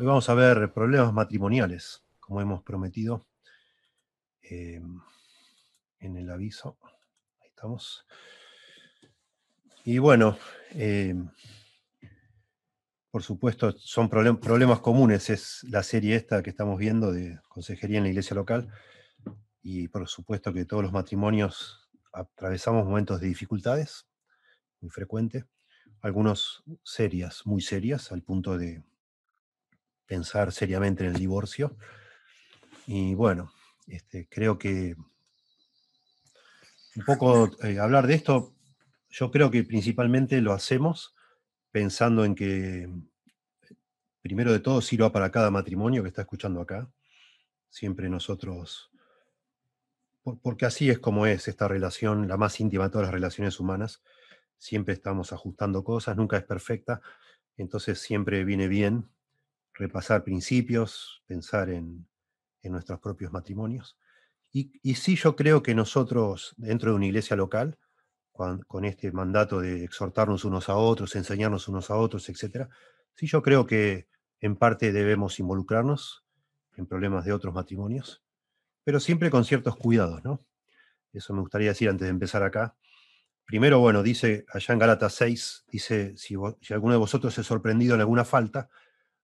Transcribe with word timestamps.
Hoy 0.00 0.06
vamos 0.06 0.28
a 0.28 0.34
ver 0.34 0.72
problemas 0.72 1.12
matrimoniales, 1.12 2.04
como 2.20 2.40
hemos 2.40 2.62
prometido 2.62 3.26
eh, 4.42 4.80
en 5.98 6.16
el 6.16 6.30
aviso. 6.30 6.78
Ahí 7.40 7.48
estamos. 7.48 8.06
Y 9.84 9.98
bueno, 9.98 10.38
eh, 10.70 11.16
por 13.10 13.24
supuesto, 13.24 13.72
son 13.72 14.08
problemas 14.08 14.78
comunes. 14.78 15.30
Es 15.30 15.64
la 15.64 15.82
serie 15.82 16.14
esta 16.14 16.44
que 16.44 16.50
estamos 16.50 16.78
viendo 16.78 17.10
de 17.10 17.40
consejería 17.48 17.98
en 17.98 18.04
la 18.04 18.10
iglesia 18.10 18.36
local. 18.36 18.68
Y 19.62 19.88
por 19.88 20.06
supuesto 20.06 20.52
que 20.52 20.64
todos 20.64 20.84
los 20.84 20.92
matrimonios 20.92 21.90
atravesamos 22.12 22.86
momentos 22.86 23.20
de 23.20 23.26
dificultades, 23.26 24.06
muy 24.80 24.90
frecuente. 24.90 25.44
Algunos 26.00 26.62
serias, 26.84 27.46
muy 27.46 27.60
serias, 27.60 28.12
al 28.12 28.22
punto 28.22 28.56
de 28.56 28.82
pensar 30.06 30.52
seriamente 30.52 31.04
en 31.04 31.10
el 31.10 31.18
divorcio. 31.18 31.76
Y 32.86 33.14
bueno, 33.14 33.52
este, 33.86 34.28
creo 34.28 34.58
que 34.58 34.96
un 36.96 37.04
poco 37.04 37.50
eh, 37.62 37.78
hablar 37.78 38.06
de 38.06 38.14
esto, 38.14 38.54
yo 39.08 39.30
creo 39.30 39.50
que 39.50 39.64
principalmente 39.64 40.40
lo 40.40 40.52
hacemos 40.52 41.14
pensando 41.70 42.24
en 42.24 42.34
que, 42.34 42.88
primero 44.20 44.52
de 44.52 44.60
todo, 44.60 44.80
sirva 44.80 45.12
para 45.12 45.30
cada 45.30 45.50
matrimonio 45.50 46.02
que 46.02 46.08
está 46.08 46.22
escuchando 46.22 46.60
acá. 46.60 46.90
Siempre 47.70 48.08
nosotros, 48.08 48.90
porque 50.42 50.66
así 50.66 50.90
es 50.90 50.98
como 50.98 51.26
es 51.26 51.48
esta 51.48 51.68
relación, 51.68 52.26
la 52.26 52.36
más 52.36 52.58
íntima 52.60 52.84
de 52.84 52.90
todas 52.90 53.06
las 53.06 53.14
relaciones 53.14 53.60
humanas. 53.60 54.02
Siempre 54.58 54.94
estamos 54.94 55.32
ajustando 55.32 55.84
cosas, 55.84 56.16
nunca 56.16 56.36
es 56.36 56.44
perfecta, 56.44 57.00
entonces 57.56 58.00
siempre 58.00 58.44
viene 58.44 58.68
bien 58.68 59.08
repasar 59.74 60.24
principios, 60.24 61.22
pensar 61.26 61.70
en, 61.70 62.06
nuestros 62.64 63.00
propios 63.00 63.32
matrimonios. 63.32 63.96
Y, 64.52 64.94
sí 64.94 65.16
yo 65.16 65.36
creo 65.36 65.62
que 65.62 65.74
nosotros, 65.74 66.54
dentro 66.58 66.90
de 66.90 66.96
una 66.96 67.06
iglesia 67.06 67.34
local, 67.34 67.78
con, 68.32 68.84
este 68.84 69.10
mandato 69.10 69.60
de 69.60 69.84
exhortarnos 69.84 70.44
unos 70.44 70.68
a 70.68 70.76
otros, 70.76 71.16
enseñarnos 71.16 71.66
unos 71.68 71.90
a 71.90 71.96
otros, 71.96 72.28
etc., 72.28 72.68
sí 73.14 73.26
yo 73.26 73.40
creo 73.40 73.66
que 73.66 74.06
en 74.40 74.56
parte 74.56 74.92
debemos 74.92 75.40
involucrarnos 75.40 76.24
en 76.76 76.86
problemas 76.86 77.24
de 77.24 77.32
otros 77.32 77.54
matrimonios, 77.54 78.22
pero 78.84 79.00
siempre 79.00 79.30
con 79.30 79.46
ciertos 79.46 79.76
cuidados, 79.76 80.22
¿no? 80.22 80.44
Eso 81.12 81.32
me 81.32 81.40
gustaría 81.40 81.70
decir 81.70 81.88
antes 81.88 82.04
de 82.06 82.10
empezar 82.10 82.42
acá. 82.42 82.76
Primero, 83.48 83.78
bueno, 83.80 84.02
dice 84.02 84.44
allá 84.52 84.74
en 84.74 84.78
Galatas 84.78 85.14
6, 85.14 85.64
dice, 85.68 86.14
si, 86.18 86.34
si 86.60 86.74
alguno 86.74 86.92
de 86.92 86.98
vosotros 86.98 87.38
es 87.38 87.46
sorprendido 87.46 87.94
en 87.94 88.00
alguna 88.02 88.26
falta, 88.26 88.68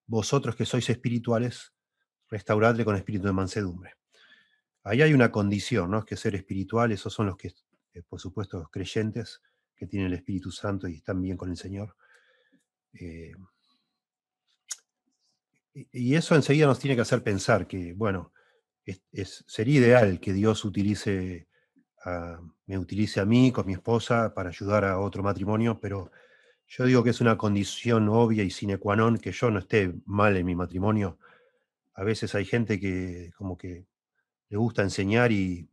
vosotros 0.06 0.56
que 0.56 0.64
sois 0.64 0.88
espirituales, 0.88 1.74
restauradle 2.30 2.86
con 2.86 2.96
espíritu 2.96 3.26
de 3.26 3.34
mansedumbre. 3.34 3.96
Ahí 4.82 5.02
hay 5.02 5.12
una 5.12 5.30
condición, 5.30 5.90
¿no? 5.90 5.98
Es 5.98 6.04
que 6.06 6.16
ser 6.16 6.34
espiritual, 6.36 6.90
esos 6.90 7.12
son 7.12 7.26
los 7.26 7.36
que, 7.36 7.52
eh, 7.92 8.02
por 8.08 8.18
supuesto, 8.18 8.58
los 8.58 8.70
creyentes 8.70 9.42
que 9.76 9.86
tienen 9.86 10.06
el 10.06 10.14
Espíritu 10.14 10.50
Santo 10.50 10.88
y 10.88 10.94
están 10.94 11.20
bien 11.20 11.36
con 11.36 11.50
el 11.50 11.58
Señor. 11.58 11.94
Eh, 12.94 13.34
y 15.92 16.14
eso 16.14 16.34
enseguida 16.34 16.64
nos 16.64 16.78
tiene 16.78 16.94
que 16.94 17.02
hacer 17.02 17.22
pensar 17.22 17.66
que, 17.66 17.92
bueno, 17.92 18.32
es, 18.86 19.44
sería 19.46 19.80
ideal 19.80 20.18
que 20.18 20.32
Dios 20.32 20.64
utilice 20.64 21.46
me 22.66 22.78
utilice 22.78 23.20
a 23.20 23.24
mí 23.24 23.52
con 23.52 23.66
mi 23.66 23.72
esposa 23.72 24.34
para 24.34 24.50
ayudar 24.50 24.84
a 24.84 24.98
otro 24.98 25.22
matrimonio, 25.22 25.80
pero 25.80 26.10
yo 26.66 26.84
digo 26.84 27.02
que 27.02 27.10
es 27.10 27.20
una 27.20 27.36
condición 27.36 28.08
obvia 28.08 28.42
y 28.42 28.50
sine 28.50 28.78
qua 28.78 28.96
non 28.96 29.18
que 29.18 29.32
yo 29.32 29.50
no 29.50 29.58
esté 29.58 29.94
mal 30.06 30.36
en 30.36 30.46
mi 30.46 30.54
matrimonio. 30.54 31.18
A 31.94 32.04
veces 32.04 32.34
hay 32.34 32.44
gente 32.44 32.80
que 32.80 33.32
como 33.36 33.56
que 33.56 33.86
le 34.48 34.56
gusta 34.56 34.82
enseñar 34.82 35.32
y 35.32 35.68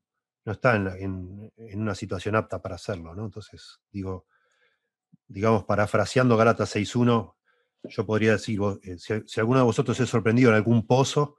no 0.46 0.53
está 0.53 0.75
en, 0.75 1.52
una 1.75 1.96
situación 1.96 2.36
apta 2.36 2.62
para 2.62 2.75
hacerlo, 2.75 3.14
¿no? 3.16 3.25
Entonces, 3.25 3.80
digo, 3.91 4.25
digamos, 5.28 5.64
parafraseando 5.66 6.36
Galatas 6.36 6.75
6.1, 6.75 7.36
yo 7.84 8.06
podría 8.06 8.34
decir, 8.34 8.59
eh, 8.84 8.97
si, 8.97 9.40
alguno 9.40 9.59
de 9.59 9.66
vosotros 9.66 10.00
es 10.00 10.09
sorprendido 10.09 10.50
en 10.50 10.56
algún 10.56 10.86
pozo, 10.86 11.38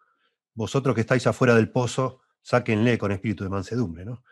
vosotros 0.54 0.94
que 0.94 1.00
estáis 1.02 1.26
afuera 1.26 1.54
del 1.54 1.70
pozo, 1.70 2.20
sáquenle 2.40 2.98
con 2.98 3.12
espíritu 3.12 3.44
de 3.44 3.50
mansedumbre, 3.50 4.04
¿no? 4.04 4.22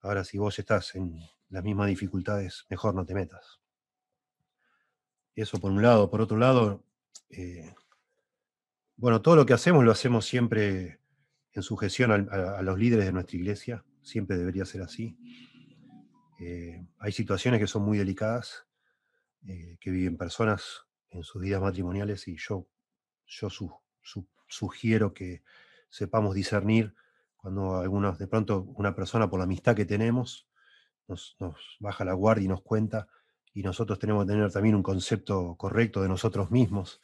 Ahora, 0.00 0.24
si 0.24 0.38
vos 0.38 0.58
estás 0.58 0.94
en 0.94 1.18
las 1.48 1.64
mismas 1.64 1.88
dificultades, 1.88 2.66
mejor 2.70 2.94
no 2.94 3.04
te 3.04 3.14
metas. 3.14 3.60
Eso 5.34 5.58
por 5.58 5.70
un 5.70 5.82
lado. 5.82 6.10
Por 6.10 6.20
otro 6.20 6.36
lado, 6.36 6.84
eh, 7.30 7.74
bueno, 8.96 9.22
todo 9.22 9.36
lo 9.36 9.46
que 9.46 9.54
hacemos 9.54 9.84
lo 9.84 9.92
hacemos 9.92 10.26
siempre 10.26 11.00
en 11.52 11.62
sujeción 11.62 12.28
a, 12.30 12.62
los 12.62 12.78
líderes 12.78 13.06
de 13.06 13.12
nuestra 13.12 13.36
iglesia. 13.36 13.84
Siempre 14.02 14.36
debería 14.36 14.64
ser 14.64 14.82
así. 14.82 15.16
Eh, 16.40 16.86
hay 16.98 17.12
situaciones 17.12 17.60
que 17.60 17.66
son 17.66 17.82
muy 17.82 17.98
delicadas, 17.98 18.66
eh, 19.46 19.76
que 19.80 19.90
viven 19.90 20.16
personas 20.16 20.86
en 21.10 21.22
sus 21.22 21.42
vidas 21.42 21.60
matrimoniales 21.60 22.28
y 22.28 22.36
yo, 22.36 22.66
yo 23.26 23.48
sugiero 24.46 25.14
que 25.14 25.42
sepamos 25.88 26.34
discernir 26.34 26.94
cuando 27.48 27.78
algunos, 27.78 28.18
de 28.18 28.26
pronto 28.26 28.64
una 28.76 28.94
persona 28.94 29.30
por 29.30 29.40
la 29.40 29.44
amistad 29.44 29.74
que 29.74 29.86
tenemos 29.86 30.46
nos, 31.06 31.34
baja 31.80 32.04
la 32.04 32.12
guardia 32.12 32.44
y 32.44 32.48
nos 32.48 32.60
cuenta 32.60 33.08
y 33.54 33.62
nosotros 33.62 33.98
tenemos 33.98 34.26
que 34.26 34.32
tener 34.32 34.52
también 34.52 34.74
un 34.74 34.82
concepto 34.82 35.56
correcto 35.56 36.02
de 36.02 36.08
nosotros 36.08 36.50
mismos 36.50 37.00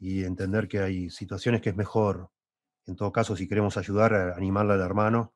y 0.00 0.24
entender 0.24 0.68
que 0.68 0.78
hay 0.78 1.10
situaciones 1.10 1.60
que 1.60 1.68
es 1.68 1.76
mejor, 1.76 2.30
en 2.86 2.96
todo 2.96 3.12
caso, 3.12 3.36
si 3.36 3.46
queremos 3.46 3.76
ayudar, 3.76 4.14
a 4.14 4.36
animarle 4.36 4.72
al 4.72 4.80
hermano 4.80 5.34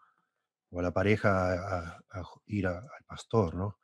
o 0.71 0.81
a 0.81 0.83
la 0.83 0.93
pareja 0.93 1.99
a, 2.09 2.23
ir 2.47 2.69
al 2.69 3.05
pastor, 3.07 3.55
¿no? 3.55 3.81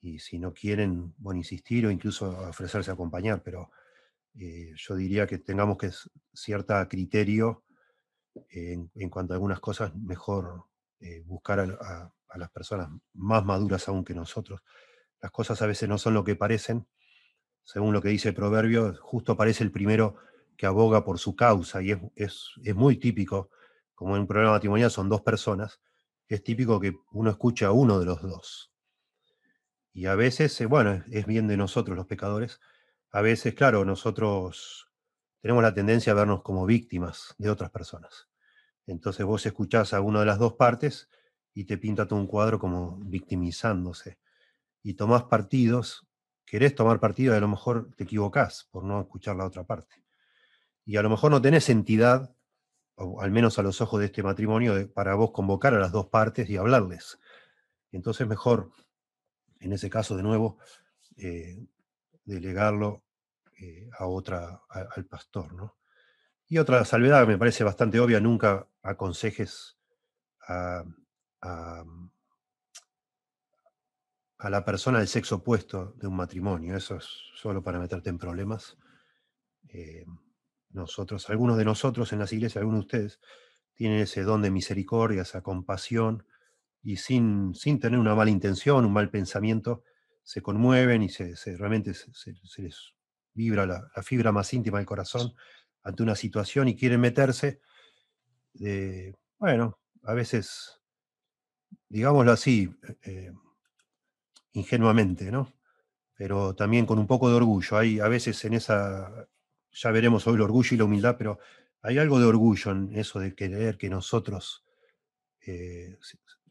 Y 0.00 0.20
si 0.20 0.38
no 0.38 0.54
quieren, 0.54 1.12
bueno, 1.18 1.38
insistir 1.38 1.86
o 1.86 1.90
incluso 1.90 2.30
ofrecerse 2.48 2.92
a 2.92 2.94
acompañar, 2.94 3.42
pero 3.42 3.72
eh, 4.38 4.74
yo 4.76 4.94
diría 4.94 5.26
que 5.26 5.38
tengamos 5.38 5.76
que 5.76 5.90
cierto 6.34 6.74
criterio 6.88 7.64
en, 8.50 9.10
cuanto 9.10 9.32
a 9.32 9.36
algunas 9.36 9.60
cosas, 9.60 9.94
mejor 9.94 10.64
eh, 11.00 11.22
buscar 11.24 11.60
a, 11.60 12.12
las 12.36 12.50
personas 12.50 12.88
más 13.14 13.44
maduras 13.44 13.88
aún 13.88 14.04
que 14.04 14.14
nosotros 14.14 14.62
las 15.20 15.30
cosas 15.32 15.60
a 15.62 15.66
veces 15.66 15.88
no 15.88 15.98
son 15.98 16.14
lo 16.14 16.24
que 16.24 16.36
parecen. 16.36 16.86
Según 17.62 17.92
lo 17.92 18.00
que 18.00 18.08
dice 18.08 18.30
el 18.30 18.34
proverbio, 18.34 18.94
justo 19.00 19.32
aparece 19.32 19.64
el 19.64 19.70
primero 19.70 20.16
que 20.56 20.66
aboga 20.66 21.04
por 21.04 21.18
su 21.18 21.36
causa 21.36 21.82
y 21.82 21.92
es, 22.14 22.52
muy 22.74 22.96
típico, 22.96 23.50
como 23.94 24.16
en 24.16 24.22
un 24.22 24.26
problema 24.26 24.52
matrimonial 24.52 24.90
son 24.90 25.08
dos 25.08 25.22
personas, 25.22 25.80
es 26.26 26.42
típico 26.42 26.80
que 26.80 26.94
uno 27.12 27.30
escucha 27.30 27.68
a 27.68 27.72
uno 27.72 27.98
de 27.98 28.06
los 28.06 28.22
dos. 28.22 28.72
Y 29.92 30.06
a 30.06 30.14
veces, 30.14 30.58
eh, 30.60 30.66
bueno, 30.66 31.02
es 31.10 31.26
bien 31.26 31.48
de 31.48 31.56
nosotros 31.56 31.96
los 31.96 32.06
pecadores, 32.06 32.60
a 33.10 33.20
veces, 33.22 33.54
claro, 33.54 33.84
nosotros 33.84 34.89
tenemos 35.40 35.62
la 35.62 35.74
tendencia 35.74 36.12
a 36.12 36.16
vernos 36.16 36.42
como 36.42 36.66
víctimas 36.66 37.34
de 37.38 37.50
otras 37.50 37.70
personas. 37.70 38.28
Entonces 38.86 39.24
vos 39.24 39.44
escuchás 39.46 39.94
a 39.94 40.00
una 40.00 40.20
de 40.20 40.26
las 40.26 40.38
dos 40.38 40.54
partes 40.54 41.08
y 41.54 41.64
te 41.64 41.78
pinta 41.78 42.06
todo 42.06 42.18
un 42.18 42.26
cuadro 42.26 42.58
como 42.58 42.98
victimizándose 42.98 44.18
y 44.82 44.94
tomás 44.94 45.24
partidos, 45.24 46.06
querés 46.44 46.74
tomar 46.74 47.00
partido 47.00 47.34
y 47.34 47.36
a 47.36 47.40
lo 47.40 47.48
mejor 47.48 47.90
te 47.96 48.04
equivocás 48.04 48.68
por 48.70 48.84
no 48.84 49.00
escuchar 49.00 49.36
la 49.36 49.46
otra 49.46 49.64
parte. 49.64 50.02
Y 50.84 50.96
a 50.96 51.02
lo 51.02 51.10
mejor 51.10 51.30
no 51.30 51.40
tenés 51.40 51.68
entidad, 51.68 52.34
al 52.96 53.30
menos 53.30 53.58
a 53.58 53.62
los 53.62 53.80
ojos 53.80 54.00
de 54.00 54.06
este 54.06 54.22
matrimonio, 54.22 54.92
para 54.92 55.14
vos 55.14 55.30
convocar 55.32 55.74
a 55.74 55.78
las 55.78 55.92
dos 55.92 56.06
partes 56.06 56.48
y 56.50 56.56
hablarles. 56.56 57.20
Entonces 57.92 58.26
mejor, 58.26 58.72
en 59.60 59.72
ese 59.72 59.90
caso 59.90 60.16
de 60.16 60.22
nuevo, 60.22 60.58
eh, 61.16 61.64
delegarlo 62.24 63.02
eh, 63.60 63.88
a 63.98 64.06
otra, 64.06 64.62
al 64.68 65.06
pastor. 65.06 65.52
¿no? 65.52 65.76
Y 66.48 66.58
otra 66.58 66.84
salvedad 66.84 67.26
me 67.26 67.38
parece 67.38 67.64
bastante 67.64 68.00
obvia, 68.00 68.20
nunca 68.20 68.66
aconsejes 68.82 69.78
a 70.48 70.84
a 74.40 74.48
la 74.48 74.64
persona 74.64 74.98
del 74.98 75.08
sexo 75.08 75.36
opuesto 75.36 75.94
de 75.98 76.06
un 76.06 76.16
matrimonio. 76.16 76.74
Eso 76.74 76.96
es 76.96 77.06
solo 77.34 77.62
para 77.62 77.78
meterte 77.78 78.08
en 78.08 78.18
problemas. 78.18 78.78
Eh, 79.68 80.06
nosotros, 80.70 81.28
algunos 81.28 81.58
de 81.58 81.66
nosotros 81.66 82.12
en 82.12 82.20
las 82.20 82.32
iglesias, 82.32 82.56
algunos 82.56 82.80
de 82.80 82.86
ustedes, 82.86 83.20
tienen 83.74 84.00
ese 84.00 84.22
don 84.22 84.40
de 84.40 84.50
misericordia, 84.50 85.22
esa 85.22 85.42
compasión, 85.42 86.24
y 86.82 86.96
sin, 86.96 87.54
sin 87.54 87.78
tener 87.80 87.98
una 87.98 88.14
mala 88.14 88.30
intención, 88.30 88.86
un 88.86 88.94
mal 88.94 89.10
pensamiento, 89.10 89.84
se 90.22 90.40
conmueven 90.40 91.02
y 91.02 91.10
se, 91.10 91.34
realmente 91.58 91.92
se, 91.92 92.32
les 92.62 92.94
vibra 93.34 93.66
la, 93.66 93.90
fibra 94.02 94.32
más 94.32 94.52
íntima 94.52 94.78
del 94.78 94.86
corazón 94.86 95.34
ante 95.82 96.02
una 96.02 96.14
situación 96.14 96.68
y 96.68 96.76
quieren 96.76 97.00
meterse. 97.00 97.60
bueno, 99.38 99.78
a 100.02 100.14
veces, 100.14 100.80
digámoslo 101.88 102.32
así, 102.32 102.74
eh, 103.02 103.32
ingenuamente, 104.52 105.30
¿no? 105.30 105.52
pero 106.20 106.54
también 106.54 106.84
con 106.84 106.98
un 106.98 107.06
poco 107.06 107.30
de 107.30 107.36
orgullo. 107.36 107.78
Hay 107.78 107.98
a 107.98 108.06
veces 108.06 108.44
en 108.44 108.52
esa, 108.52 109.26
ya 109.72 109.90
veremos 109.90 110.26
hoy 110.26 110.34
el 110.34 110.42
orgullo 110.42 110.74
y 110.74 110.76
la 110.76 110.84
humildad, 110.84 111.16
pero 111.16 111.38
hay 111.80 111.96
algo 111.96 112.18
de 112.18 112.26
orgullo 112.26 112.72
en 112.72 112.94
eso 112.94 113.20
de 113.20 113.34
creer 113.34 113.78
que 113.78 113.88
nosotros, 113.88 114.62
eh, 115.46 115.96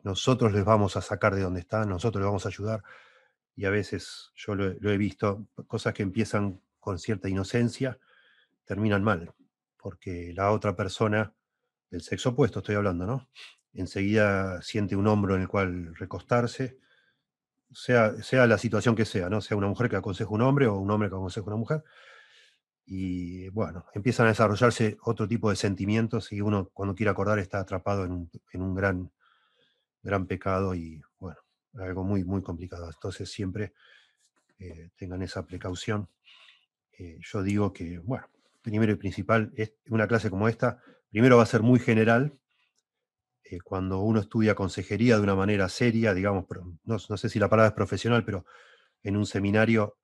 nosotros 0.02 0.54
les 0.54 0.66
vamos 0.66 0.98
a 0.98 1.04
sacar 1.04 1.36
de 1.36 1.42
donde 1.42 1.60
están, 1.60 1.88
nosotros 1.88 2.20
les 2.20 2.26
vamos 2.26 2.48
a 2.48 2.50
ayudar. 2.50 2.84
Y 3.56 3.66
a 3.66 3.70
veces 3.70 4.32
yo 4.36 4.56
lo 4.56 4.92
he 4.92 4.98
visto, 4.98 5.46
cosas 5.68 5.94
que 5.94 6.02
empiezan 6.02 6.60
con 6.90 6.98
cierta 6.98 7.30
inocencia, 7.30 8.00
terminan 8.66 9.04
mal, 9.04 9.32
porque 9.78 10.34
la 10.34 10.52
otra 10.52 10.76
persona, 10.76 11.36
del 11.92 12.02
sexo 12.02 12.30
opuesto 12.30 12.60
estoy 12.60 12.78
hablando, 12.78 13.06
¿no? 13.06 13.30
Enseguida 13.74 14.60
siente 14.64 14.96
un 14.96 15.06
hombro 15.06 15.36
en 15.36 15.42
el 15.42 15.48
cual 15.48 15.96
recostarse, 15.96 16.80
sea, 17.72 18.20
sea 18.24 18.48
la 18.48 18.58
situación 18.58 18.96
que 18.96 19.06
sea, 19.06 19.30
¿no? 19.30 19.40
Sea 19.40 19.56
una 19.56 19.68
mujer 19.68 19.88
que 19.88 19.98
aconseja 19.98 20.32
un 20.32 20.42
hombre 20.42 20.66
o 20.66 20.78
un 20.78 20.90
hombre 20.90 21.10
que 21.10 21.16
aconseja 21.16 21.46
una 21.46 21.58
mujer. 21.58 21.84
Y 22.88 23.50
bueno, 23.50 23.86
empiezan 23.94 24.26
a 24.26 24.30
desarrollarse 24.30 24.98
otro 25.04 25.28
tipo 25.28 25.52
de 25.52 25.58
sentimientos 25.58 26.32
y 26.32 26.42
uno 26.42 26.72
cuando 26.74 26.96
quiere 26.96 27.12
acordar 27.12 27.38
está 27.38 27.60
atrapado 27.60 28.04
en 28.04 28.32
un, 28.64 28.74
gran, 28.74 29.12
gran 30.02 30.26
pecado 30.26 30.74
y 30.74 31.04
bueno, 31.20 31.38
algo 31.76 32.04
muy, 32.04 32.24
muy 32.24 32.42
complicado. 32.42 32.90
Entonces 32.92 33.30
siempre 33.30 33.74
eh, 34.60 34.90
tengan 34.98 35.22
esa 35.22 35.46
precaución. 35.46 36.10
Eh, 37.00 37.18
yo 37.22 37.42
digo 37.42 37.72
que, 37.72 37.98
bueno, 38.00 38.28
primero 38.62 38.92
y 38.92 38.96
principal, 38.96 39.54
es 39.56 39.74
una 39.90 40.08
clase 40.08 40.30
como 40.30 40.50
esta, 40.50 40.82
primero 41.10 41.38
va 41.38 41.44
a 41.44 41.48
ser 41.48 41.62
muy 41.62 41.80
general. 41.80 42.38
Eh, 43.44 43.60
cuando 43.62 44.00
uno 44.00 44.20
estudia 44.20 44.54
consejería 44.54 45.16
de 45.16 45.24
una 45.24 45.34
manera 45.34 45.70
seria, 45.70 46.14
digamos, 46.14 46.46
no, 46.84 47.00
sé 47.00 47.30
si 47.30 47.40
la 47.40 47.50
palabra 47.50 47.70
es 47.70 47.74
profesional, 47.74 48.26
pero 48.26 48.46
en 49.02 49.16
un 49.16 49.26
seminario 49.26 49.98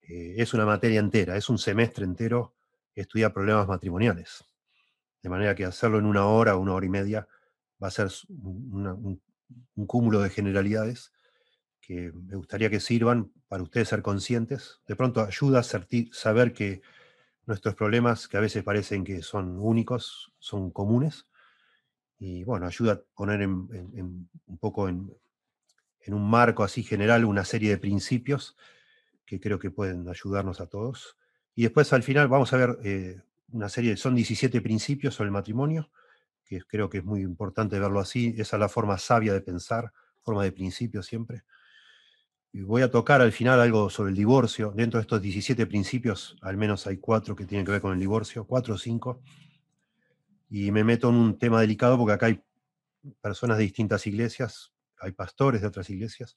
eh, 0.00 0.36
es 0.38 0.54
una 0.54 0.64
materia 0.64 1.00
entera, 1.00 1.36
es 1.36 1.48
un 1.48 1.58
semestre 1.58 2.04
entero 2.04 2.54
estudiar 2.94 3.32
problemas 3.32 3.66
matrimoniales. 3.66 4.44
De 5.22 5.28
manera 5.28 5.56
que 5.56 5.64
hacerlo 5.64 5.98
en 5.98 6.06
una 6.06 6.26
hora 6.26 6.56
una 6.56 6.72
hora 6.74 6.86
y 6.86 6.88
media 6.88 7.28
va 7.82 7.88
a 7.88 7.90
ser 7.90 8.08
un 8.28 9.20
cúmulo 9.86 10.20
de 10.20 10.30
generalidades 10.30 11.12
que 11.88 12.12
me 12.12 12.36
gustaría 12.36 12.68
que 12.68 12.80
sirvan 12.80 13.32
para 13.48 13.62
ustedes 13.62 13.88
ser 13.88 14.02
conscientes. 14.02 14.82
De 14.86 14.94
pronto 14.94 15.22
ayuda 15.22 15.60
a 15.60 15.62
saber 15.62 16.52
que 16.52 16.82
nuestros 17.46 17.74
problemas, 17.74 18.28
que 18.28 18.36
a 18.36 18.40
veces 18.40 18.62
parecen 18.62 19.04
que 19.04 19.22
son 19.22 19.58
únicos, 19.58 20.34
son 20.38 20.70
comunes. 20.70 21.26
Y 22.18 22.44
bueno, 22.44 22.66
ayuda 22.66 22.92
a 22.92 23.00
poner 23.14 23.48
un 23.48 24.58
poco 24.60 24.90
en, 24.90 25.10
un 26.08 26.30
marco 26.30 26.62
así 26.62 26.82
general 26.82 27.24
una 27.24 27.44
serie 27.44 27.70
de 27.70 27.78
principios 27.78 28.54
que 29.24 29.40
creo 29.40 29.58
que 29.58 29.70
pueden 29.70 30.06
ayudarnos 30.10 30.60
a 30.60 30.66
todos. 30.66 31.16
Y 31.54 31.62
después 31.62 31.90
al 31.94 32.02
final 32.02 32.28
vamos 32.28 32.52
a 32.52 32.58
ver 32.58 32.78
eh, 32.84 33.22
una 33.50 33.70
serie, 33.70 33.96
son 33.96 34.14
17 34.14 34.60
principios 34.60 35.14
sobre 35.14 35.28
el 35.28 35.32
matrimonio, 35.32 35.90
que 36.44 36.60
creo 36.60 36.90
que 36.90 36.98
es 36.98 37.04
muy 37.04 37.22
importante 37.22 37.78
verlo 37.78 38.00
así. 38.00 38.34
Esa 38.36 38.56
es 38.56 38.60
la 38.60 38.68
forma 38.68 38.98
sabia 38.98 39.32
de 39.32 39.40
pensar, 39.40 39.90
forma 40.20 40.44
de 40.44 40.52
principio 40.52 41.02
siempre. 41.02 41.44
Voy 42.52 42.82
a 42.82 42.90
tocar 42.90 43.20
al 43.20 43.32
final 43.32 43.60
algo 43.60 43.90
sobre 43.90 44.10
el 44.10 44.16
divorcio. 44.16 44.72
Dentro 44.74 44.98
de 44.98 45.02
estos 45.02 45.20
17 45.20 45.66
principios, 45.66 46.36
al 46.40 46.56
menos 46.56 46.86
hay 46.86 46.96
cuatro 46.96 47.36
que 47.36 47.44
tienen 47.44 47.64
que 47.64 47.72
ver 47.72 47.80
con 47.80 47.92
el 47.92 48.00
divorcio, 48.00 48.46
cuatro 48.46 48.74
o 48.74 48.78
cinco. 48.78 49.20
Y 50.48 50.70
me 50.72 50.82
meto 50.82 51.10
en 51.10 51.16
un 51.16 51.38
tema 51.38 51.60
delicado 51.60 51.98
porque 51.98 52.14
acá 52.14 52.26
hay 52.26 52.42
personas 53.20 53.58
de 53.58 53.64
distintas 53.64 54.06
iglesias, 54.06 54.72
hay 54.98 55.12
pastores 55.12 55.60
de 55.60 55.66
otras 55.66 55.90
iglesias, 55.90 56.36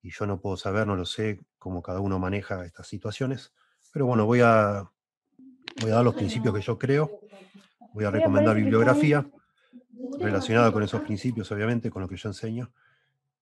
y 0.00 0.10
yo 0.10 0.26
no 0.26 0.40
puedo 0.40 0.56
saber, 0.56 0.86
no 0.86 0.96
lo 0.96 1.04
sé, 1.04 1.40
cómo 1.58 1.82
cada 1.82 2.00
uno 2.00 2.18
maneja 2.18 2.64
estas 2.64 2.86
situaciones. 2.86 3.52
Pero 3.92 4.06
bueno, 4.06 4.26
voy 4.26 4.40
a, 4.40 4.90
voy 5.80 5.90
a 5.90 5.94
dar 5.94 6.04
los 6.04 6.14
principios 6.14 6.54
que 6.54 6.62
yo 6.62 6.78
creo, 6.78 7.20
voy 7.92 8.04
a 8.04 8.10
recomendar 8.10 8.56
bibliografía 8.56 9.28
relacionada 10.18 10.72
con 10.72 10.82
esos 10.82 11.02
principios, 11.02 11.50
obviamente, 11.52 11.90
con 11.90 12.02
lo 12.02 12.08
que 12.08 12.16
yo 12.16 12.28
enseño. 12.28 12.72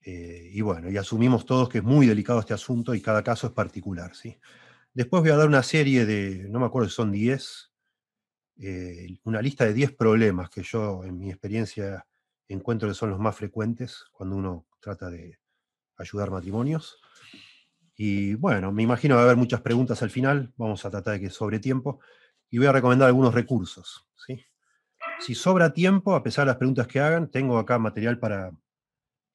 Eh, 0.03 0.51
y 0.53 0.61
bueno, 0.63 0.91
y 0.91 0.97
asumimos 0.97 1.45
todos 1.45 1.69
que 1.69 1.79
es 1.79 1.85
muy 1.85 2.07
delicado 2.07 2.41
este 2.41 2.55
asunto 2.55 2.95
y 2.95 3.03
cada 3.03 3.23
caso 3.23 3.49
es 3.49 3.53
particular. 3.53 4.15
¿sí? 4.15 4.39
Después 4.95 5.23
voy 5.23 5.31
a 5.31 5.37
dar 5.37 5.49
una 5.49 5.63
serie 5.63 6.07
de, 6.07 6.47
no 6.49 6.61
me 6.61 6.67
acuerdo 6.67 6.89
si 6.89 6.95
son 6.95 7.13
10, 7.13 7.71
eh, 8.59 9.19
una 9.25 9.43
lista 9.43 9.65
de 9.65 9.75
10 9.75 9.93
problemas 9.93 10.51
que 10.51 10.63
yo 10.63 11.05
en 11.05 11.19
mi 11.19 11.31
experiencia 11.31 12.07
encuentro 12.49 12.89
que 12.89 12.95
son 12.95 13.11
los 13.11 13.19
más 13.19 13.37
frecuentes 13.37 14.05
cuando 14.13 14.37
uno 14.37 14.67
trata 14.81 15.11
de 15.11 15.39
ayudar 15.97 16.31
matrimonios. 16.31 16.99
Y 17.95 18.35
bueno, 18.35 18.73
me 18.73 18.83
imagino 18.83 19.15
va 19.15 19.23
a 19.23 19.25
haber 19.25 19.37
muchas 19.37 19.61
preguntas 19.61 20.03
al 20.03 20.11
final, 20.11 20.53
vamos 20.57 20.85
a 20.85 20.91
tratar 20.91 21.15
de 21.15 21.21
que 21.21 21.31
sobre 21.31 21.59
tiempo, 21.59 22.01
y 22.49 22.59
voy 22.59 22.67
a 22.67 22.73
recomendar 22.73 23.09
algunos 23.09 23.35
recursos. 23.35 24.09
¿sí? 24.27 24.43
Si 25.21 25.35
sobra 25.35 25.73
tiempo, 25.75 26.15
a 26.15 26.23
pesar 26.23 26.47
de 26.47 26.53
las 26.53 26.57
preguntas 26.57 26.87
que 26.87 26.99
hagan, 26.99 27.31
tengo 27.31 27.59
acá 27.59 27.79
material 27.79 28.19
para, 28.19 28.53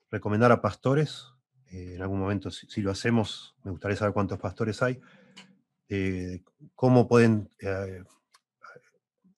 recomendar 0.09 0.51
a 0.51 0.61
pastores. 0.61 1.25
Eh, 1.71 1.95
en 1.95 2.01
algún 2.01 2.19
momento, 2.19 2.51
si, 2.51 2.81
lo 2.81 2.91
hacemos, 2.91 3.55
me 3.63 3.71
gustaría 3.71 3.97
saber 3.97 4.13
cuántos 4.13 4.39
pastores 4.39 4.81
hay. 4.81 4.99
Eh, 5.89 6.43
cómo 6.73 7.07
pueden. 7.07 7.49
Eh, 7.59 8.03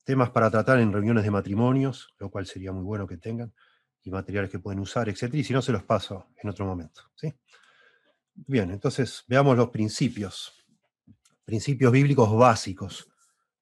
temas 0.07 0.29
para 0.29 0.49
tratar 0.49 0.79
en 0.79 0.93
reuniones 0.93 1.25
de 1.25 1.31
matrimonios, 1.31 2.15
lo 2.17 2.29
cual 2.29 2.45
sería 2.45 2.71
muy 2.71 2.83
bueno 2.83 3.05
que 3.05 3.17
tengan, 3.17 3.53
y 4.03 4.09
materiales 4.09 4.49
que 4.49 4.57
pueden 4.57 4.79
usar, 4.79 5.09
etc. 5.09 5.33
Y 5.33 5.43
si 5.43 5.51
no, 5.51 5.61
se 5.61 5.73
los 5.73 5.83
paso 5.83 6.27
en 6.41 6.49
otro 6.49 6.65
momento. 6.65 7.01
¿sí? 7.13 7.33
Bien, 8.33 8.71
entonces 8.71 9.25
veamos 9.27 9.57
los 9.57 9.69
principios. 9.69 10.65
Principios 11.43 11.91
bíblicos 11.91 12.33
básicos 12.37 13.09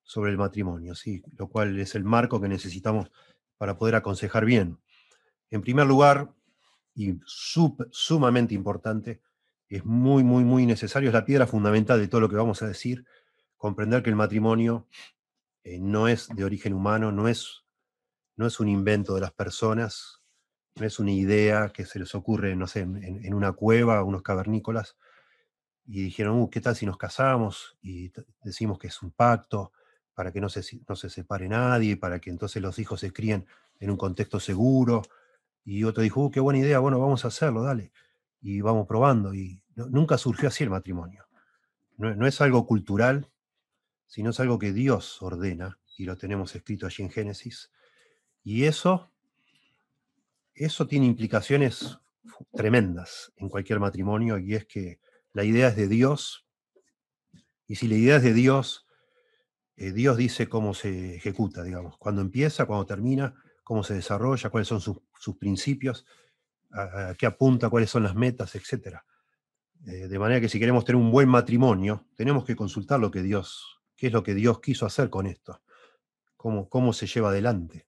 sobre 0.03 0.29
el 0.29 0.37
matrimonio, 0.37 0.93
¿sí? 0.93 1.23
lo 1.35 1.47
cual 1.47 1.79
es 1.79 1.95
el 1.95 2.03
marco 2.03 2.39
que 2.39 2.47
necesitamos 2.47 3.09
para 3.57 3.75
poder 3.75 3.95
aconsejar 3.95 4.45
bien. 4.45 4.77
En 5.49 5.61
primer 5.61 5.87
lugar, 5.87 6.31
y 6.95 7.19
sumamente 7.25 8.55
importante, 8.55 9.21
es 9.67 9.83
muy, 9.83 10.23
muy, 10.23 10.45
muy 10.45 10.65
necesario, 10.65 11.09
es 11.09 11.13
la 11.13 11.25
piedra 11.25 11.45
fundamental 11.45 11.99
de 11.99 12.07
todo 12.07 12.21
lo 12.21 12.29
que 12.29 12.37
vamos 12.37 12.61
a 12.61 12.67
decir, 12.67 13.05
comprender 13.57 14.01
que 14.01 14.09
el 14.09 14.15
matrimonio 14.15 14.87
eh, 15.63 15.77
no 15.79 16.07
es 16.07 16.29
de 16.29 16.45
origen 16.45 16.73
humano, 16.73 17.11
no 17.11 17.27
es, 17.27 17.65
no 18.37 18.47
es 18.47 18.59
un 18.59 18.69
invento 18.69 19.13
de 19.13 19.21
las 19.21 19.33
personas, 19.33 20.21
no 20.75 20.85
es 20.85 20.99
una 20.99 21.11
idea 21.11 21.69
que 21.69 21.85
se 21.85 21.99
les 21.99 22.15
ocurre, 22.15 22.55
no 22.55 22.67
sé, 22.67 22.81
en, 22.81 23.33
una 23.33 23.51
cueva, 23.51 24.03
unos 24.03 24.21
cavernícolas, 24.21 24.97
y 25.85 26.03
dijeron, 26.03 26.39
uh, 26.39 26.49
¿qué 26.49 26.61
tal 26.61 26.75
si 26.75 26.85
nos 26.85 26.97
casamos? 26.97 27.77
Y 27.81 28.11
decimos 28.43 28.79
que 28.79 28.87
es 28.87 29.01
un 29.01 29.11
pacto 29.11 29.71
para 30.13 30.31
que 30.31 30.39
no 30.39 30.49
se, 30.49 30.61
no 30.87 30.95
se 30.95 31.09
separe 31.09 31.47
nadie, 31.49 31.97
para 31.97 32.19
que 32.19 32.29
entonces 32.29 32.61
los 32.61 32.79
hijos 32.79 33.01
se 33.01 33.11
críen 33.11 33.45
en 33.79 33.91
un 33.91 33.97
contexto 33.97 34.39
seguro, 34.39 35.03
y 35.65 35.83
otro 35.83 36.03
dijo, 36.03 36.23
uh, 36.23 36.31
qué 36.31 36.39
buena 36.39 36.59
idea, 36.59 36.77
bueno, 36.77 36.99
vamos 36.99 37.25
a 37.25 37.29
hacerlo, 37.29 37.63
dale. 37.63 37.91
Y 38.39 38.61
vamos 38.61 38.87
probando. 38.87 39.33
Y 39.33 39.63
nunca 39.75 40.19
surgió 40.19 40.47
así 40.47 40.63
el 40.63 40.69
matrimonio. 40.69 41.25
No, 41.97 42.27
es 42.27 42.39
algo 42.39 42.67
cultural, 42.67 43.31
sino 44.05 44.29
es 44.29 44.39
algo 44.39 44.59
que 44.59 44.73
Dios 44.73 45.21
ordena, 45.23 45.79
y 45.97 46.05
lo 46.05 46.17
tenemos 46.17 46.55
escrito 46.55 46.85
allí 46.85 47.03
en 47.03 47.09
Génesis. 47.09 47.71
Y 48.43 48.65
eso, 48.65 49.11
eso 50.53 50.87
tiene 50.87 51.07
implicaciones 51.07 51.97
tremendas 52.53 53.33
en 53.37 53.49
cualquier 53.49 53.79
matrimonio, 53.79 54.37
y 54.37 54.53
es 54.53 54.65
que 54.65 54.99
la 55.33 55.43
idea 55.43 55.69
es 55.69 55.75
de 55.77 55.87
Dios, 55.87 56.45
y 57.65 57.75
si 57.75 57.87
la 57.87 57.95
idea 57.95 58.17
es 58.17 58.23
de 58.23 58.33
Dios, 58.33 58.85
eh, 59.77 59.93
Dios 59.93 60.17
dice 60.17 60.47
cómo 60.47 60.73
se 60.75 61.15
ejecuta, 61.15 61.63
digamos, 61.63 61.97
cuando 61.97 62.21
empieza, 62.21 62.65
cuando 62.65 62.85
termina, 62.85 63.33
cómo 63.65 63.83
se 63.83 63.95
desarrolla, 63.95 64.51
cuáles 64.51 64.67
son 64.67 64.79
sus, 64.79 65.35
principios, 65.39 66.05
a, 66.71 67.15
qué 67.17 67.25
apunta, 67.25 67.67
cuáles 67.67 67.89
son 67.89 68.03
las 68.03 68.13
metas, 68.13 68.55
etc. 68.55 68.99
Eh, 69.87 70.07
de 70.07 70.19
manera 70.19 70.39
que 70.39 70.47
si 70.47 70.59
queremos 70.59 70.85
tener 70.85 71.01
un 71.01 71.11
buen 71.11 71.27
matrimonio, 71.27 72.05
tenemos 72.15 72.45
que 72.45 72.55
consultar 72.55 72.99
lo 72.99 73.09
que 73.09 73.23
Dios, 73.23 73.81
qué 73.95 74.07
es 74.07 74.13
lo 74.13 74.21
que 74.21 74.35
Dios 74.35 74.61
quiso 74.61 74.85
hacer 74.85 75.09
con 75.09 75.25
esto, 75.25 75.63
cómo, 76.37 76.69
cómo 76.69 76.93
se 76.93 77.07
lleva 77.07 77.29
adelante. 77.29 77.87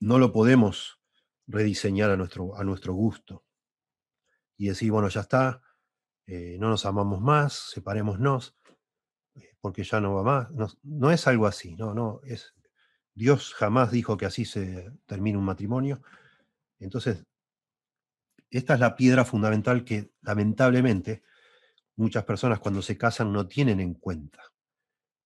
No 0.00 0.18
lo 0.18 0.32
podemos 0.32 0.98
rediseñar 1.46 2.10
a 2.10 2.16
nuestro, 2.16 2.56
a 2.56 2.64
nuestro 2.64 2.94
gusto 2.94 3.44
y 4.56 4.68
decir, 4.68 4.90
bueno, 4.92 5.08
ya 5.08 5.20
está, 5.20 5.60
eh, 6.26 6.56
no 6.58 6.70
nos 6.70 6.86
amamos 6.86 7.20
más, 7.20 7.52
separémonos, 7.52 8.56
eh, 9.34 9.56
porque 9.60 9.84
ya 9.84 10.00
no 10.00 10.14
va 10.14 10.22
más. 10.22 10.78
No 10.82 11.10
es 11.10 11.26
algo 11.26 11.46
así, 11.46 11.76
no, 11.76 11.92
no, 11.92 12.22
es, 12.24 12.54
Dios 13.14 13.54
jamás 13.54 13.90
dijo 13.90 14.16
que 14.16 14.26
así 14.26 14.44
se 14.44 14.90
termina 15.06 15.38
un 15.38 15.44
matrimonio. 15.44 16.02
Entonces, 16.78 17.24
esta 18.50 18.74
es 18.74 18.80
la 18.80 18.96
piedra 18.96 19.24
fundamental 19.24 19.84
que 19.84 20.12
lamentablemente 20.22 21.22
muchas 21.96 22.24
personas 22.24 22.58
cuando 22.58 22.82
se 22.82 22.98
casan 22.98 23.32
no 23.32 23.46
tienen 23.46 23.80
en 23.80 23.94
cuenta. 23.94 24.52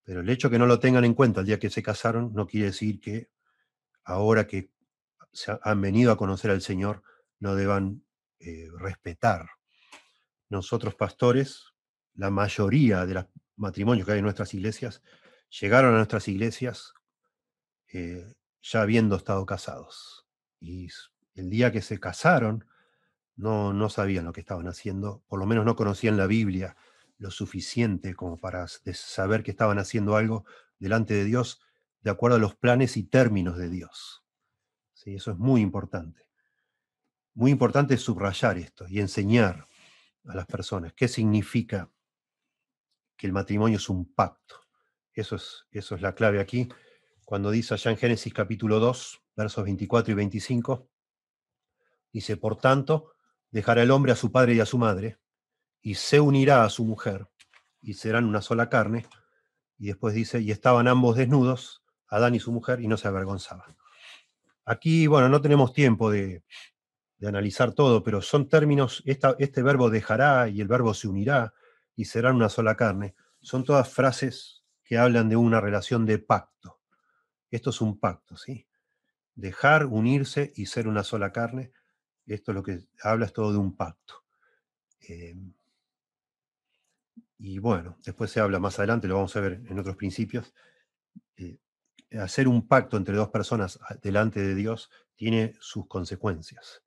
Pero 0.03 0.21
el 0.21 0.29
hecho 0.29 0.51
que 0.51 0.59
no 0.59 0.67
lo 0.67 0.79
tengan 0.79 1.05
en 1.05 1.15
cuenta 1.15 1.41
el 1.41 1.47
día 1.47 1.59
que 1.59 1.71
se 1.71 1.83
casaron 1.83 2.33
no 2.35 2.47
quiere 2.47 2.67
decir 2.67 3.01
que 3.01 3.31
ahora 4.05 4.47
que 4.47 4.71
se 5.33 5.57
han 5.63 5.81
venido 5.81 6.13
a 6.13 6.17
conocer 6.17 6.51
al 6.51 6.63
Señor 6.63 7.03
no 7.41 7.55
deban 7.55 8.05
eh, 8.39 8.69
respetar. 8.79 9.49
Nosotros 10.49 10.95
pastores 10.95 11.75
la 12.15 12.31
mayoría 12.31 13.05
de 13.05 13.15
los 13.15 13.27
matrimonios 13.57 14.07
que 14.07 14.13
hay 14.13 14.19
en 14.19 14.25
nuestras 14.25 14.55
iglesias 14.55 15.03
llegaron 15.49 15.95
a 15.95 15.99
nuestras 15.99 16.29
iglesias 16.29 16.95
eh, 17.93 18.35
ya 18.63 18.83
habiendo 18.83 19.17
estado 19.17 19.45
casados. 19.47 20.27
Y 20.61 20.89
el 21.35 21.51
día 21.51 21.73
que 21.73 21.83
se 21.83 22.01
casaron, 22.01 22.67
no, 23.37 23.73
no 23.73 23.91
sabían 23.91 24.25
lo 24.25 24.33
que 24.33 24.41
estaban 24.41 24.67
haciendo, 24.69 25.23
por 25.29 25.39
lo 25.39 25.47
menos 25.47 25.65
no 25.65 25.77
conocían 25.77 26.17
la 26.17 26.27
Biblia 26.27 26.77
lo 27.19 27.31
suficiente 27.31 28.15
como 28.15 28.39
para 28.39 28.67
saber 28.69 29.43
que 29.43 29.51
estaban 29.51 29.79
haciendo 29.79 30.17
algo 30.17 30.45
delante 30.79 31.15
de 31.15 31.25
Dios 31.25 31.61
de 32.01 32.11
acuerdo 32.11 32.37
a 32.37 32.41
los 32.41 32.55
planes 32.55 32.97
y 32.97 33.05
términos 33.05 33.57
de 33.57 33.69
Dios. 33.69 34.25
¿Sí? 34.93 35.15
Eso 35.15 35.33
es 35.33 35.39
muy 35.39 35.61
importante. 35.61 36.29
Muy 37.35 37.51
importante 37.51 37.97
subrayar 37.97 38.59
esto 38.59 38.87
y 38.89 39.01
enseñar 39.01 39.67
a 40.25 40.35
las 40.35 40.47
personas 40.47 40.93
qué 40.95 41.09
significa 41.09 41.91
que 43.17 43.27
el 43.27 43.33
matrimonio 43.33 43.79
es 43.79 43.89
un 43.89 44.13
pacto. 44.13 44.57
Eso 45.13 45.37
es, 45.37 45.67
eso 45.71 45.95
es 45.95 46.03
la 46.03 46.15
clave 46.15 46.41
aquí. 46.41 46.69
Cuando 47.27 47.51
dice 47.51 47.75
allá 47.75 47.91
en 47.91 47.97
Génesis 47.97 48.33
capítulo 48.33 48.79
2, 48.79 49.21
versos 49.35 49.65
24 49.65 50.13
y 50.13 50.15
25, 50.15 50.89
dice, 52.13 52.37
por 52.37 52.57
tanto, 52.57 53.15
dejará 53.51 53.83
el 53.83 53.91
hombre 53.91 54.13
a 54.13 54.15
su 54.15 54.31
padre 54.31 54.55
y 54.55 54.61
a 54.61 54.65
su 54.65 54.79
madre, 54.79 55.19
y 55.83 55.97
se 55.97 56.21
unirá 56.21 56.63
a 56.63 56.71
su 56.71 56.85
mujer, 56.85 57.27
y 57.83 57.95
serán 57.95 58.27
una 58.27 58.43
sola 58.43 58.69
carne. 58.69 59.07
Y 59.77 59.89
después 59.89 60.15
dice, 60.15 60.41
y 60.41 60.53
estaban 60.53 60.87
ambos 60.87 61.17
desnudos, 61.17 61.83
Adán 62.07 62.37
y 62.37 62.39
su 62.39 62.53
mujer, 62.53 62.81
y 62.81 62.87
no 62.87 62.97
se 62.97 63.09
avergonzaban. 63.09 63.77
Aquí, 64.65 65.09
bueno, 65.09 65.29
no 65.29 65.41
tenemos 65.41 65.73
tiempo 65.73 66.13
de, 66.13 66.45
analizar 67.27 67.73
todo, 67.73 68.05
pero 68.05 68.23
son 68.23 68.49
términos, 68.49 69.03
este 69.05 69.63
verbo 69.65 69.91
dejará 69.91 70.49
y 70.49 70.61
el 70.61 70.69
verbo 70.69 70.95
se 70.95 71.09
unirá 71.09 71.55
y 71.97 72.05
serán 72.05 72.37
una 72.37 72.51
sola 72.51 72.77
carne, 72.77 73.17
son 73.41 73.65
todas 73.65 73.89
frases 73.89 74.63
que 74.85 74.97
hablan 74.97 75.29
de 75.29 75.35
una 75.35 75.61
relación 75.61 76.07
de 76.07 76.21
pacto. 76.21 76.76
Esto 77.51 77.71
es 77.71 77.81
un 77.81 77.99
pacto, 77.99 78.37
¿sí? 78.37 78.67
Dejar, 79.35 79.87
unirse 79.87 80.53
y 80.57 80.67
ser 80.67 80.89
una 80.89 81.05
sola 81.05 81.33
carne, 81.33 81.73
esto 82.27 82.53
es 82.53 82.57
lo 82.57 82.63
que 82.63 82.81
habla 83.03 83.27
es 83.27 83.33
todo 83.33 83.53
de 83.53 83.59
un 83.59 83.77
pacto. 83.77 84.25
Em, 85.01 85.53
y 87.39 87.59
bueno, 87.59 87.99
después 88.05 88.31
se 88.31 88.41
habla 88.41 88.59
más 88.59 88.79
adelante, 88.79 89.09
lo 89.09 89.17
vamos 89.17 89.37
a 89.37 89.41
ver 89.41 89.63
en 89.67 89.79
otros 89.79 89.97
principios. 89.97 90.55
Eh, 91.37 91.59
hacer 92.19 92.49
un 92.49 92.67
pacto 92.67 92.97
entre 92.97 93.17
dos 93.17 93.29
personas 93.29 93.79
delante 94.03 94.41
de 94.41 94.55
Dios 94.55 94.91
tiene 95.15 95.55
sus 95.61 95.87
consecuencias. 95.87 96.83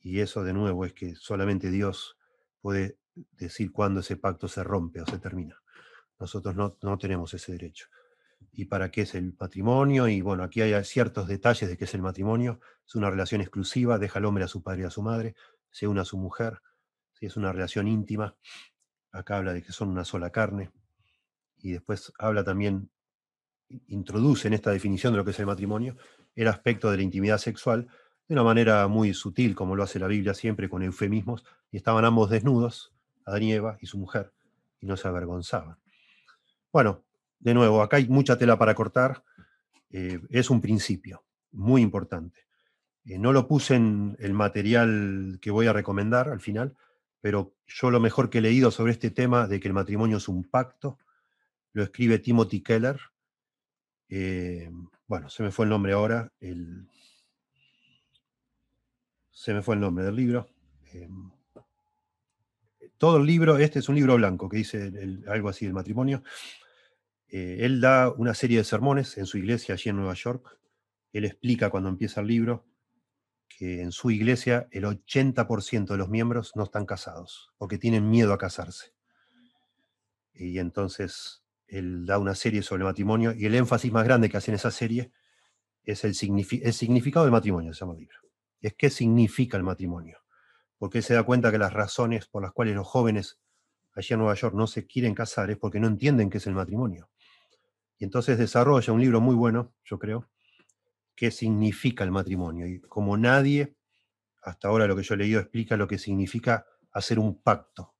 Y 0.00 0.20
eso 0.20 0.44
de 0.44 0.52
nuevo 0.52 0.84
es 0.84 0.92
que 0.92 1.14
solamente 1.14 1.70
Dios 1.70 2.16
puede 2.60 2.98
decir 3.32 3.72
cuándo 3.72 4.00
ese 4.00 4.16
pacto 4.16 4.48
se 4.48 4.62
rompe 4.62 5.00
o 5.00 5.06
se 5.06 5.18
termina. 5.18 5.62
Nosotros 6.18 6.54
no, 6.54 6.76
no 6.82 6.98
tenemos 6.98 7.32
ese 7.34 7.52
derecho. 7.52 7.88
¿Y 8.52 8.66
para 8.66 8.90
qué 8.90 9.02
es 9.02 9.14
el 9.14 9.34
matrimonio? 9.38 10.08
Y 10.08 10.22
bueno, 10.22 10.42
aquí 10.42 10.62
hay 10.62 10.82
ciertos 10.84 11.28
detalles 11.28 11.68
de 11.68 11.76
qué 11.76 11.84
es 11.84 11.94
el 11.94 12.02
matrimonio. 12.02 12.60
Es 12.86 12.94
una 12.94 13.10
relación 13.10 13.40
exclusiva, 13.40 13.98
deja 13.98 14.18
al 14.18 14.24
hombre 14.24 14.44
a 14.44 14.48
su 14.48 14.62
padre 14.62 14.82
y 14.82 14.84
a 14.84 14.90
su 14.90 15.02
madre, 15.02 15.34
se 15.70 15.86
une 15.86 16.00
a 16.00 16.04
su 16.04 16.16
mujer. 16.16 16.60
si 17.12 17.26
Es 17.26 17.36
una 17.36 17.52
relación 17.52 17.86
íntima. 17.86 18.36
Acá 19.12 19.36
habla 19.38 19.52
de 19.52 19.62
que 19.62 19.72
son 19.72 19.88
una 19.90 20.04
sola 20.04 20.30
carne. 20.30 20.70
Y 21.58 21.72
después 21.72 22.12
habla 22.18 22.44
también, 22.44 22.90
introduce 23.88 24.48
en 24.48 24.54
esta 24.54 24.70
definición 24.70 25.12
de 25.12 25.18
lo 25.18 25.24
que 25.24 25.32
es 25.32 25.40
el 25.40 25.46
matrimonio, 25.46 25.96
el 26.34 26.48
aspecto 26.48 26.90
de 26.90 26.98
la 26.98 27.02
intimidad 27.02 27.38
sexual 27.38 27.88
de 28.28 28.34
una 28.34 28.42
manera 28.42 28.88
muy 28.88 29.14
sutil, 29.14 29.54
como 29.54 29.76
lo 29.76 29.82
hace 29.82 29.98
la 29.98 30.08
Biblia 30.08 30.34
siempre, 30.34 30.68
con 30.68 30.82
eufemismos. 30.82 31.44
Y 31.70 31.76
estaban 31.76 32.04
ambos 32.04 32.30
desnudos, 32.30 32.92
Adán 33.24 33.42
y 33.42 33.52
Eva 33.52 33.78
y 33.80 33.86
su 33.86 33.98
mujer, 33.98 34.32
y 34.80 34.86
no 34.86 34.96
se 34.96 35.08
avergonzaban. 35.08 35.78
Bueno, 36.72 37.05
de 37.38 37.54
nuevo, 37.54 37.82
acá 37.82 37.96
hay 37.98 38.08
mucha 38.08 38.38
tela 38.38 38.58
para 38.58 38.74
cortar. 38.74 39.22
Eh, 39.90 40.20
es 40.30 40.50
un 40.50 40.60
principio 40.60 41.24
muy 41.52 41.82
importante. 41.82 42.46
Eh, 43.04 43.18
no 43.18 43.32
lo 43.32 43.46
puse 43.46 43.76
en 43.76 44.16
el 44.18 44.32
material 44.32 45.38
que 45.40 45.50
voy 45.50 45.66
a 45.66 45.72
recomendar 45.72 46.28
al 46.28 46.40
final, 46.40 46.76
pero 47.20 47.54
yo 47.66 47.90
lo 47.90 48.00
mejor 48.00 48.30
que 48.30 48.38
he 48.38 48.42
leído 48.42 48.70
sobre 48.70 48.92
este 48.92 49.10
tema 49.10 49.46
de 49.46 49.60
que 49.60 49.68
el 49.68 49.74
matrimonio 49.74 50.16
es 50.16 50.28
un 50.28 50.44
pacto, 50.44 50.98
lo 51.72 51.82
escribe 51.82 52.18
Timothy 52.18 52.62
Keller. 52.62 52.98
Eh, 54.08 54.70
bueno, 55.06 55.28
se 55.28 55.42
me 55.42 55.50
fue 55.50 55.66
el 55.66 55.70
nombre 55.70 55.92
ahora. 55.92 56.32
se 59.30 59.54
me 59.54 59.62
fue 59.62 59.74
el 59.74 59.80
nombre 59.80 60.04
del 60.04 60.16
libro. 60.16 60.48
todo 62.98 63.18
el 63.18 63.26
libro, 63.26 63.58
este 63.58 63.78
es 63.80 63.88
un 63.88 63.94
libro 63.94 64.16
blanco 64.16 64.48
que 64.48 64.56
dice 64.56 64.90
algo 65.28 65.48
así 65.48 65.66
del 65.66 65.74
matrimonio. 65.74 66.22
Eh, 67.28 67.58
él 67.60 67.80
da 67.80 68.10
una 68.10 68.34
serie 68.34 68.58
de 68.58 68.64
sermones 68.64 69.18
en 69.18 69.26
su 69.26 69.38
iglesia 69.38 69.74
allí 69.74 69.90
en 69.90 69.96
Nueva 69.96 70.14
York. 70.14 70.58
Él 71.12 71.24
explica 71.24 71.70
cuando 71.70 71.88
empieza 71.88 72.20
el 72.20 72.28
libro 72.28 72.66
que 73.48 73.80
en 73.80 73.92
su 73.92 74.10
iglesia 74.10 74.68
el 74.70 74.84
80% 74.84 75.86
de 75.86 75.96
los 75.96 76.08
miembros 76.08 76.52
no 76.56 76.64
están 76.64 76.84
casados 76.84 77.52
o 77.58 77.68
que 77.68 77.78
tienen 77.78 78.10
miedo 78.10 78.32
a 78.32 78.38
casarse. 78.38 78.92
Y 80.34 80.58
entonces 80.58 81.42
él 81.66 82.06
da 82.06 82.18
una 82.18 82.34
serie 82.34 82.62
sobre 82.62 82.82
el 82.82 82.86
matrimonio 82.86 83.32
y 83.32 83.46
el 83.46 83.54
énfasis 83.54 83.90
más 83.90 84.04
grande 84.04 84.28
que 84.28 84.36
hace 84.36 84.50
en 84.50 84.56
esa 84.56 84.70
serie 84.70 85.10
es 85.84 86.04
el, 86.04 86.14
significado 86.14 87.24
del 87.24 87.32
matrimonio, 87.32 87.72
se 87.72 87.80
llama 87.80 87.94
el 87.94 88.00
libro. 88.00 88.18
Es 88.60 88.74
qué 88.74 88.90
significa 88.90 89.56
el 89.56 89.62
matrimonio. 89.62 90.18
Porque 90.78 90.98
él 90.98 91.04
se 91.04 91.14
da 91.14 91.22
cuenta 91.22 91.50
que 91.50 91.58
las 91.58 91.72
razones 91.72 92.26
por 92.26 92.42
las 92.42 92.52
cuales 92.52 92.74
los 92.74 92.86
jóvenes 92.86 93.40
allí 93.94 94.12
en 94.12 94.18
Nueva 94.18 94.34
York 94.34 94.54
no 94.54 94.66
se 94.66 94.86
quieren 94.86 95.14
casar 95.14 95.50
es 95.50 95.56
porque 95.56 95.80
no 95.80 95.86
entienden 95.86 96.28
qué 96.28 96.38
es 96.38 96.46
el 96.46 96.54
matrimonio. 96.54 97.08
Y 97.98 98.04
entonces 98.04 98.38
desarrolla 98.38 98.92
un 98.92 99.00
libro 99.00 99.20
muy 99.20 99.34
bueno, 99.34 99.74
yo 99.84 99.98
creo, 99.98 100.28
qué 101.14 101.30
significa 101.30 102.04
el 102.04 102.10
matrimonio. 102.10 102.66
Y 102.66 102.80
como 102.80 103.16
nadie, 103.16 103.76
hasta 104.42 104.68
ahora 104.68 104.86
lo 104.86 104.94
que 104.94 105.02
yo 105.02 105.14
he 105.14 105.18
leído 105.18 105.40
explica 105.40 105.76
lo 105.76 105.88
que 105.88 105.98
significa 105.98 106.66
hacer 106.92 107.18
un 107.18 107.42
pacto 107.42 107.94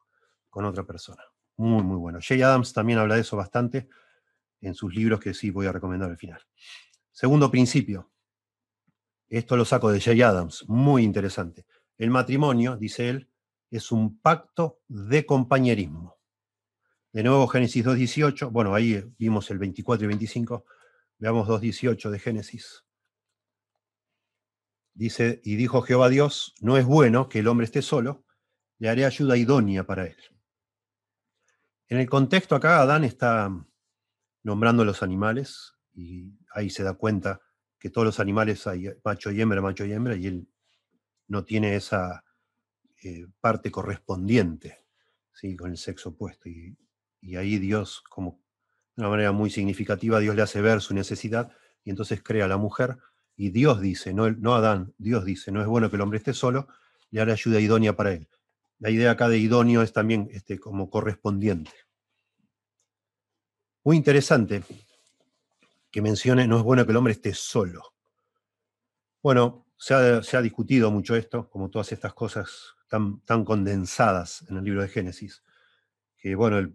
con 0.51 0.65
otra 0.65 0.85
persona. 0.85 1.23
Muy, 1.57 1.83
muy 1.83 1.97
bueno. 1.97 2.19
Jay 2.23 2.43
Adams 2.43 2.73
también 2.73 2.99
habla 2.99 3.15
de 3.15 3.23
eso 3.23 3.37
bastante 3.37 3.89
en 4.61 4.75
sus 4.75 4.95
libros 4.95 5.21
que 5.21 5.35
sí 5.35 5.51
voy 5.51 5.67
a 5.67 5.73
recomendar 5.73 6.11
al 6.11 6.19
final. 6.19 6.41
Segundo 7.11 7.51
principio. 7.51 8.11
Esto 9.29 9.57
lo 9.57 9.65
saco 9.65 9.91
de 9.91 10.01
Jay 10.01 10.23
Adams, 10.23 10.65
muy 10.69 11.03
interesante. 11.03 11.67
El 11.99 12.11
matrimonio, 12.11 12.77
dice 12.77 13.09
él, 13.09 13.31
es 13.71 13.91
un 13.91 14.21
pacto 14.21 14.81
de 14.87 15.27
compañerismo. 15.27 16.16
De 17.13 17.23
nuevo 17.23 17.47
Génesis 17.47 17.85
2.18, 17.85 18.51
bueno, 18.51 18.75
ahí 18.75 19.03
vimos 19.19 19.51
el 19.51 19.59
24 19.59 20.05
y 20.05 20.09
25, 20.09 20.65
veamos 21.19 21.49
2.18 21.49 22.11
de 22.11 22.19
Génesis. 22.19 22.85
Dice, 24.93 25.41
y 25.45 25.57
dijo 25.57 25.83
Jehová 25.83 26.09
Dios, 26.09 26.55
no 26.61 26.77
es 26.77 26.85
bueno 26.85 27.29
que 27.29 27.41
el 27.41 27.49
hombre 27.49 27.65
esté 27.65 27.83
solo, 27.83 28.25
le 28.79 28.89
haré 28.89 29.05
ayuda 29.05 29.37
idónea 29.37 29.85
para 29.85 30.07
él. 30.07 30.17
En 31.89 31.99
el 31.99 32.09
contexto 32.09 32.55
acá, 32.55 32.81
Adán 32.81 33.05
está 33.05 33.51
nombrando 34.43 34.85
los 34.85 35.03
animales, 35.03 35.75
y 35.93 36.33
ahí 36.55 36.71
se 36.71 36.83
da 36.83 36.95
cuenta 36.95 37.41
que 37.79 37.91
todos 37.91 38.05
los 38.05 38.21
animales 38.21 38.67
hay 38.67 38.91
macho 39.05 39.31
y 39.31 39.41
hembra, 39.41 39.61
macho 39.61 39.85
y 39.85 39.93
hembra, 39.93 40.17
y 40.17 40.27
él 40.27 40.49
no 41.29 41.45
tiene 41.45 41.77
esa 41.77 42.25
eh, 43.03 43.27
parte 43.41 43.71
correspondiente 43.71 44.87
¿sí? 45.33 45.57
con 45.57 45.71
el 45.71 45.77
sexo 45.77 46.11
opuesto. 46.11 46.49
Y 47.27 47.35
ahí 47.35 47.59
Dios, 47.59 48.05
como 48.09 48.39
de 48.95 49.03
una 49.03 49.11
manera 49.11 49.33
muy 49.33 49.51
significativa, 49.51 50.21
Dios 50.21 50.37
le 50.37 50.43
hace 50.43 50.61
ver 50.61 50.81
su 50.81 50.95
necesidad 50.95 51.51
y 51.83 51.91
entonces 51.91 52.23
crea 52.23 52.45
a 52.45 52.49
la 52.49 52.57
mujer. 52.57 52.99
Y 53.37 53.51
Dios 53.51 53.81
dice, 53.81 54.15
no, 54.15 54.31
no 54.31 54.55
Adán, 54.55 54.95
Dios 54.97 55.25
dice, 55.25 55.51
no 55.51 55.61
es 55.61 55.67
bueno 55.67 55.91
que 55.91 55.97
el 55.97 56.03
hombre 56.03 56.19
esté 56.19 56.33
solo, 56.33 56.69
le 57.11 57.21
hará 57.21 57.33
ayuda 57.33 57.61
idónea 57.61 57.97
para 57.97 58.13
él. 58.13 58.29
La 58.79 58.91
idea 58.91 59.11
acá 59.11 59.29
de 59.29 59.39
idóneo 59.39 59.83
es 59.83 59.93
también 59.93 60.29
este, 60.31 60.61
como 60.61 60.89
correspondiente. 60.89 61.73
Muy 63.83 63.97
interesante 63.97 64.63
que 65.91 66.01
mencione, 66.01 66.47
no 66.47 66.59
es 66.59 66.63
bueno 66.63 66.85
que 66.87 66.93
el 66.93 66.97
hombre 66.97 67.13
esté 67.13 67.35
solo. 67.35 67.93
Bueno, 69.21 69.67
se 69.77 69.95
ha, 69.95 70.43
discutido 70.43 70.93
mucho 70.93 71.17
esto, 71.17 71.51
como 71.51 71.71
todas 71.71 71.91
estas 71.91 72.15
cosas 72.15 72.77
tan, 72.89 73.21
tan 73.23 73.45
condensadas 73.45 74.45
en 74.49 74.59
el 74.59 74.65
libro 74.65 74.83
de 74.83 74.89
Génesis, 74.89 75.43
que 76.17 76.35
bueno, 76.35 76.59
el, 76.59 76.73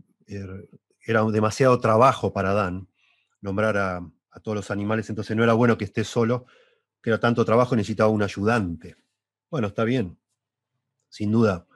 era 1.06 1.24
demasiado 1.26 1.80
trabajo 1.80 2.32
para 2.34 2.52
Adán 2.52 2.88
nombrar 3.42 3.78
a, 3.78 4.08
todos 4.44 4.56
los 4.56 4.72
animales, 4.72 5.10
entonces 5.10 5.36
no 5.36 5.44
era 5.44 5.54
bueno 5.54 5.78
que 5.78 5.84
esté 5.84 6.06
solo, 6.06 6.46
que 7.02 7.10
era 7.10 7.20
tanto 7.20 7.44
trabajo, 7.44 7.76
necesitaba 7.76 8.10
un 8.10 8.24
ayudante. 8.24 8.96
Bueno, 9.50 9.68
está 9.68 9.84
bien. 9.84 10.18
Sin 11.10 11.32
duda, 11.32 11.68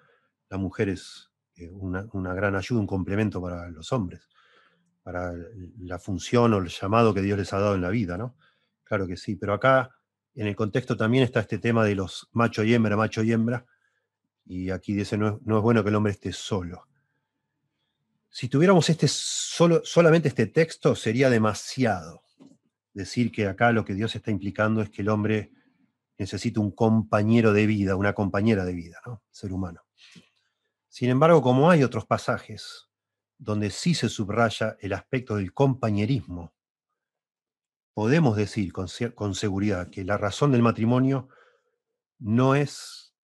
la 0.49 0.57
mujer 0.57 0.87
es 0.87 1.31
eh, 1.57 1.69
una, 1.69 2.33
gran 2.33 2.55
ayuda, 2.55 2.79
un 2.79 2.87
complemento 2.87 3.41
para 3.41 3.69
los 3.71 3.91
hombres, 3.91 4.29
para 5.03 5.33
la 5.79 5.99
función 5.99 6.53
o 6.53 6.59
el 6.59 6.69
llamado 6.69 7.13
que 7.13 7.21
Dios 7.21 7.37
les 7.37 7.51
ha 7.51 7.59
dado 7.59 7.75
en 7.75 7.81
la 7.81 7.89
vida, 7.89 8.17
¿no? 8.17 8.37
Claro 8.85 9.05
que 9.05 9.17
sí, 9.17 9.35
pero 9.35 9.53
acá 9.53 9.93
en 10.33 10.47
el 10.47 10.55
contexto 10.55 10.95
también 10.95 11.25
está 11.25 11.41
este 11.41 11.57
tema 11.57 11.83
de 11.83 11.95
los 11.95 12.29
macho 12.31 12.63
y 12.63 12.73
hembra, 12.73 12.95
macho 12.95 13.21
y 13.21 13.33
hembra, 13.33 13.65
y 14.45 14.69
aquí 14.69 14.93
dice, 14.93 15.17
no 15.17 15.39
es 15.43 15.61
bueno 15.61 15.83
que 15.83 15.89
el 15.89 15.95
hombre 15.95 16.13
esté 16.13 16.31
solo. 16.31 16.87
Si 18.35 18.49
tuviéramos 18.49 18.89
este 18.89 19.07
solo, 19.07 19.79
solamente 19.85 20.27
este 20.27 20.47
texto, 20.47 20.93
sería 20.93 21.29
demasiado 21.29 22.21
decir 22.91 23.31
que 23.31 23.47
acá 23.47 23.71
lo 23.71 23.85
que 23.85 23.93
Dios 23.93 24.13
está 24.13 24.29
implicando 24.29 24.81
es 24.81 24.89
que 24.89 25.03
el 25.03 25.07
hombre 25.07 25.53
necesita 26.17 26.59
un 26.59 26.71
compañero 26.71 27.53
de 27.53 27.65
vida, 27.65 27.95
una 27.95 28.11
compañera 28.11 28.65
de 28.65 28.73
vida, 28.73 28.99
¿no? 29.05 29.23
Ser 29.31 29.53
humano. 29.53 29.85
Sin 30.89 31.09
embargo, 31.09 31.41
como 31.41 31.69
hay 31.69 31.85
otros 31.85 32.05
pasajes 32.05 32.89
donde 33.37 33.69
sí 33.69 33.93
se 33.93 34.09
subraya 34.09 34.75
el 34.81 34.91
aspecto 34.91 35.37
del 35.37 35.53
compañerismo, 35.53 36.53
podemos 37.93 38.35
decir 38.35 38.73
con, 38.73 38.87
con 39.15 39.33
seguridad 39.33 39.89
que 39.89 40.03
la 40.03 40.17
razón 40.17 40.51
del 40.51 40.61
matrimonio 40.61 41.29
no 42.19 42.53
es 42.53 43.15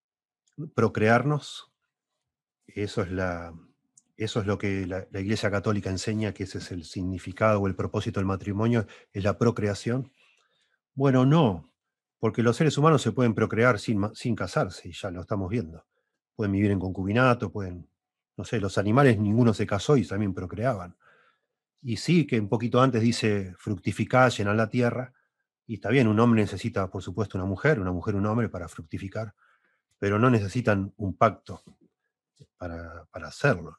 procrearnos, 0.73 1.69
eso 2.65 3.01
es, 3.01 3.11
la, 3.11 3.53
eso 4.23 4.41
es 4.41 4.45
lo 4.45 4.57
que 4.57 4.85
la, 4.87 5.07
Iglesia 5.19 5.51
Católica 5.51 5.89
enseña, 5.89 6.33
que 6.33 6.43
ese 6.43 6.59
es 6.59 6.71
el 6.71 6.83
significado 6.83 7.59
o 7.61 7.67
el 7.67 7.75
propósito 7.75 8.19
del 8.19 8.27
matrimonio, 8.27 8.87
es 9.13 9.23
la 9.23 9.37
procreación. 9.37 10.11
Bueno, 10.93 11.25
no, 11.25 11.71
porque 12.19 12.43
los 12.43 12.57
seres 12.57 12.77
humanos 12.77 13.01
se 13.01 13.11
pueden 13.11 13.33
procrear 13.33 13.79
sin, 13.79 14.13
sin 14.13 14.35
casarse, 14.35 14.89
y 14.89 14.93
ya 14.93 15.11
lo 15.11 15.21
estamos 15.21 15.49
viendo 15.49 15.85
pueden 16.41 16.53
vivir 16.53 16.71
en 16.71 16.79
concubinato, 16.79 17.51
pueden, 17.51 17.87
no 18.35 18.43
sé, 18.43 18.59
los 18.59 18.79
animales 18.79 19.19
ninguno 19.19 19.53
se 19.53 19.67
casó 19.67 19.95
y 19.95 20.03
también 20.03 20.33
procreaban. 20.33 20.97
Y 21.83 21.97
sí, 21.97 22.25
que 22.25 22.39
un 22.39 22.49
poquito 22.49 22.81
antes 22.81 22.99
dice 22.99 23.53
fructificar, 23.59 24.31
llenar 24.31 24.55
la 24.55 24.67
tierra, 24.67 25.13
y 25.67 25.75
está 25.75 25.89
bien, 25.89 26.07
un 26.07 26.19
hombre 26.19 26.41
necesita, 26.41 26.89
por 26.89 27.03
supuesto, 27.03 27.37
una 27.37 27.45
mujer, 27.45 27.79
una 27.79 27.91
mujer 27.91 28.15
un 28.15 28.25
hombre 28.25 28.49
para 28.49 28.67
fructificar, 28.67 29.35
pero 29.99 30.17
no 30.17 30.31
necesitan 30.31 30.91
un 30.97 31.15
pacto 31.15 31.63
para, 32.57 33.07
hacerlo. 33.13 33.77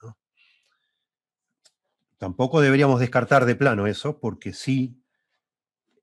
Tampoco 2.23 2.61
deberíamos 2.61 3.01
descartar 3.01 3.47
de 3.47 3.57
plano 3.57 3.89
eso, 3.89 4.21
porque 4.21 4.53
sí, 4.53 5.03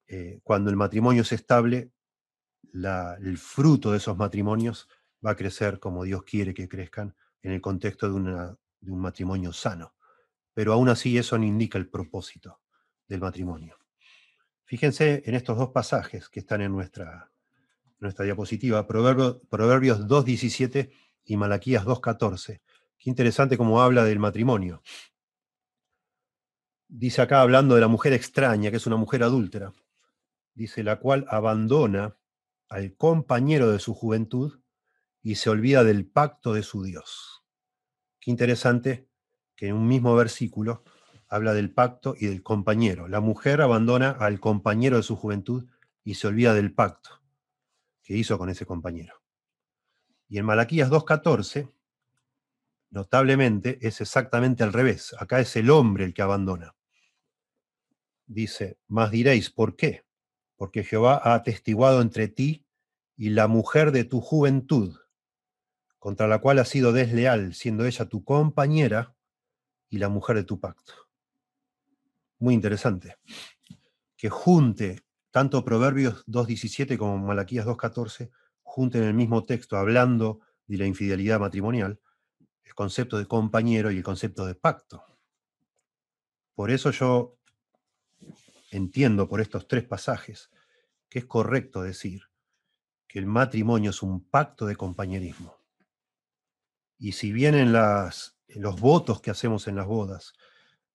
eh, 0.05 0.41
cuando 0.43 0.69
el 0.69 0.75
matrimonio 0.75 1.21
es 1.21 1.31
estable, 1.31 1.93
el 2.73 3.37
fruto 3.37 3.93
de 3.93 3.99
esos 3.99 4.17
matrimonios 4.17 4.89
va 5.25 5.31
a 5.31 5.35
crecer 5.37 5.79
como 5.79 6.03
Dios 6.03 6.23
quiere 6.23 6.53
que 6.53 6.67
crezcan 6.67 7.15
en 7.41 7.53
el 7.53 7.61
contexto 7.61 8.09
de, 8.09 8.15
un 8.15 8.99
matrimonio 8.99 9.53
sano. 9.53 9.95
Pero 10.53 10.73
aún 10.73 10.89
así 10.89 11.17
eso 11.17 11.37
no 11.37 11.45
indica 11.45 11.77
el 11.77 11.87
propósito 11.87 12.59
del 13.07 13.21
matrimonio. 13.21 13.77
Fíjense 14.65 15.23
en 15.25 15.35
estos 15.35 15.57
dos 15.57 15.69
pasajes 15.69 16.27
que 16.27 16.41
están 16.41 16.59
en 16.59 16.73
nuestra, 16.73 17.31
diapositiva, 17.97 18.85
Proverbios 18.85 19.39
2.17 20.05 20.91
y 21.23 21.37
Malaquías 21.37 21.85
2.14. 21.85 22.59
Qué 22.97 23.09
interesante 23.09 23.55
cómo 23.55 23.81
habla 23.81 24.03
del 24.03 24.19
matrimonio. 24.19 24.83
Dice 26.91 27.21
acá 27.21 27.41
hablando 27.41 27.75
de 27.75 27.81
la 27.81 27.87
mujer 27.87 28.13
extraña, 28.13 28.71
que 28.71 28.77
es 28.77 28.87
una 28.87 28.95
mujer 28.95 29.21
adúltera, 29.21 29.73
dice 30.55 30.83
la 30.83 30.99
cual 30.99 31.27
abandona 31.29 32.17
al 32.67 32.95
compañero 32.95 33.69
de 33.69 33.77
su 33.77 33.93
juventud 33.93 34.59
y 35.21 35.35
se 35.35 35.51
olvida 35.51 35.83
del 35.83 36.07
pacto 36.07 36.51
de 36.51 36.63
su 36.63 36.81
Dios. 36.81 37.43
Qué 38.19 38.31
interesante 38.31 39.07
que 39.55 39.67
en 39.67 39.75
un 39.75 39.87
mismo 39.87 40.15
versículo 40.15 40.83
habla 41.27 41.53
del 41.53 41.71
pacto 41.71 42.15
y 42.17 42.25
del 42.25 42.41
compañero. 42.41 43.07
La 43.07 43.19
mujer 43.19 43.61
abandona 43.61 44.09
al 44.09 44.39
compañero 44.39 44.97
de 44.97 45.03
su 45.03 45.15
juventud 45.15 45.69
y 46.03 46.15
se 46.15 46.25
olvida 46.25 46.55
del 46.55 46.73
pacto 46.73 47.21
que 48.01 48.17
hizo 48.17 48.39
con 48.39 48.49
ese 48.49 48.65
compañero. 48.65 49.21
Y 50.27 50.39
en 50.39 50.45
Malaquías 50.45 50.89
2.14, 50.89 51.71
notablemente, 52.89 53.77
es 53.87 54.01
exactamente 54.01 54.63
al 54.63 54.73
revés. 54.73 55.15
Acá 55.19 55.39
es 55.39 55.55
el 55.55 55.69
hombre 55.69 56.05
el 56.05 56.15
que 56.15 56.23
abandona. 56.23 56.73
Dice, 58.29 58.77
más 58.87 59.09
diréis, 59.09 59.49
¿por 59.49 59.75
qué? 59.75 60.05
Porque 60.55 60.83
Jehová 60.83 61.19
ha 61.23 61.33
atestiguado 61.33 61.99
entre 61.99 62.27
ti 62.27 62.63
y 63.17 63.31
la 63.31 63.47
mujer 63.47 63.91
de 63.91 64.03
tu 64.03 64.21
juventud, 64.21 64.99
contra 65.97 66.27
la 66.27 66.37
cual 66.37 66.59
has 66.59 66.69
sido 66.69 66.93
desleal, 66.93 67.55
siendo 67.55 67.85
ella 67.85 68.05
tu 68.07 68.23
compañera 68.23 69.15
y 69.89 69.97
la 69.97 70.09
mujer 70.09 70.35
de 70.35 70.43
tu 70.43 70.59
pacto. 70.59 70.93
Muy 72.37 72.53
interesante. 72.53 73.17
Que 74.15 74.29
junte 74.29 75.03
tanto 75.31 75.65
Proverbios 75.65 76.23
2.17 76.27 76.97
como 76.99 77.17
Malaquías 77.17 77.65
2.14, 77.65 78.29
junten 78.61 79.01
en 79.01 79.07
el 79.07 79.13
mismo 79.15 79.43
texto, 79.43 79.75
hablando 79.75 80.41
de 80.67 80.77
la 80.77 80.85
infidelidad 80.85 81.39
matrimonial, 81.39 81.99
el 82.63 82.75
concepto 82.75 83.17
de 83.17 83.25
compañero 83.25 83.89
y 83.89 83.97
el 83.97 84.03
concepto 84.03 84.45
de 84.45 84.53
pacto. 84.53 85.03
Por 86.53 86.69
eso 86.69 86.91
yo 86.91 87.38
entiendo 88.71 89.27
por 89.27 89.41
estos 89.41 89.67
tres 89.67 89.83
pasajes 89.83 90.49
que 91.09 91.19
es 91.19 91.25
correcto 91.25 91.81
decir 91.81 92.23
que 93.07 93.19
el 93.19 93.25
matrimonio 93.25 93.89
es 93.89 94.03
un 94.03 94.23
pacto 94.23 94.65
de 94.65 94.75
compañerismo. 94.75 95.57
Y 96.97 97.13
si 97.13 97.31
bien 97.31 97.55
en, 97.55 97.73
las, 97.73 98.37
los 98.47 98.79
votos 98.79 99.21
que 99.21 99.31
hacemos 99.31 99.67
en 99.67 99.75
las 99.75 99.87
bodas 99.87 100.33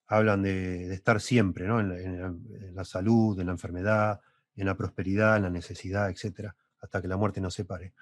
hablan 0.06 0.42
de, 0.42 0.92
estar 0.92 1.20
siempre. 1.20 1.66
En 1.66 2.74
la, 2.74 2.84
salud, 2.84 3.38
en 3.40 3.46
la 3.46 3.52
enfermedad, 3.52 4.20
en 4.56 4.66
la 4.66 4.76
prosperidad, 4.76 5.36
en 5.36 5.44
la 5.44 5.50
necesidad, 5.50 6.10
etcétera, 6.10 6.56
hasta 6.80 7.02
que 7.02 7.08
la 7.08 7.16
muerte 7.16 7.40
nos 7.40 7.54
separe. 7.54 7.94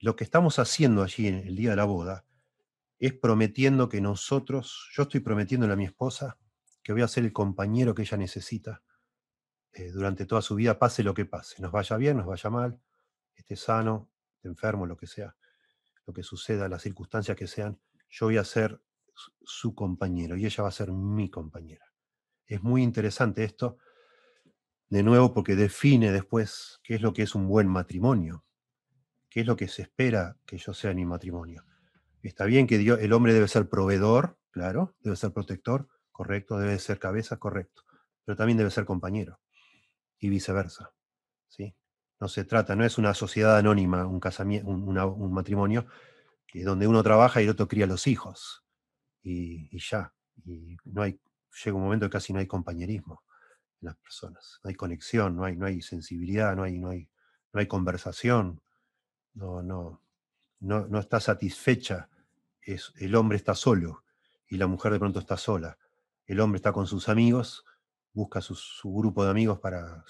Lo 0.00 0.16
que 0.16 0.24
estamos 0.24 0.58
haciendo 0.58 1.02
allí 1.02 1.28
en 1.28 1.36
el 1.36 1.56
día 1.56 1.70
de 1.70 1.76
la 1.76 1.84
boda 1.84 2.24
es 2.98 3.12
prometiendo 3.14 3.88
que 3.88 4.00
nosotros, 4.00 4.90
yo 4.94 5.04
estoy 5.04 5.20
prometiéndole 5.20 5.72
a 5.72 5.76
mi 5.76 5.84
esposa 5.84 6.36
que 6.84 6.92
voy 6.92 7.02
a 7.02 7.08
ser 7.08 7.24
el 7.24 7.32
compañero 7.32 7.96
que 7.96 8.02
ella 8.02 8.16
necesita 8.16 8.82
eh, 9.72 9.90
durante 9.90 10.26
toda 10.26 10.42
su 10.42 10.54
vida, 10.54 10.78
pase 10.78 11.02
lo 11.02 11.14
que 11.14 11.24
pase, 11.24 11.60
nos 11.60 11.72
vaya 11.72 11.96
bien, 11.96 12.18
nos 12.18 12.26
vaya 12.26 12.48
mal, 12.50 12.80
esté 13.34 13.56
sano, 13.56 14.12
esté 14.36 14.46
enfermo, 14.46 14.86
lo 14.86 14.96
que 14.96 15.08
sea 15.08 15.34
lo 16.06 16.12
que 16.12 16.22
suceda, 16.22 16.68
las 16.68 16.82
circunstancias 16.82 17.36
que 17.36 17.46
sean, 17.46 17.78
yo 18.08 18.26
voy 18.26 18.36
a 18.36 18.44
ser 18.44 18.80
su 19.42 19.74
compañero 19.74 20.36
y 20.36 20.44
ella 20.44 20.62
va 20.62 20.68
a 20.68 20.72
ser 20.72 20.92
mi 20.92 21.30
compañera. 21.30 21.84
Es 22.46 22.62
muy 22.62 22.82
interesante 22.82 23.44
esto, 23.44 23.78
de 24.88 25.02
nuevo, 25.02 25.32
porque 25.32 25.56
define 25.56 26.12
después 26.12 26.80
qué 26.82 26.96
es 26.96 27.00
lo 27.00 27.12
que 27.12 27.22
es 27.22 27.34
un 27.34 27.48
buen 27.48 27.68
matrimonio, 27.68 28.44
qué 29.30 29.40
es 29.40 29.46
lo 29.46 29.56
que 29.56 29.68
se 29.68 29.82
espera 29.82 30.38
que 30.44 30.58
yo 30.58 30.74
sea 30.74 30.90
en 30.90 30.98
mi 30.98 31.06
matrimonio. 31.06 31.64
Está 32.22 32.44
bien 32.44 32.66
que 32.66 32.76
el 32.76 33.12
hombre 33.12 33.32
debe 33.32 33.48
ser 33.48 33.68
proveedor, 33.68 34.38
claro, 34.50 34.94
debe 35.00 35.16
ser 35.16 35.32
protector, 35.32 35.88
correcto, 36.14 36.58
debe 36.58 36.78
ser 36.78 37.00
cabeza, 37.00 37.38
correcto, 37.38 37.82
pero 38.24 38.36
también 38.36 38.56
debe 38.56 38.70
ser 38.70 38.84
compañero 38.84 39.40
y 40.20 40.28
viceversa. 40.28 40.92
¿sí? 41.48 41.74
No 42.20 42.28
se 42.28 42.44
trata, 42.44 42.76
no 42.76 42.84
es 42.84 42.98
una 42.98 43.14
sociedad 43.14 43.58
anónima, 43.58 44.06
un, 44.06 44.20
casamiento, 44.20 44.70
un, 44.70 45.32
matrimonio, 45.32 45.86
que 46.46 46.62
donde 46.62 46.86
uno 46.86 47.02
trabaja 47.02 47.40
y 47.42 47.44
el 47.44 47.50
otro 47.50 47.66
cría 47.66 47.88
los 47.88 48.06
hijos. 48.06 48.64
Y, 49.24 49.76
ya. 49.76 50.14
Y 50.44 50.76
no 50.84 51.02
hay, 51.02 51.18
llega 51.64 51.76
un 51.76 51.82
momento 51.82 52.06
que 52.06 52.12
casi 52.12 52.32
no 52.32 52.38
hay 52.38 52.46
compañerismo 52.46 53.24
en 53.82 53.86
las 53.86 53.96
personas. 53.96 54.60
No 54.62 54.68
hay 54.68 54.76
conexión, 54.76 55.34
no 55.34 55.44
hay, 55.44 55.56
no 55.56 55.66
hay 55.66 55.82
sensibilidad, 55.82 56.54
no 56.54 56.62
hay, 56.62 56.78
no 56.78 56.90
hay, 56.90 57.08
no 57.52 57.58
hay 57.58 57.66
conversación. 57.66 58.62
No, 59.32 59.64
no, 59.64 60.00
no, 60.60 60.86
no 60.86 60.98
está 61.00 61.18
satisfecha. 61.18 62.08
Es, 62.62 62.92
el 62.98 63.16
hombre 63.16 63.36
está 63.36 63.56
solo 63.56 64.04
y 64.48 64.58
la 64.58 64.68
mujer 64.68 64.92
de 64.92 65.00
pronto 65.00 65.18
está 65.18 65.36
sola. 65.36 65.76
El 66.26 66.40
hombre 66.40 66.56
está 66.56 66.72
con 66.72 66.86
sus 66.86 67.08
amigos, 67.08 67.64
busca 68.12 68.40
su 68.40 68.92
grupo 68.94 69.24
de 69.24 69.30
amigos 69.30 69.58
para 69.60 70.04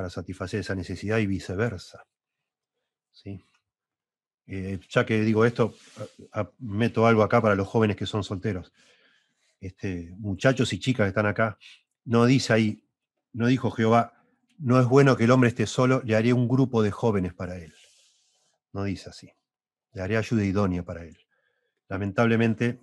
para 0.00 0.08
satisfacer 0.08 0.60
esa 0.60 0.74
necesidad 0.74 1.18
y 1.18 1.26
viceversa. 1.26 2.06
¿sí? 3.12 3.44
Eh, 4.46 4.80
ya 4.88 5.04
que 5.04 5.20
digo 5.20 5.44
esto, 5.44 5.74
meto 6.58 7.06
algo 7.06 7.22
acá 7.22 7.42
para 7.42 7.54
los 7.54 7.68
jóvenes 7.68 7.96
que 7.96 8.06
son 8.06 8.24
solteros. 8.24 8.72
Este, 9.60 10.14
muchachos 10.16 10.72
y 10.72 10.78
chicas 10.78 11.04
que 11.04 11.08
están 11.08 11.26
acá, 11.26 11.58
no 12.06 12.24
dice 12.24 12.54
ahí, 12.54 12.82
no 13.34 13.48
dijo 13.48 13.70
Jehová, 13.70 14.24
no 14.56 14.80
es 14.80 14.86
bueno 14.86 15.18
que 15.18 15.24
el 15.24 15.32
hombre 15.32 15.50
esté 15.50 15.66
solo, 15.66 16.00
le 16.02 16.16
haré 16.16 16.32
un 16.32 16.48
grupo 16.48 16.82
de 16.82 16.92
jóvenes 16.92 17.34
para 17.34 17.58
él. 17.58 17.74
No 18.72 18.84
dice 18.84 19.10
así. 19.10 19.30
Le 19.92 20.00
haré 20.00 20.16
ayuda 20.16 20.44
idónea 20.44 20.82
para 20.82 21.04
él. 21.04 21.18
Lamentablemente, 21.88 22.80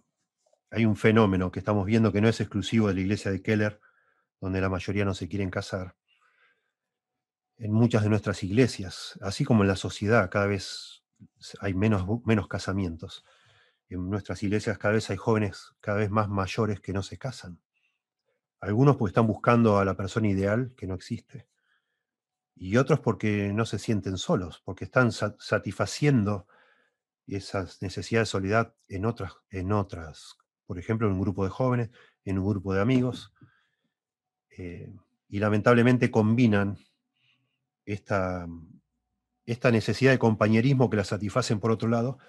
hay 0.69 0.85
un 0.85 0.95
fenómeno 0.95 1.51
que 1.51 1.59
estamos 1.59 1.85
viendo 1.85 2.11
que 2.11 2.21
no 2.21 2.27
es 2.27 2.39
exclusivo 2.41 2.87
de 2.87 2.95
la 2.95 3.01
iglesia 3.01 3.31
de 3.31 3.41
Keller, 3.41 3.79
donde 4.41 4.61
la 4.61 4.69
mayoría 4.69 5.05
no 5.05 5.13
se 5.13 5.27
quieren 5.27 5.49
casar, 5.49 5.95
en 7.57 7.71
muchas 7.71 8.03
de 8.03 8.09
nuestras 8.09 8.43
iglesias, 8.43 9.17
así 9.21 9.43
como 9.43 9.63
en 9.63 9.67
la 9.67 9.75
sociedad, 9.75 10.29
cada 10.29 10.45
vez 10.45 11.03
hay 11.59 11.73
menos, 11.73 12.05
menos 12.25 12.47
casamientos. 12.47 13.25
En 13.89 14.09
nuestras 14.09 14.43
iglesias 14.43 14.77
cada 14.77 14.93
vez 14.93 15.09
hay 15.09 15.17
jóvenes 15.17 15.73
cada 15.79 15.97
vez 15.97 16.11
más 16.11 16.29
mayores 16.29 16.79
que 16.81 16.93
no 16.93 17.01
se 17.01 17.17
casan. 17.17 17.59
Algunos 18.59 18.97
porque 18.97 19.11
están 19.11 19.27
buscando 19.27 19.79
a 19.79 19.85
la 19.85 19.95
persona 19.95 20.27
ideal 20.27 20.73
que 20.75 20.87
no 20.87 20.95
existe. 20.95 21.47
Y 22.55 22.77
otros 22.77 22.99
porque 22.99 23.51
no 23.53 23.65
se 23.65 23.79
sienten 23.79 24.17
solos, 24.17 24.61
porque 24.65 24.85
están 24.85 25.11
satisfaciendo 25.11 26.47
esas 27.27 27.81
necesidades 27.81 28.29
de 28.29 28.31
soledad 28.31 28.75
en 28.87 29.05
otras, 29.05 29.33
en 29.49 29.71
otras 29.71 30.37
por 30.67 30.77
ejemplo, 30.77 31.07
en 31.07 31.13
un 31.13 31.21
grupo 31.21 31.43
de 31.45 31.49
jóvenes, 31.49 31.89
en 32.25 32.37
un 32.37 32.47
grupo 32.47 32.73
de 32.73 32.81
amigos, 32.81 33.33
eh, 34.57 34.93
y 35.29 35.39
lamentablemente 35.39 36.11
combinan 36.11 36.77
esta, 37.85 38.47
esta 39.45 39.71
necesidad 39.71 40.11
de 40.11 40.19
compañerismo 40.19 40.89
que 40.89 40.97
la 40.97 41.05
satisfacen 41.05 41.59
por 41.59 41.71
otro 41.71 41.87
lado, 41.87 42.19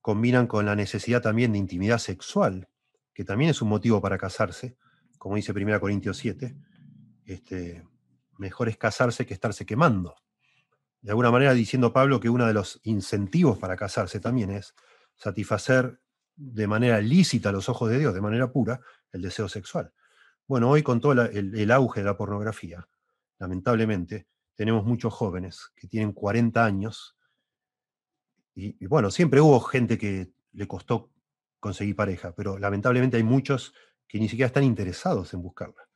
combinan 0.00 0.46
con 0.46 0.64
la 0.66 0.74
necesidad 0.74 1.20
también 1.20 1.52
de 1.52 1.58
intimidad 1.58 1.98
sexual, 1.98 2.68
que 3.12 3.24
también 3.24 3.50
es 3.50 3.60
un 3.60 3.68
motivo 3.68 4.00
para 4.00 4.18
casarse, 4.18 4.76
como 5.18 5.36
dice 5.36 5.52
1 5.52 5.80
Corintios 5.80 6.16
7, 6.16 6.56
este, 7.26 7.84
mejor 8.38 8.68
es 8.68 8.76
casarse 8.78 9.26
que 9.26 9.34
estarse 9.34 9.66
quemando. 9.66 10.16
De 11.02 11.10
alguna 11.10 11.30
manera 11.30 11.52
diciendo 11.52 11.92
Pablo 11.92 12.20
que 12.20 12.30
uno 12.30 12.46
de 12.46 12.54
los 12.54 12.80
incentivos 12.84 13.58
para 13.58 13.76
casarse 13.76 14.18
también 14.20 14.50
es 14.50 14.74
satisfacer 15.16 16.00
de 16.36 16.66
manera 16.66 17.00
lícita 17.00 17.48
a 17.48 17.52
los 17.52 17.68
ojos 17.68 17.90
de 17.90 17.98
Dios, 17.98 18.14
de 18.14 18.20
manera 18.20 18.52
pura, 18.52 18.80
el 19.12 19.22
deseo 19.22 19.48
sexual. 19.48 19.92
Bueno, 20.46 20.70
hoy 20.70 20.82
con 20.82 21.00
todo 21.00 21.12
el, 21.24 21.70
auge 21.70 22.00
de 22.00 22.06
la 22.06 22.16
pornografía, 22.16 22.86
lamentablemente, 23.38 24.28
tenemos 24.54 24.84
muchos 24.84 25.12
jóvenes 25.12 25.72
que 25.74 25.88
tienen 25.88 26.12
40 26.12 26.64
años 26.64 27.16
y, 28.54 28.86
bueno, 28.86 29.10
siempre 29.10 29.40
hubo 29.40 29.60
gente 29.60 29.98
que 29.98 30.30
le 30.52 30.66
costó 30.66 31.10
conseguir 31.60 31.96
pareja, 31.96 32.34
pero 32.34 32.58
lamentablemente 32.58 33.18
hay 33.18 33.22
muchos 33.22 33.74
que 34.08 34.18
ni 34.18 34.28
siquiera 34.28 34.46
están 34.46 34.64
interesados 34.64 35.34
en 35.34 35.42
buscarla 35.42 35.86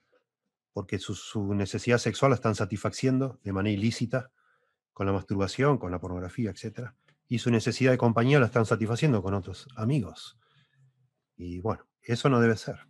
porque 0.73 0.99
su, 0.99 1.55
necesidad 1.55 1.99
sexual 1.99 2.31
la 2.31 2.37
están 2.37 2.55
satisfaciendo 2.55 3.41
de 3.43 3.53
manera 3.53 3.75
ilícita 3.75 4.31
con 4.93 5.07
la 5.07 5.13
masturbación, 5.13 5.79
con 5.79 5.91
la 5.91 6.01
pornografía, 6.01 6.51
etc. 6.51 6.91
Y 7.31 7.39
su 7.39 7.51
necesidad 7.51 7.93
de 7.93 7.97
compañía 7.97 8.39
la 8.39 8.47
están 8.47 8.67
satisfaciendo 8.67 9.23
con 9.23 9.33
otros 9.33 9.67
amigos. 9.77 10.39
Y 11.37 11.61
bueno, 11.61 11.89
eso 12.03 12.29
no 12.29 12.41
debe 12.41 12.59
ser. 12.59 12.81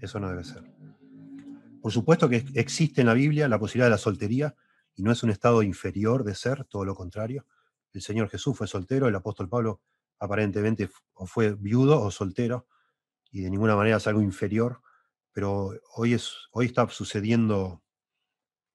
Eso 0.00 0.18
no 0.18 0.28
debe 0.28 0.42
ser. 0.42 0.64
Por 1.80 1.92
supuesto 1.92 2.28
que 2.28 2.44
existe 2.54 3.02
en 3.02 3.06
la 3.06 3.14
Biblia 3.14 3.46
la 3.46 3.60
posibilidad 3.60 3.86
de 3.86 3.92
la 3.92 3.98
soltería 3.98 4.56
y 4.96 5.04
no 5.04 5.12
es 5.12 5.22
un 5.22 5.30
estado 5.30 5.62
inferior 5.62 6.24
de 6.24 6.34
ser, 6.34 6.64
todo 6.64 6.84
lo 6.84 6.96
contrario. 6.96 7.46
El 7.92 8.02
Señor 8.02 8.28
Jesús 8.28 8.56
fue 8.56 8.66
soltero, 8.66 9.06
el 9.06 9.14
apóstol 9.14 9.48
Pablo 9.48 9.82
aparentemente 10.18 10.90
fue 11.26 11.54
viudo 11.54 12.00
o 12.00 12.10
soltero 12.10 12.66
y 13.30 13.42
de 13.42 13.50
ninguna 13.50 13.76
manera 13.76 13.98
es 13.98 14.06
algo 14.08 14.20
inferior 14.20 14.80
pero 15.34 15.72
hoy, 15.96 16.14
es, 16.14 16.32
hoy 16.52 16.66
está 16.66 16.88
sucediendo 16.88 17.82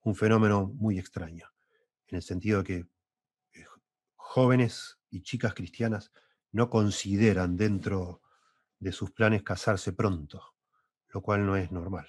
un 0.02 0.14
fenómeno 0.14 0.66
muy 0.66 0.98
extraño, 0.98 1.46
en 2.06 2.16
el 2.16 2.22
sentido 2.22 2.58
de 2.58 2.64
que 2.64 2.76
eh, 3.58 3.66
jóvenes 4.14 4.98
y 5.10 5.22
chicas 5.22 5.54
cristianas 5.54 6.12
no 6.52 6.70
consideran 6.70 7.56
dentro 7.56 8.22
de 8.78 8.92
sus 8.92 9.10
planes 9.10 9.42
casarse 9.42 9.92
pronto, 9.92 10.54
lo 11.08 11.20
cual 11.20 11.46
no 11.46 11.56
es 11.56 11.70
normal. 11.70 12.08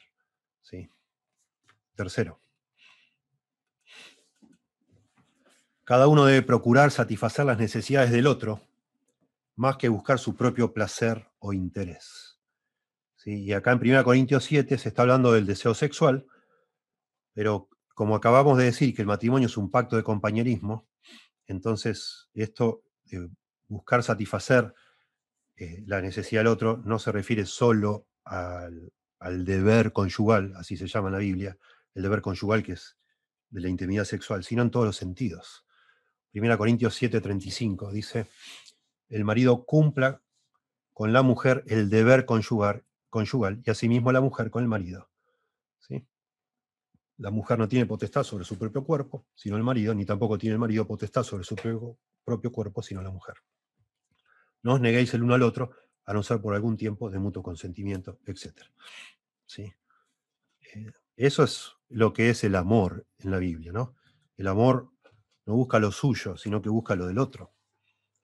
¿sí? 0.62 0.90
Tercero, 1.96 2.40
cada 5.84 6.08
uno 6.08 6.26
debe 6.26 6.42
procurar 6.42 6.92
satisfacer 6.92 7.46
las 7.46 7.58
necesidades 7.58 8.12
del 8.12 8.28
otro 8.28 8.62
más 9.56 9.78
que 9.78 9.90
buscar 9.90 10.20
su 10.20 10.36
propio 10.36 10.74
placer 10.74 11.28
o 11.40 11.54
interés. 11.54 12.40
Y 13.26 13.52
acá 13.52 13.74
en 13.74 13.80
1 13.80 14.04
Corintios 14.04 14.46
7 14.46 14.78
se 14.78 14.90
está 14.90 15.04
hablando 15.04 15.34
del 15.34 15.46
deseo 15.46 15.74
sexual, 15.76 16.26
pero 17.34 17.70
como 17.94 18.16
acabamos 18.16 18.58
de 18.58 18.66
decir 18.66 18.96
que 18.96 19.02
el 19.02 19.08
matrimonio 19.08 19.48
es 19.48 19.58
un 19.58 19.70
pacto 19.70 19.96
de 19.96 20.04
compañerismo, 20.04 20.88
entonces 21.46 22.30
esto 22.34 22.84
de 23.20 23.30
buscar 23.68 24.04
satisfacer 24.04 24.74
eh, 25.56 25.84
la 25.86 26.02
necesidad 26.02 26.42
del 26.42 26.48
otro 26.48 26.82
no 26.86 27.00
se 27.00 27.12
refiere 27.12 27.46
solo 27.46 28.08
al, 28.24 28.92
al, 29.20 29.46
deber 29.46 29.94
conyugal, 29.94 30.54
así 30.56 30.78
se 30.78 30.88
llama 30.88 31.10
en 31.10 31.14
la 31.14 31.20
Biblia, 31.20 31.58
el 31.94 32.04
deber 32.04 32.22
conyugal 32.22 32.64
que 32.64 32.74
es 32.74 32.98
de 33.50 33.62
la 33.62 33.70
intimidad 33.70 34.06
sexual, 34.06 34.44
sino 34.44 34.62
en 34.62 34.72
todos 34.72 34.86
los 34.86 34.96
sentidos. 34.96 35.66
1 36.34 36.58
Corintios 36.58 37.02
7:35 37.02 37.92
dice, 37.92 38.28
el 39.10 39.26
marido 39.26 39.66
cumpla 39.66 40.22
con 40.94 41.14
la 41.14 41.22
mujer 41.22 41.64
el 41.68 41.90
deber 41.90 42.26
conyugal 42.26 42.84
conyugal 43.12 43.62
y 43.64 43.70
asimismo 43.70 44.12
la 44.12 44.22
mujer 44.22 44.50
con 44.50 44.64
el 44.64 44.70
marido. 44.70 45.08
¿sí? 45.80 46.04
La 47.18 47.30
mujer 47.30 47.60
no 47.60 47.68
tiene 47.68 47.86
potestad 47.86 48.24
sobre 48.24 48.46
su 48.46 48.58
propio 48.58 48.84
cuerpo, 48.84 49.28
sino 49.36 49.58
el 49.58 49.64
marido, 49.64 49.94
ni 49.94 50.06
tampoco 50.06 50.40
tiene 50.40 50.54
el 50.54 50.60
marido 50.60 50.88
potestad 50.88 51.22
sobre 51.22 51.44
su 51.44 51.56
propio, 51.56 52.00
cuerpo, 52.24 52.82
sino 52.82 53.02
la 53.02 53.12
mujer. 53.12 53.36
No 54.64 54.74
os 54.74 54.82
neguéis 54.82 55.14
el 55.14 55.24
uno 55.24 55.34
al 55.34 55.44
otro, 55.44 55.72
a 56.06 56.14
no 56.14 56.24
ser 56.24 56.42
por 56.42 56.56
algún 56.56 56.78
tiempo 56.78 57.10
de 57.10 57.20
mutuo 57.20 57.44
consentimiento, 57.44 58.20
etc. 58.26 58.64
¿Sí? 59.46 59.74
Eh, 60.74 60.92
eso 61.16 61.44
es 61.44 61.74
lo 61.90 62.14
que 62.14 62.30
es 62.30 62.44
el 62.44 62.56
amor 62.56 63.06
en 63.20 63.32
la 63.32 63.38
Biblia, 63.38 63.72
¿no? 63.72 63.96
El 64.38 64.48
amor 64.48 64.92
no 65.46 65.56
busca 65.56 65.80
lo 65.80 65.92
suyo, 65.92 66.38
sino 66.38 66.62
que 66.62 66.70
busca 66.70 66.96
lo 66.96 67.08
del 67.08 67.20
otro. 67.20 67.54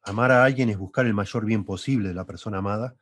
Amar 0.04 0.32
a 0.32 0.44
alguien 0.44 0.70
es 0.70 0.78
buscar 0.78 1.06
el 1.06 1.14
mayor 1.14 1.46
bien 1.46 1.66
posible 1.66 2.10
de 2.10 2.16
la 2.16 2.26
persona 2.26 2.60
amada 2.60 2.96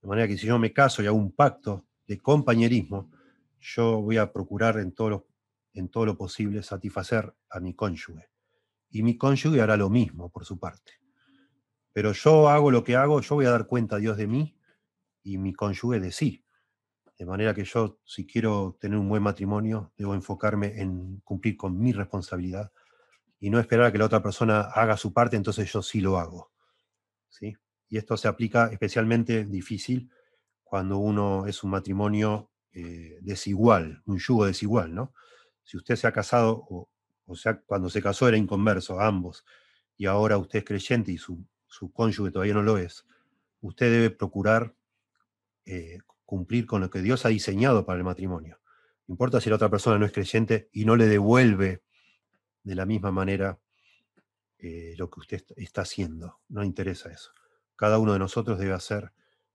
de 0.00 0.08
manera 0.08 0.28
que 0.28 0.38
si 0.38 0.46
yo 0.46 0.58
me 0.58 0.72
caso 0.72 1.02
y 1.02 1.06
hago 1.06 1.16
un 1.16 1.32
pacto 1.32 1.86
de 2.06 2.18
compañerismo, 2.18 3.10
yo 3.60 4.00
voy 4.00 4.16
a 4.16 4.32
procurar 4.32 4.78
en 4.78 4.92
todo 4.92 5.10
lo, 5.10 5.26
en 5.74 5.88
todo 5.88 6.06
lo 6.06 6.16
posible 6.16 6.62
satisfacer 6.62 7.34
a 7.50 7.60
mi 7.60 7.74
cónyuge. 7.74 8.29
Y 8.90 9.02
mi 9.02 9.16
cónyuge 9.16 9.60
hará 9.60 9.76
lo 9.76 9.88
mismo 9.88 10.30
por 10.30 10.44
su 10.44 10.58
parte. 10.58 10.92
Pero 11.92 12.12
yo 12.12 12.48
hago 12.48 12.70
lo 12.70 12.84
que 12.84 12.96
hago, 12.96 13.20
yo 13.20 13.34
voy 13.36 13.46
a 13.46 13.50
dar 13.50 13.66
cuenta 13.66 13.96
a 13.96 13.98
Dios 13.98 14.16
de 14.16 14.26
mí 14.26 14.56
y 15.22 15.38
mi 15.38 15.52
cónyuge 15.52 16.00
de 16.00 16.12
sí. 16.12 16.44
De 17.18 17.26
manera 17.26 17.54
que 17.54 17.64
yo, 17.64 18.00
si 18.04 18.26
quiero 18.26 18.76
tener 18.80 18.98
un 18.98 19.08
buen 19.08 19.22
matrimonio, 19.22 19.92
debo 19.96 20.14
enfocarme 20.14 20.80
en 20.80 21.20
cumplir 21.20 21.56
con 21.56 21.78
mi 21.78 21.92
responsabilidad 21.92 22.72
y 23.38 23.50
no 23.50 23.58
esperar 23.58 23.86
a 23.86 23.92
que 23.92 23.98
la 23.98 24.06
otra 24.06 24.22
persona 24.22 24.60
haga 24.60 24.96
su 24.96 25.12
parte, 25.12 25.36
entonces 25.36 25.70
yo 25.72 25.82
sí 25.82 26.00
lo 26.00 26.18
hago. 26.18 26.50
¿Sí? 27.28 27.56
y 27.90 27.98
esto 27.98 28.16
se 28.16 28.28
aplica 28.28 28.68
especialmente 28.68 29.44
difícil 29.44 30.10
cuando 30.62 30.98
uno 30.98 31.46
es 31.46 31.64
un 31.64 31.70
matrimonio 31.70 32.50
eh, 32.72 33.18
desigual, 33.20 34.00
un 34.06 34.18
yugo 34.18 34.46
desigual, 34.46 34.94
¿no? 34.94 35.12
Si 35.64 35.76
usted 35.76 35.96
se 35.96 36.06
ha 36.06 36.12
casado, 36.12 36.64
o, 36.70 36.88
sea, 37.34 37.60
cuando 37.60 37.88
se 37.88 38.02
casó 38.02 38.28
era 38.28 38.36
inconverso, 38.36 39.00
ambos, 39.00 39.44
y 39.96 40.06
ahora 40.06 40.38
usted 40.38 40.60
es 40.60 40.64
creyente 40.64 41.12
y 41.12 41.18
su, 41.18 41.44
cónyuge 41.92 42.30
todavía 42.30 42.54
no 42.54 42.62
lo 42.62 42.78
es, 42.78 43.06
usted 43.60 43.90
debe 43.90 44.10
procurar 44.10 44.74
eh, 45.64 45.98
cumplir 46.24 46.66
con 46.66 46.80
lo 46.80 46.90
que 46.90 47.02
Dios 47.02 47.26
ha 47.26 47.28
diseñado 47.28 47.84
para 47.84 47.98
el 47.98 48.04
matrimonio. 48.04 48.60
No 49.06 49.14
importa 49.14 49.40
si 49.40 49.50
la 49.50 49.56
otra 49.56 49.68
persona 49.68 49.98
no 49.98 50.06
es 50.06 50.12
creyente 50.12 50.68
y 50.72 50.84
no 50.84 50.96
le 50.96 51.06
devuelve 51.06 51.82
de 52.62 52.74
la 52.74 52.86
misma 52.86 53.10
manera 53.10 53.58
eh, 54.58 54.94
lo 54.96 55.10
que 55.10 55.20
usted 55.20 55.44
está 55.56 55.82
haciendo, 55.82 56.40
no 56.48 56.62
interesa 56.64 57.10
eso 57.10 57.32
cada 57.80 57.98
uno 57.98 58.12
de 58.12 58.18
nosotros 58.18 58.58
debe 58.58 58.74
hacer 58.74 59.10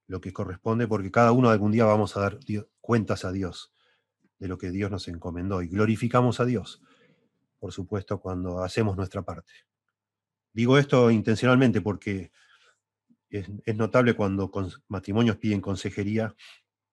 lo 0.08 0.20
que 0.20 0.34
corresponde, 0.34 0.88
porque 0.88 1.12
cada 1.12 1.32
uno 1.32 1.52
algún 1.52 1.72
día 1.72 1.86
vamos 1.86 2.18
a 2.18 2.22
dar 2.22 2.40
cuentas 2.82 3.24
a 3.24 3.32
Dios 3.32 3.72
de 4.40 4.48
lo 4.48 4.58
que 4.58 4.72
Dios 4.72 4.90
nos 4.90 5.08
encomendó 5.08 5.62
y 5.62 5.68
glorificamos 5.68 6.40
a 6.40 6.46
Dios, 6.46 6.82
por 7.66 7.74
supuesto, 7.74 8.20
cuando 8.20 8.64
hacemos 8.64 8.96
nuestra 8.96 9.24
parte. 9.24 9.52
Digo 10.54 10.78
esto 10.78 11.10
intencionalmente 11.10 11.82
porque 11.82 12.32
es, 13.28 13.50
notable 13.76 14.14
cuando 14.14 14.52
matrimonios 14.88 15.38
piden 15.38 15.62
consejería, 15.62 16.36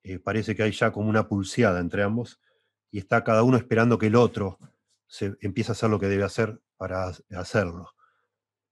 eh, 0.01 0.17
parece 0.17 0.55
que 0.55 0.63
hay 0.63 0.71
ya 0.71 0.91
como 0.91 1.09
una 1.09 1.27
pulseada 1.27 1.79
entre 1.79 2.01
ambos 2.01 2.41
y 2.89 2.97
está 2.97 3.23
cada 3.23 3.43
uno 3.43 3.55
esperando 3.55 3.99
que 3.99 4.07
el 4.07 4.15
otro 4.15 4.57
se 5.05 5.37
empiece 5.41 5.69
a 5.69 5.73
hacer 5.73 5.91
lo 5.91 5.99
que 5.99 6.07
debe 6.07 6.23
hacer 6.23 6.59
para 6.75 7.11
hacerlo. 7.37 7.91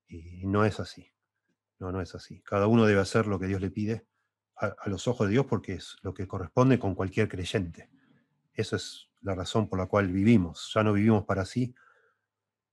Y 0.08 0.48
no 0.48 0.66
es 0.66 0.80
así. 0.80 1.14
No, 1.78 1.92
no 1.92 2.02
es 2.02 2.16
así. 2.16 2.42
Cada 2.42 2.66
uno 2.66 2.88
debe 2.88 3.02
hacer 3.02 3.28
lo 3.28 3.38
que 3.38 3.46
Dios 3.46 3.62
le 3.62 3.70
pide 3.70 4.08
a, 4.56 4.90
los 4.90 5.08
ojos 5.08 5.28
de 5.28 5.34
Dios 5.34 5.46
porque 5.46 5.74
es 5.74 5.98
lo 6.02 6.16
que 6.16 6.28
corresponde 6.28 6.80
con 6.80 6.96
cualquier 6.96 7.30
creyente. 7.30 7.92
Esa 8.56 8.78
es 8.78 9.12
la 9.22 9.36
razón 9.36 9.70
por 9.70 9.78
la 9.78 9.86
cual 9.86 10.08
vivimos. 10.08 10.72
Ya 10.74 10.84
no 10.84 10.94
vivimos 10.94 11.26
para 11.26 11.46
sí, 11.46 11.76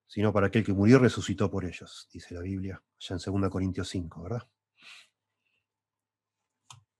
sino 0.08 0.32
para 0.32 0.48
aquel 0.48 0.64
que 0.64 0.72
murió 0.72 0.96
y 0.96 1.00
resucitó 1.00 1.50
por 1.50 1.64
ellos, 1.64 2.08
dice 2.12 2.34
la 2.34 2.40
Biblia, 2.40 2.82
allá 2.98 3.16
en 3.24 3.40
2 3.40 3.50
Corintios 3.50 3.88
5, 3.88 4.22
¿verdad? 4.22 4.48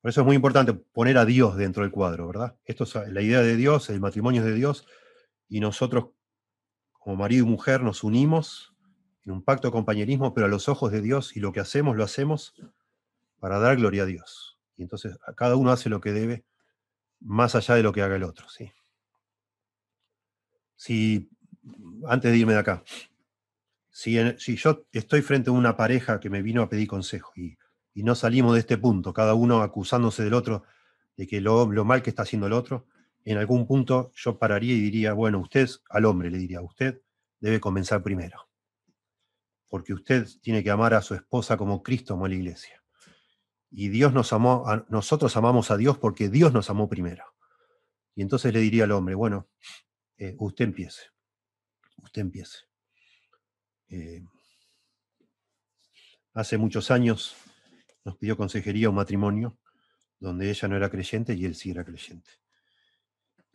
Por 0.01 0.11
eso 0.11 0.21
es 0.21 0.27
muy 0.27 0.37
importante 0.37 0.75
poner 0.75 1.19
a 1.19 1.25
Dios 1.25 1.57
dentro 1.57 1.83
del 1.83 1.91
cuadro, 1.91 2.29
¿verdad? 2.29 2.57
Esto 2.65 2.85
es 2.85 2.95
la 3.11 3.21
idea 3.21 3.41
de 3.41 3.57
Dios, 3.57 3.91
el 3.91 3.99
matrimonio 3.99 4.43
es 4.43 4.47
de 4.47 4.55
Dios, 4.55 4.87
y 5.49 5.59
nosotros, 5.61 6.11
como 6.93 7.17
marido 7.17 7.45
y 7.45 7.49
mujer, 7.49 7.83
nos 7.83 8.05
unimos 8.05 8.77
en 9.25 9.33
un 9.33 9.43
pacto 9.43 9.69
de 9.69 9.73
compañerismo, 9.73 10.35
pero 10.35 10.47
a 10.47 10.51
los 10.51 10.69
ojos 10.69 10.93
de 10.93 11.01
Dios 11.01 11.37
y 11.37 11.41
lo 11.41 11.53
que 11.53 11.61
hacemos 11.61 11.97
lo 11.97 12.05
hacemos 12.05 12.55
para 13.41 13.59
dar 13.59 13.77
gloria 13.77 14.03
a 14.03 14.07
Dios. 14.07 14.59
Y 14.77 14.83
entonces 14.83 15.19
cada 15.37 15.57
uno 15.57 15.73
hace 15.73 15.89
lo 15.89 16.01
que 16.01 16.13
debe 16.13 16.45
más 17.21 17.55
allá 17.55 17.75
de 17.75 17.83
lo 17.83 17.93
que 17.93 18.03
haga 18.03 18.17
el 18.17 18.23
otro. 18.23 18.49
¿sí? 18.49 18.71
Si, 20.77 21.31
antes 22.07 22.31
de 22.31 22.39
irme 22.39 22.53
de 22.55 22.61
acá, 22.61 22.85
si, 23.99 24.57
yo 24.57 24.87
estoy 24.93 25.23
frente 25.23 25.51
a 25.51 25.53
una 25.53 25.77
pareja 25.77 26.21
que 26.21 26.31
me 26.31 26.41
vino 26.41 26.63
a 26.63 26.69
pedir 26.69 26.87
consejo 26.87 27.33
y, 27.35 27.59
no 27.95 28.15
salimos 28.15 28.55
de 28.55 28.61
este 28.61 28.79
punto, 28.79 29.13
cada 29.13 29.35
uno 29.35 29.61
acusándose 29.61 30.23
del 30.23 30.35
otro 30.35 30.63
de 31.17 31.27
que 31.27 31.41
lo, 31.41 31.67
mal 31.85 32.01
que 32.01 32.11
está 32.11 32.23
haciendo 32.23 32.47
el 32.47 32.53
otro, 32.53 32.87
en 33.25 33.39
algún 33.39 33.67
punto 33.67 34.13
yo 34.15 34.39
pararía 34.39 34.73
y 34.73 34.81
diría, 34.81 35.15
bueno, 35.15 35.41
usted, 35.41 35.69
al 35.91 36.05
hombre 36.05 36.31
le 36.31 36.39
diría, 36.39 36.61
usted 36.61 37.03
debe 37.41 37.59
comenzar 37.59 38.05
primero, 38.05 38.49
porque 39.69 39.95
usted 39.95 40.29
tiene 40.43 40.63
que 40.63 40.71
amar 40.71 40.95
a 40.95 41.03
su 41.03 41.15
esposa 41.15 41.57
como 41.57 41.83
Cristo 41.83 42.15
amó 42.15 42.27
a 42.27 42.29
la 42.29 42.37
iglesia. 42.37 42.85
Y 43.69 43.89
Dios 43.89 44.13
nos 44.13 44.33
amó, 44.33 44.65
nosotros 44.89 45.37
amamos 45.37 45.73
a 45.73 45.77
Dios 45.77 45.99
porque 45.99 46.29
Dios 46.29 46.53
nos 46.53 46.71
amó 46.71 46.89
primero. 46.89 47.25
Y 48.15 48.23
entonces 48.23 48.53
le 48.55 48.61
diría 48.61 48.85
al 48.85 48.93
hombre, 48.93 49.17
bueno, 49.17 49.49
eh, 50.19 50.37
usted 50.39 50.67
empiece, 50.67 51.03
usted 52.03 52.23
empiece. 52.23 52.59
Eh, 53.89 54.23
hace 56.35 56.59
muchos 56.59 56.91
años 56.91 57.37
nos 58.05 58.17
pidió 58.17 58.37
consejería 58.37 58.91
un 58.91 58.97
matrimonio 58.97 59.59
donde 60.21 60.51
ella 60.51 60.69
no 60.69 60.77
era 60.77 60.91
creyente 60.91 61.35
y 61.35 61.45
él 61.45 61.55
sí 61.55 61.71
era 61.71 61.85
creyente. 61.85 62.31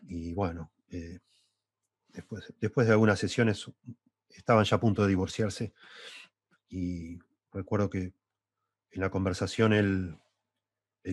Y 0.02 0.34
bueno, 0.34 0.72
eh, 0.90 1.20
después, 2.10 2.54
después 2.60 2.88
de 2.88 2.94
algunas 2.94 3.20
sesiones 3.20 3.70
estaban 4.30 4.66
ya 4.66 4.78
a 4.78 4.80
punto 4.80 5.04
de 5.04 5.10
divorciarse 5.10 5.74
y 6.70 7.20
recuerdo 7.52 7.90
que 7.90 8.14
en 8.92 9.02
la 9.02 9.10
conversación 9.10 9.74
el, 9.74 10.20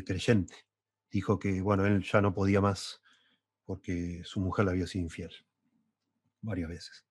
creyente 0.04 0.54
dijo 1.10 1.38
que, 1.38 1.60
bueno, 1.60 1.86
él 1.86 2.02
ya 2.02 2.20
no 2.20 2.32
podía 2.32 2.60
más 2.60 3.02
porque 3.64 4.22
su 4.24 4.40
mujer 4.40 4.64
le 4.66 4.70
había 4.72 4.86
sido 4.86 5.04
infiel 5.04 5.32
varias 6.42 6.68
veces 6.68 7.09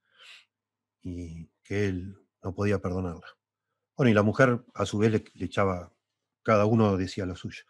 y 1.01 1.49
que 1.63 1.88
él 1.88 2.17
no 2.43 2.53
podía 2.53 2.79
perdonarla. 2.79 3.27
Bueno, 3.95 4.12
y 4.12 4.13
la 4.13 4.23
mujer 4.23 4.63
a 4.73 4.85
su 4.85 4.97
vez 4.97 5.12
le, 5.12 5.45
echaba, 5.45 5.91
cada 6.43 6.65
uno 6.65 6.97
decía 6.97 7.25
lo 7.25 7.35
suyo. 7.35 7.63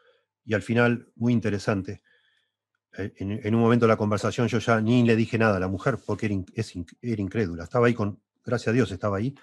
Y 0.45 0.53
al 0.53 0.61
final, 0.61 1.11
muy 1.15 1.33
interesante, 1.33 2.01
eh, 2.97 3.13
en, 3.17 3.55
un 3.55 3.61
momento 3.61 3.85
de 3.85 3.89
la 3.89 3.97
conversación 3.97 4.47
yo 4.47 4.59
ya 4.59 4.81
ni 4.81 5.03
le 5.03 5.15
dije 5.15 5.37
nada 5.37 5.57
a 5.57 5.59
la 5.59 5.67
mujer 5.67 5.97
porque 6.05 6.27
era, 6.27 6.35
era 7.01 7.21
incrédula. 7.21 7.63
Estaba 7.63 7.87
ahí 7.87 7.93
con, 7.93 8.21
gracias 8.43 8.69
a 8.69 8.73
Dios 8.73 8.91
estaba 8.91 9.17
ahí, 9.17 9.35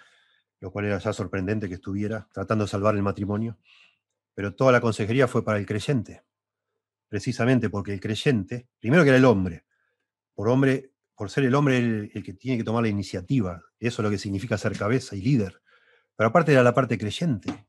lo 0.61 0.70
cual 0.70 0.87
era 0.87 0.99
ya 0.99 1.12
sorprendente 1.12 1.68
que 1.68 1.75
estuviera 1.75 2.29
tratando 2.33 2.64
de 2.64 2.70
salvar 2.70 2.94
el 2.94 3.03
matrimonio. 3.03 3.59
Pero 4.35 4.55
toda 4.55 4.72
la 4.72 4.81
consejería 4.81 5.29
fue 5.29 5.44
para 5.44 5.59
el 5.59 5.66
creyente, 5.66 6.22
precisamente 7.09 7.70
porque 7.70 7.92
el 7.92 8.01
creyente, 8.01 8.68
primero 8.79 9.03
que 9.03 9.11
era 9.11 9.18
el 9.18 9.25
hombre, 9.25 9.64
por 10.35 10.49
hombre, 10.49 10.92
por 11.16 11.31
ser 11.31 11.44
el 11.44 11.55
hombre 11.55 11.79
el, 11.79 12.22
que 12.22 12.35
tiene 12.35 12.59
que 12.59 12.64
tomar 12.64 12.83
la 12.83 12.88
iniciativa, 12.88 13.62
eso 13.81 14.02
es 14.02 14.05
lo 14.05 14.11
que 14.11 14.18
significa 14.18 14.59
ser 14.59 14.76
cabeza 14.76 15.16
y 15.16 15.22
líder. 15.22 15.62
Pero 16.14 16.29
aparte 16.29 16.52
era 16.52 16.62
la 16.62 16.74
parte 16.74 16.98
creyente, 16.98 17.66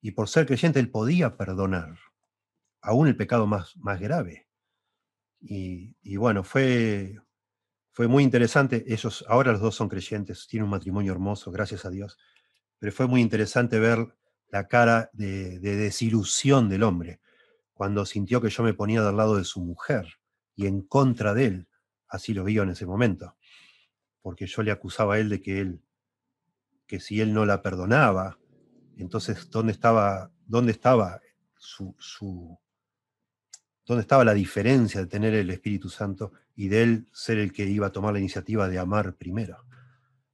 y 0.00 0.12
por 0.12 0.28
ser 0.28 0.46
creyente 0.46 0.80
él 0.80 0.90
podía 0.90 1.36
perdonar, 1.36 1.98
aún 2.82 3.08
el 3.08 3.16
pecado 3.16 3.46
más, 3.46 3.76
más 3.76 4.00
grave. 4.00 4.48
Y, 5.40 5.96
y 6.02 6.16
bueno, 6.16 6.44
fue, 6.44 7.16
fue 7.92 8.06
muy 8.06 8.22
interesante. 8.22 8.84
Ellos, 8.86 9.24
ahora 9.28 9.52
los 9.52 9.60
dos 9.60 9.74
son 9.74 9.88
creyentes, 9.88 10.46
tienen 10.46 10.64
un 10.64 10.70
matrimonio 10.70 11.12
hermoso, 11.12 11.50
gracias 11.50 11.84
a 11.84 11.90
Dios. 11.90 12.16
Pero 12.78 12.92
fue 12.92 13.08
muy 13.08 13.20
interesante 13.20 13.80
ver 13.80 14.14
la 14.50 14.68
cara 14.68 15.10
de, 15.12 15.58
desilusión 15.58 16.68
del 16.68 16.82
hombre 16.82 17.20
cuando 17.72 18.06
sintió 18.06 18.40
que 18.40 18.50
yo 18.50 18.62
me 18.62 18.74
ponía 18.74 19.02
del 19.02 19.16
lado 19.16 19.36
de 19.36 19.44
su 19.44 19.60
mujer 19.60 20.06
y 20.54 20.66
en 20.66 20.82
contra 20.82 21.34
de 21.34 21.44
él. 21.46 21.67
Así 22.08 22.34
lo 22.34 22.44
vio 22.44 22.62
en 22.62 22.70
ese 22.70 22.86
momento. 22.86 23.36
Porque 24.22 24.46
yo 24.46 24.62
le 24.62 24.70
acusaba 24.70 25.14
a 25.14 25.18
él 25.18 25.28
de 25.28 25.40
que 25.40 25.60
él, 25.60 25.82
que 26.86 27.00
si 27.00 27.20
él 27.20 27.32
no 27.32 27.46
la 27.46 27.62
perdonaba, 27.62 28.38
entonces, 28.96 29.48
¿dónde 29.50 29.72
estaba, 29.72 30.32
dónde 30.46 30.72
estaba 30.72 31.20
su, 31.56 31.94
su 31.98 32.58
dónde 33.86 34.02
estaba 34.02 34.24
la 34.24 34.34
diferencia 34.34 35.00
de 35.00 35.06
tener 35.06 35.34
el 35.34 35.48
Espíritu 35.50 35.88
Santo 35.88 36.32
y 36.54 36.68
de 36.68 36.82
él 36.82 37.08
ser 37.12 37.38
el 37.38 37.52
que 37.52 37.64
iba 37.64 37.86
a 37.86 37.92
tomar 37.92 38.12
la 38.12 38.18
iniciativa 38.18 38.68
de 38.68 38.78
amar 38.78 39.14
primero? 39.14 39.64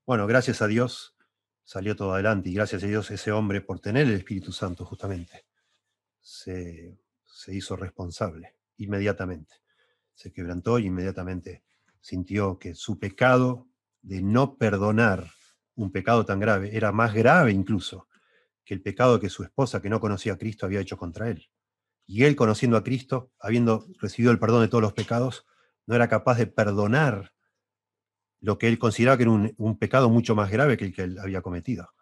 Bueno, 0.06 0.26
gracias 0.26 0.60
a 0.60 0.66
Dios, 0.66 1.16
salió 1.62 1.96
todo 1.96 2.14
adelante 2.14 2.50
y 2.50 2.54
gracias 2.54 2.82
a 2.82 2.86
Dios 2.86 3.10
ese 3.10 3.32
hombre, 3.32 3.60
por 3.60 3.80
tener 3.80 4.06
el 4.06 4.14
Espíritu 4.14 4.52
Santo 4.52 4.84
justamente, 4.84 5.46
se, 6.20 6.98
hizo 7.48 7.76
responsable 7.76 8.56
inmediatamente. 8.76 9.54
Se 10.14 10.32
quebrantó 10.32 10.78
y 10.78 10.86
inmediatamente 10.86 11.64
sintió 12.00 12.58
que 12.58 12.74
su 12.74 12.98
pecado 12.98 13.66
de 14.02 14.22
no 14.22 14.56
perdonar 14.56 15.30
un 15.74 15.90
pecado 15.90 16.24
tan 16.24 16.38
grave 16.38 16.76
era 16.76 16.92
más 16.92 17.14
grave 17.14 17.52
incluso 17.52 18.08
que 18.64 18.74
el 18.74 18.82
pecado 18.82 19.20
que 19.20 19.28
su 19.28 19.42
esposa, 19.42 19.82
que 19.82 19.90
no 19.90 20.00
conocía 20.00 20.34
a 20.34 20.38
Cristo, 20.38 20.66
había 20.66 20.80
hecho 20.80 20.96
contra 20.96 21.28
él. 21.28 21.50
Y 22.06 22.24
él, 22.24 22.36
conociendo 22.36 22.76
a 22.76 22.84
Cristo, 22.84 23.30
habiendo 23.38 23.86
recibido 24.00 24.32
el 24.32 24.38
perdón 24.38 24.62
de 24.62 24.68
todos 24.68 24.82
los 24.82 24.92
pecados, 24.92 25.46
no 25.86 25.94
era 25.94 26.08
capaz 26.08 26.38
de 26.38 26.46
perdonar 26.46 27.32
lo 28.40 28.58
que 28.58 28.68
él 28.68 28.78
consideraba 28.78 29.16
que 29.16 29.22
era 29.22 29.32
un, 29.32 29.78
pecado 29.78 30.10
mucho 30.10 30.34
más 30.34 30.50
grave 30.50 30.76
que 30.76 30.84
el 30.84 30.94
que 30.94 31.02
él 31.02 31.18
había 31.18 31.40
cometido, 31.40 31.94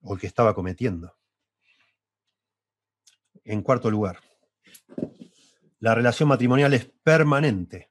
o 0.00 0.14
el 0.14 0.20
que 0.20 0.26
estaba 0.26 0.54
cometiendo. 0.54 1.16
En 3.44 3.62
cuarto 3.62 3.90
lugar, 3.90 4.20
la 5.82 5.96
relación 5.96 6.28
matrimonial 6.28 6.72
es 6.74 6.84
permanente, 6.84 7.90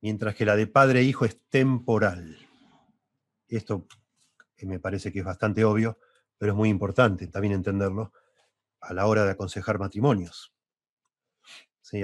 mientras 0.00 0.34
que 0.34 0.44
la 0.44 0.56
de 0.56 0.66
padre 0.66 1.00
e 1.00 1.02
hijo 1.04 1.24
es 1.24 1.40
temporal. 1.48 2.36
Esto 3.46 3.86
me 4.62 4.80
parece 4.80 5.12
que 5.12 5.20
es 5.20 5.24
bastante 5.24 5.64
obvio, 5.64 6.00
pero 6.36 6.50
es 6.50 6.56
muy 6.56 6.68
importante 6.68 7.28
también 7.28 7.54
entenderlo 7.54 8.12
a 8.80 8.92
la 8.92 9.06
hora 9.06 9.24
de 9.24 9.30
aconsejar 9.30 9.78
matrimonios. 9.78 10.52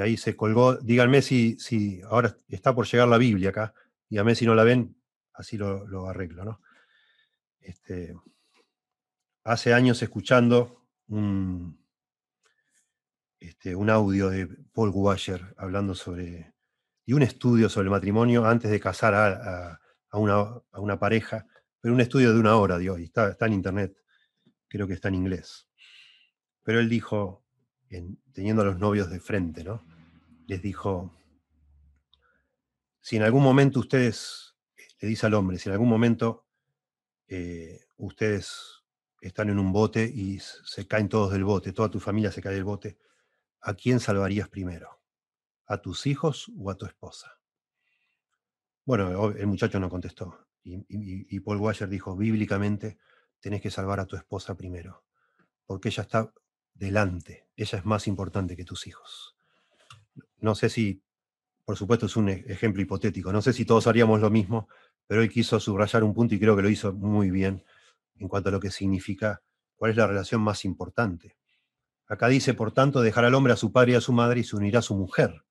Ahí 0.01 0.17
se 0.17 0.37
colgó, 0.37 0.77
díganme 0.77 1.21
si, 1.21 1.59
si 1.59 2.01
ahora 2.03 2.37
está 2.47 2.73
por 2.73 2.87
llegar 2.87 3.09
la 3.09 3.19
Biblia 3.19 3.51
acá, 3.51 3.75
mí 4.09 4.35
si 4.37 4.47
no 4.47 4.55
la 4.55 4.63
ven, 4.63 4.95
así 5.33 5.57
lo, 5.59 6.07
arreglo, 6.07 6.45
¿no? 6.45 6.61
Este, 7.59 8.15
hace 9.43 9.75
años 9.75 10.01
escuchando 10.01 10.87
un, 11.09 11.80
este, 13.41 13.75
un 13.75 13.89
audio 13.89 14.29
de 14.29 14.47
Paul 14.47 14.91
Washer 14.91 15.55
hablando 15.57 15.95
sobre, 15.95 16.53
y 17.07 17.15
un 17.15 17.23
estudio 17.23 17.71
sobre 17.71 17.87
el 17.87 17.91
matrimonio 17.91 18.45
antes 18.45 18.71
de 18.71 18.79
casar 18.79 19.15
a, 19.15 19.81
una, 20.13 20.99
pareja, 20.99 21.47
pero 21.81 21.95
un 21.95 22.01
estudio 22.01 22.35
de 22.35 22.39
una 22.39 22.57
hora 22.57 22.79
de 22.79 22.91
hoy, 22.91 23.05
está, 23.05 23.31
está 23.31 23.47
en 23.47 23.55
internet, 23.55 23.97
creo 24.69 24.87
que 24.87 24.93
está 24.95 25.09
en 25.09 25.15
inglés. 25.15 25.69
Pero 26.63 26.81
él 26.81 26.89
dijo, 26.91 27.43
teniendo 28.33 28.63
a 28.63 28.67
los 28.67 28.79
novios 28.79 29.11
de 29.11 29.21
frente, 29.21 29.65
¿no? 29.65 29.87
Les 30.47 30.61
dijo, 30.61 31.11
si 33.01 33.17
en 33.17 33.23
algún 33.23 33.43
momento 33.43 33.81
ustedes, 33.81 34.55
le 35.01 35.09
dice 35.09 35.27
al 35.27 35.35
hombre, 35.35 35.59
si 35.59 35.69
en 35.69 35.73
algún 35.73 35.89
momento 35.89 36.47
eh, 37.27 37.81
ustedes 37.97 38.83
están 39.23 39.49
en 39.49 39.59
un 39.59 39.73
bote 39.73 40.05
y 40.05 40.39
se 40.41 40.87
caen 40.87 41.09
todos 41.09 41.33
del 41.33 41.45
bote, 41.45 41.73
toda 41.73 41.91
tu 41.91 42.01
familia 42.01 42.31
se 42.31 42.43
cae 42.43 42.55
del 42.55 42.65
bote, 42.65 42.99
¿a 43.61 43.75
quién 43.75 44.01
salvarías 44.01 44.49
primero? 44.49 45.01
¿A 45.67 45.79
tus 45.79 46.07
hijos 46.07 46.51
o 46.59 46.71
a 46.71 46.77
tu 46.77 46.87
esposa? 46.87 47.39
Bueno, 48.85 49.31
el 49.31 49.47
muchacho 49.47 49.79
no 49.79 49.89
contestó. 49.89 50.47
Y, 50.63 51.41
Paul 51.41 51.59
Washer 51.59 51.89
dijo, 51.89 52.17
bíblicamente, 52.17 52.99
tenés 53.41 53.63
que 53.63 53.71
salvar 53.71 54.01
a 54.01 54.07
tu 54.07 54.17
esposa 54.17 54.57
primero, 54.57 55.05
porque 55.65 55.89
ella 55.89 56.03
está 56.03 56.33
delante, 56.75 57.49
ella 57.57 57.79
es 57.79 57.85
más 57.85 58.07
importante 58.07 58.57
que 58.57 58.65
tus 58.65 58.87
hijos. 58.87 59.37
No 60.39 60.55
sé 60.55 60.69
si 60.69 61.03
por 61.71 61.77
supuesto 61.77 62.07
es 62.07 62.17
un 62.17 62.29
e-, 62.29 62.45
ejemplo 62.49 62.83
hipotético. 62.83 63.33
No 63.33 63.43
sé 63.43 63.53
si 63.53 63.65
todos 63.65 63.87
haríamos 63.87 64.21
lo 64.21 64.29
mismo, 64.29 64.69
pero 65.07 65.23
él 65.23 65.31
quiso 65.31 65.61
subrayar 65.61 66.03
un 66.03 66.13
punto 66.13 66.35
y 66.35 66.41
creo 66.41 66.57
que 66.57 66.63
lo 66.63 66.69
hizo 66.69 66.93
muy 66.93 67.31
bien 67.31 67.63
en 68.19 68.27
cuanto 68.27 68.49
a 68.49 68.53
lo 68.53 68.59
que 68.59 68.73
significa 68.73 69.41
cuál 69.77 69.93
es 69.93 69.97
la 69.97 70.09
relación 70.09 70.41
más 70.41 70.65
importante. 70.65 71.37
Acá 72.11 72.27
dice, 72.27 72.55
por 72.55 72.73
tanto, 72.73 73.03
dejará 73.03 73.29
al 73.29 73.35
hombre 73.35 73.53
a 73.53 73.57
su 73.57 73.71
padre 73.71 73.93
y 73.93 73.95
a 73.95 74.01
su 74.01 74.13
madre 74.13 74.41
y 74.41 74.45
se 74.45 74.57
unirá 74.57 74.81
a 74.81 74.83
su 74.83 74.97
mujer, 74.97 75.45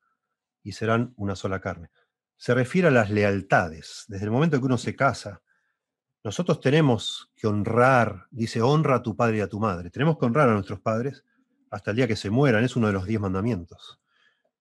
y 0.61 0.73
serán 0.73 1.13
una 1.15 1.37
sola 1.37 1.61
carne. 1.61 1.89
Se 2.35 2.53
refiere 2.53 2.89
a 2.89 2.91
las 2.91 3.09
lealtades. 3.09 4.03
Desde 4.09 4.25
el 4.25 4.31
momento 4.31 4.59
que 4.59 4.65
uno 4.65 4.77
se 4.77 4.93
casa, 4.93 5.41
nosotros 6.21 6.59
tenemos 6.59 7.31
que 7.33 7.47
honrar, 7.47 8.27
dice, 8.29 8.61
honra 8.61 8.97
a 8.97 9.01
tu 9.01 9.15
padre 9.15 9.37
y 9.37 9.39
a 9.39 9.47
tu 9.47 9.57
madre. 9.57 9.89
Tenemos 9.89 10.17
que 10.17 10.25
honrar 10.25 10.49
a 10.49 10.53
nuestros 10.53 10.81
padres 10.81 11.23
hasta 11.71 11.91
el 11.91 11.97
día 11.97 12.07
que 12.07 12.17
se 12.17 12.29
mueran, 12.29 12.65
es 12.65 12.75
uno 12.75 12.87
de 12.87 12.93
los 12.93 13.05
diez 13.05 13.21
mandamientos. 13.21 14.01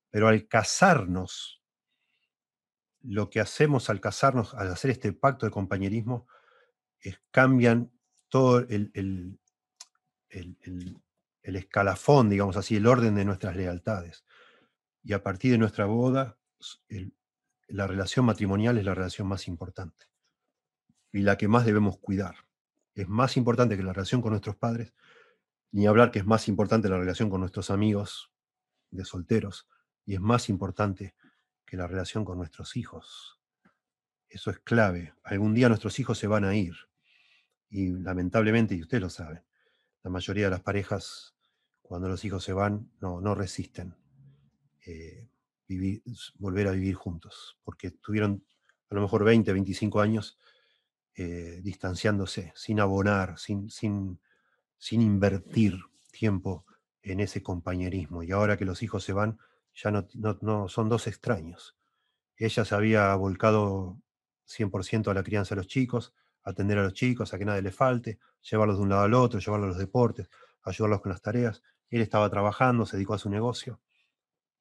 Pero 0.09 0.29
al 0.29 0.47
casarnos, 0.47 1.65
lo 3.03 3.29
que 3.29 3.41
hacemos 3.41 3.91
al 3.91 4.01
casarnos, 4.01 4.55
al 4.55 4.71
hacer 4.71 4.93
este 4.93 5.13
pacto 5.13 5.47
de 5.47 5.51
compañerismo, 5.51 6.29
cambian 7.33 7.91
todo 8.29 8.61
el, 8.61 8.93
el, 8.95 9.41
escalafón, 11.57 12.29
digamos 12.29 12.57
así, 12.57 12.77
el 12.77 12.87
orden 12.87 13.15
de 13.15 13.25
nuestras 13.25 13.57
lealtades. 13.57 14.25
Y 15.03 15.13
a 15.13 15.23
partir 15.23 15.53
de 15.53 15.59
nuestra 15.59 15.87
boda, 15.87 16.39
la 17.69 17.87
relación 17.87 18.27
matrimonial 18.27 18.79
es 18.79 18.85
la 18.85 18.95
relación 18.95 19.29
más 19.29 19.49
importante 19.49 20.07
y 21.13 21.21
la 21.21 21.37
que 21.37 21.49
más 21.49 21.65
debemos 21.65 21.99
cuidar. 21.99 22.37
Es 22.95 23.09
más 23.09 23.37
importante 23.37 23.77
que 23.77 23.83
la 23.83 23.93
relación 23.93 24.21
con 24.21 24.33
nuestros 24.33 24.57
padres, 24.57 24.95
Ni 25.71 25.87
hablar 25.87 26.11
que 26.11 26.19
es 26.19 26.27
más 26.27 26.49
importante 26.49 26.89
la 26.89 26.99
relación 26.99 27.29
con 27.29 27.41
nuestros 27.41 27.71
amigos 27.71 28.33
de 28.91 29.05
solteros 29.05 29.69
y 30.07 30.15
es 30.15 30.21
más 30.21 30.49
importante 30.49 31.15
que 31.67 31.77
la 31.77 31.87
relación 31.87 32.25
con 32.25 32.39
nuestros 32.39 32.75
hijos. 32.77 33.39
Eso 34.31 34.51
es 34.51 34.59
clave. 34.61 35.15
Algún 35.23 35.55
día 35.55 35.69
nuestros 35.69 35.99
hijos 36.01 36.19
se 36.19 36.27
van 36.27 36.45
a 36.45 36.55
ir. 36.55 36.75
Y 37.69 37.91
lamentablemente, 37.91 38.75
y 38.75 38.81
ustedes 38.81 39.03
lo 39.03 39.11
saben, 39.11 39.45
la 40.03 40.11
mayoría 40.11 40.45
de 40.45 40.51
las 40.51 40.63
parejas, 40.63 41.35
cuando 41.89 42.09
los 42.09 42.25
hijos 42.25 42.45
se 42.45 42.53
van, 42.53 42.91
no, 43.01 43.21
no 43.21 43.35
resisten 43.35 43.97
eh, 44.87 45.27
volver 46.39 46.69
a 46.69 46.73
vivir 46.73 46.95
juntos, 46.95 47.59
porque 47.65 47.91
tuvieron 47.91 48.45
a 48.91 48.95
lo 48.95 49.01
mejor 49.01 49.25
20, 49.25 49.53
25 49.53 50.01
años 50.01 50.39
eh, 51.15 51.61
distanciándose, 51.63 52.53
sin 52.55 52.81
abonar, 52.81 53.39
sin, 53.39 53.71
sin, 53.71 54.21
sin 54.77 55.01
invertir 55.01 55.81
tiempo 56.11 56.67
en 57.03 57.21
ese 57.21 57.43
compañerismo. 57.43 58.23
Y 58.23 58.33
ahora 58.33 58.57
que 58.57 58.65
los 58.67 58.83
hijos 58.83 59.03
se 59.03 59.15
van, 59.15 59.39
ya 59.75 59.91
no, 59.91 60.07
no, 60.15 60.69
son 60.69 60.89
dos 60.89 61.07
extraños. 61.07 61.77
Ella 62.37 62.65
se 62.65 62.75
había 62.75 63.15
volcado 63.15 63.99
100% 64.47 65.11
a 65.11 65.15
la 65.15 65.23
crianza 65.23 65.55
de 65.55 65.63
los 65.63 65.69
chicos, 65.69 66.15
atender 66.43 66.79
a 66.79 66.83
los 66.83 66.93
chicos, 66.93 67.33
a 67.33 67.39
que 67.39 67.45
nadie 67.45 67.63
le 67.63 67.73
falte, 67.73 68.19
llevarlos 68.43 68.77
de 68.77 68.83
un 68.83 68.91
lado 68.91 69.03
al 69.03 69.15
otro, 69.15 69.41
llevarlos 69.41 69.67
a 69.67 69.71
los 69.71 69.79
deportes, 69.79 70.29
ayudarlos 70.63 71.01
con 71.01 71.13
las 71.13 71.23
tareas. 71.23 71.63
Él 71.91 72.03
estaba 72.03 72.29
trabajando, 72.31 72.87
se 72.87 72.97
dedicó 72.97 73.15
a 73.15 73.19
su 73.19 73.31
negocio. 73.31 73.81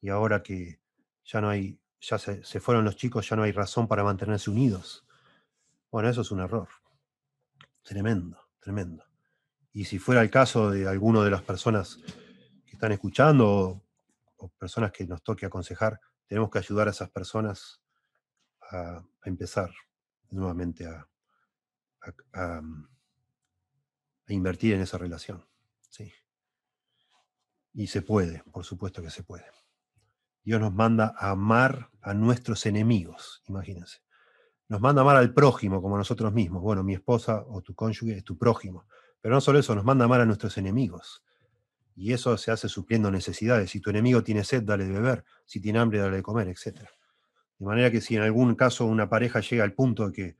Y 0.02 0.10
ahora 0.10 0.44
que 0.44 0.80
ya 1.26 1.42
no 1.42 1.50
hay, 1.50 1.80
ya 2.00 2.18
se, 2.18 2.42
fueron 2.60 2.86
los 2.86 2.96
chicos, 2.96 3.28
ya 3.28 3.36
no 3.36 3.44
hay 3.44 3.52
razón 3.52 3.88
para 3.88 4.04
mantenerse 4.04 4.50
unidos. 4.50 5.06
Bueno, 5.92 6.10
eso 6.10 6.22
es 6.22 6.32
un 6.32 6.40
error. 6.40 6.70
Tremendo, 7.84 8.50
tremendo. 8.60 9.04
Y 9.74 9.86
si 9.86 10.00
fuera 10.00 10.22
el 10.22 10.30
caso 10.30 10.72
de 10.72 10.88
alguno 10.88 11.24
de 11.24 11.32
las 11.32 11.42
personas 11.42 12.00
que 12.66 12.72
están 12.72 12.92
escuchando 12.92 13.84
o, 14.38 14.50
personas 14.58 14.92
que 14.92 15.06
nos 15.06 15.24
toque 15.24 15.46
aconsejar, 15.46 16.00
tenemos 16.28 16.50
que 16.50 16.60
ayudar 16.60 16.88
a 16.88 16.92
esas 16.92 17.10
personas 17.10 17.82
a, 18.72 19.04
empezar 19.26 19.72
nuevamente 20.30 20.86
a, 20.86 21.08
a, 22.34 22.62
invertir 24.30 24.76
en 24.76 24.82
esa 24.82 24.98
relación. 24.98 25.46
¿sí? 25.90 26.12
Y 27.78 27.86
se 27.86 28.02
puede, 28.02 28.42
por 28.52 28.66
supuesto 28.66 29.04
que 29.04 29.12
se 29.12 29.22
puede. 29.22 29.46
Dios 30.44 30.60
nos 30.60 30.74
manda 30.74 31.14
a 31.16 31.30
amar 31.30 31.92
a 32.02 32.16
nuestros 32.16 32.66
enemigos, 32.66 33.44
imagínense. 33.48 34.00
Nos 34.68 34.82
manda 34.82 35.02
a 35.02 35.04
amar 35.04 35.18
al 35.18 35.32
prójimo 35.32 35.80
como 35.80 35.94
a 35.94 36.00
nosotros 36.00 36.34
mismos. 36.34 36.64
Bueno, 36.64 36.84
mi 36.84 36.96
esposa 36.96 37.46
o 37.48 37.62
tu 37.62 37.76
cónyuge 37.76 38.18
es 38.18 38.24
tu 38.24 38.36
prójimo. 38.36 38.88
Pero 39.22 39.36
no 39.36 39.42
solo 39.42 39.60
eso, 39.60 39.76
nos 39.76 39.86
manda 39.86 40.06
a 40.06 40.08
amar 40.08 40.22
a 40.22 40.26
nuestros 40.26 40.58
enemigos. 40.58 41.24
Y 41.96 42.14
eso 42.14 42.36
se 42.40 42.50
hace 42.50 42.68
supliendo 42.68 43.12
necesidades. 43.12 43.70
Si 43.70 43.80
tu 43.80 43.92
enemigo 43.92 44.24
tiene 44.24 44.44
sed, 44.44 44.64
dale 44.64 44.86
de 44.86 44.94
beber. 44.94 45.24
Si 45.46 45.62
tiene 45.62 45.78
hambre, 45.78 46.00
dale 46.00 46.16
de 46.16 46.24
comer, 46.24 46.48
etc. 46.48 46.80
De 47.60 47.66
manera 47.68 47.92
que 47.92 48.02
si 48.02 48.16
en 48.16 48.24
algún 48.24 48.56
caso 48.56 48.88
una 48.88 49.08
pareja 49.08 49.40
llega 49.42 49.64
al 49.64 49.74
punto 49.74 50.08
de 50.08 50.14
que 50.14 50.38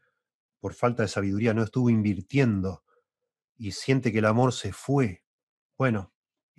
por 0.60 0.74
falta 0.74 1.04
de 1.04 1.08
sabiduría 1.08 1.54
no 1.54 1.62
estuvo 1.62 1.92
invirtiendo 1.92 2.84
y 3.58 3.74
siente 3.74 4.12
que 4.12 4.20
el 4.20 4.26
amor 4.26 4.54
se 4.54 4.74
fue, 4.74 5.24
bueno, 5.78 6.12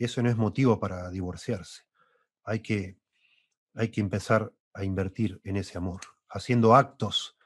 eso 0.04 0.22
no 0.22 0.30
es 0.30 0.36
motivo 0.36 0.78
para 0.78 1.10
divorciarse. 1.10 1.82
Hay 2.44 2.60
que, 2.60 2.98
hay 3.74 3.90
que 3.90 4.00
empezar 4.00 4.52
a 4.74 4.84
invertir 4.84 5.40
en 5.44 5.56
ese 5.56 5.76
amor, 5.76 6.00
haciendo 6.28 6.74
actos, 6.74 7.36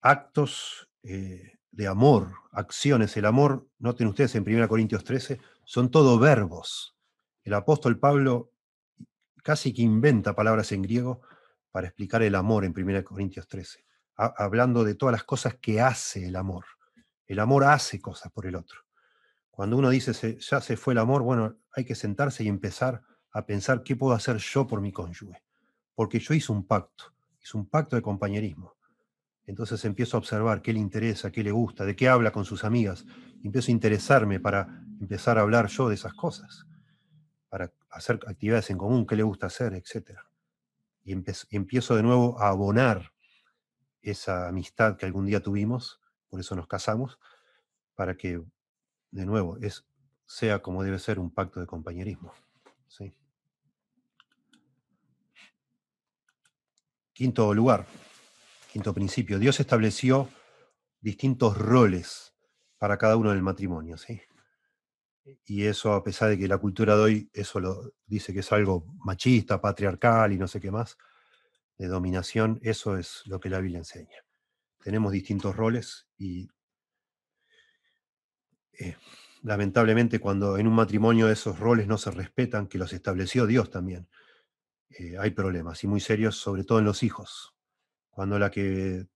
actos 0.00 0.88
eh, 1.02 1.58
de 1.70 1.86
amor, 1.86 2.32
acciones. 2.52 3.16
El 3.16 3.26
amor, 3.26 3.68
noten 3.78 4.08
ustedes 4.08 4.34
en 4.34 4.42
1 4.42 4.68
Corintios 4.68 5.04
13, 5.04 5.40
son 5.64 5.90
todo 5.90 6.18
verbos. 6.18 6.96
El 7.42 7.54
apóstol 7.54 7.98
Pablo 7.98 8.52
casi 9.42 9.72
que 9.72 9.82
inventa 9.82 10.34
palabras 10.34 10.72
en 10.72 10.82
griego 10.82 11.22
para 11.70 11.86
explicar 11.86 12.22
el 12.22 12.34
amor 12.34 12.64
en 12.64 12.74
1 12.76 13.04
Corintios 13.04 13.48
13, 13.48 13.84
hablando 14.16 14.84
de 14.84 14.94
todas 14.94 15.12
las 15.12 15.24
cosas 15.24 15.56
que 15.60 15.80
hace 15.80 16.26
el 16.26 16.36
amor. 16.36 16.64
El 17.26 17.38
amor 17.40 17.64
hace 17.64 18.00
cosas 18.00 18.32
por 18.32 18.46
el 18.46 18.56
otro. 18.56 18.87
Cuando 19.58 19.76
uno 19.76 19.90
dice 19.90 20.38
ya 20.38 20.60
se 20.60 20.76
fue 20.76 20.94
el 20.94 20.98
amor, 20.98 21.22
bueno, 21.22 21.56
hay 21.72 21.84
que 21.84 21.96
sentarse 21.96 22.44
y 22.44 22.46
empezar 22.46 23.02
a 23.32 23.44
pensar 23.44 23.82
qué 23.82 23.96
puedo 23.96 24.14
hacer 24.14 24.36
yo 24.36 24.68
por 24.68 24.80
mi 24.80 24.92
cónyuge. 24.92 25.42
Porque 25.96 26.20
yo 26.20 26.32
hice 26.32 26.52
un 26.52 26.64
pacto, 26.64 27.12
hice 27.42 27.56
un 27.56 27.68
pacto 27.68 27.96
de 27.96 28.02
compañerismo. 28.02 28.76
Entonces 29.46 29.84
empiezo 29.84 30.16
a 30.16 30.20
observar 30.20 30.62
qué 30.62 30.72
le 30.72 30.78
interesa, 30.78 31.32
qué 31.32 31.42
le 31.42 31.50
gusta, 31.50 31.84
de 31.84 31.96
qué 31.96 32.08
habla 32.08 32.30
con 32.30 32.44
sus 32.44 32.62
amigas. 32.62 33.04
empiezo 33.42 33.72
a 33.72 33.74
interesarme 33.74 34.38
para 34.38 34.80
empezar 35.00 35.38
a 35.38 35.40
hablar 35.40 35.66
yo 35.66 35.88
de 35.88 35.96
esas 35.96 36.14
cosas, 36.14 36.64
para 37.48 37.72
hacer 37.90 38.20
actividades 38.28 38.70
en 38.70 38.78
común, 38.78 39.08
qué 39.08 39.16
le 39.16 39.24
gusta 39.24 39.48
hacer, 39.48 39.74
etc. 39.74 40.20
Y 41.02 41.10
empiezo 41.50 41.96
de 41.96 42.04
nuevo 42.04 42.40
a 42.40 42.50
abonar 42.50 43.10
esa 44.02 44.46
amistad 44.46 44.96
que 44.96 45.04
algún 45.04 45.26
día 45.26 45.42
tuvimos, 45.42 46.00
por 46.28 46.38
eso 46.38 46.54
nos 46.54 46.68
casamos, 46.68 47.18
para 47.96 48.16
que, 48.16 48.40
de 49.10 49.26
nuevo, 49.26 49.58
es, 49.58 49.86
sea 50.26 50.60
como 50.60 50.82
debe 50.82 50.98
ser 50.98 51.18
un 51.18 51.30
pacto 51.30 51.60
de 51.60 51.66
compañerismo. 51.66 52.32
Quinto 57.18 57.52
lugar, 57.52 57.84
Quinto 58.72 58.94
principio, 58.94 59.40
Dios 59.40 59.58
estableció 59.58 60.28
distintos 61.00 61.58
roles 61.58 62.32
para 62.78 62.96
cada 62.96 63.16
uno 63.16 63.30
del 63.30 63.42
matrimonio, 63.42 63.98
¿sí? 63.98 64.20
Y 65.44 65.64
eso, 65.64 65.94
a 65.94 66.04
pesar 66.04 66.30
de 66.30 66.38
que 66.38 66.46
la 66.46 66.58
cultura 66.58 66.94
de 66.94 67.02
hoy 67.02 67.30
eso 67.32 67.58
lo 67.58 67.92
dice 68.06 68.32
que 68.32 68.38
es 68.38 68.52
algo 68.52 68.86
machista, 69.04 69.60
patriarcal 69.60 70.32
y 70.32 70.38
no 70.38 70.46
sé 70.46 70.60
qué 70.60 70.70
más, 70.70 70.96
de 71.76 71.88
dominación, 71.88 72.60
eso 72.62 72.96
es 72.96 73.22
lo 73.26 73.40
que 73.40 73.50
la 73.50 73.58
Biblia 73.58 73.78
enseña. 73.78 74.24
Tenemos 74.82 75.10
distintos 75.10 75.56
roles 75.56 76.06
y 76.18 76.48
eh, 78.78 78.96
lamentablemente 79.42 80.18
cuando 80.20 80.58
en 80.58 80.66
un 80.66 80.74
matrimonio 80.74 81.28
esos 81.30 81.58
roles 81.58 81.86
no 81.86 81.98
se 81.98 82.10
respetan, 82.10 82.66
que 82.66 82.78
los 82.78 82.92
estableció 82.92 83.46
Dios 83.46 83.70
también, 83.70 84.08
eh, 84.90 85.16
hay 85.18 85.30
problemas 85.30 85.82
y 85.84 85.86
muy 85.86 86.00
serios, 86.00 86.36
sobre 86.36 86.64
todo 86.64 86.78
en 86.78 86.84
los 86.84 87.02
hijos. 87.02 87.54
Cuando 88.10 88.38
la 88.38 88.50
que, 88.50 89.06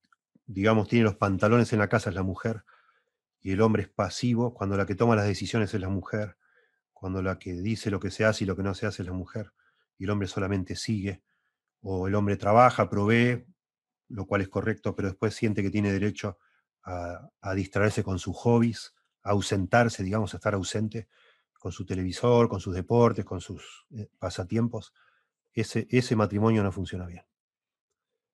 digamos, 0.45 0.87
tiene 0.87 1.05
los 1.05 1.15
pantalones 1.15 1.73
en 1.73 1.79
la 1.79 1.89
casa 1.89 2.09
es 2.09 2.15
la 2.15 2.23
mujer 2.23 2.63
y 3.41 3.51
el 3.51 3.61
hombre 3.61 3.83
es 3.83 3.89
pasivo, 3.89 4.53
cuando 4.53 4.77
la 4.77 4.85
que 4.85 4.95
toma 4.95 5.15
las 5.15 5.25
decisiones 5.25 5.73
es 5.73 5.81
la 5.81 5.89
mujer, 5.89 6.37
cuando 6.93 7.21
la 7.21 7.37
que 7.37 7.53
dice 7.53 7.91
lo 7.91 7.99
que 7.99 8.11
se 8.11 8.23
hace 8.23 8.45
y 8.45 8.47
lo 8.47 8.55
que 8.55 8.63
no 8.63 8.73
se 8.73 8.85
hace 8.85 9.01
es 9.01 9.07
la 9.07 9.13
mujer, 9.13 9.51
y 9.97 10.05
el 10.05 10.09
hombre 10.09 10.27
solamente 10.27 10.75
sigue, 10.75 11.21
o 11.81 12.07
el 12.07 12.15
hombre 12.15 12.37
trabaja, 12.37 12.89
provee, 12.89 13.45
lo 14.07 14.25
cual 14.25 14.41
es 14.41 14.47
correcto, 14.47 14.95
pero 14.95 15.09
después 15.09 15.35
siente 15.35 15.61
que 15.61 15.69
tiene 15.69 15.91
derecho 15.91 16.37
a, 16.83 17.29
distraerse 17.55 18.03
con 18.03 18.19
sus 18.19 18.35
hobbies, 18.37 18.93
ausentarse, 19.23 20.03
digamos, 20.03 20.33
a 20.33 20.37
estar 20.37 20.53
ausente 20.53 21.07
con 21.59 21.71
su 21.71 21.85
televisor, 21.85 22.49
con 22.49 22.59
sus 22.59 22.75
deportes, 22.75 23.25
con 23.25 23.41
sus 23.41 23.85
eh, 23.95 24.09
pasatiempos, 24.19 24.93
ese, 25.53 25.87
ese 25.89 26.15
matrimonio 26.15 26.63
no 26.63 26.71
funciona 26.71 27.05
bien 27.05 27.23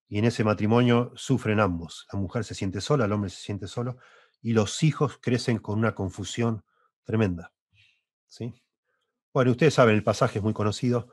y 0.10 0.18
en 0.18 0.26
ese 0.26 0.44
matrimonio 0.44 1.14
sufren 1.16 1.60
ambos. 1.60 2.08
La 2.12 2.20
mujer 2.20 2.44
se 2.44 2.56
siente 2.56 2.82
sola, 2.82 3.06
el 3.06 3.12
hombre 3.12 3.30
se 3.30 3.42
siente 3.42 3.68
solo, 3.68 3.98
y 4.42 4.54
los 4.54 4.82
hijos 4.82 5.20
crecen 5.22 5.60
con 5.60 5.78
una 5.78 5.94
confusión 5.94 6.64
tremenda. 7.04 7.54
¿sí? 8.26 8.56
Bueno, 9.32 9.52
ustedes 9.52 9.76
saben, 9.76 9.96
el 9.96 10.04
pasaje 10.04 10.40
es 10.40 10.44
muy 10.44 10.54
conocido. 10.54 11.10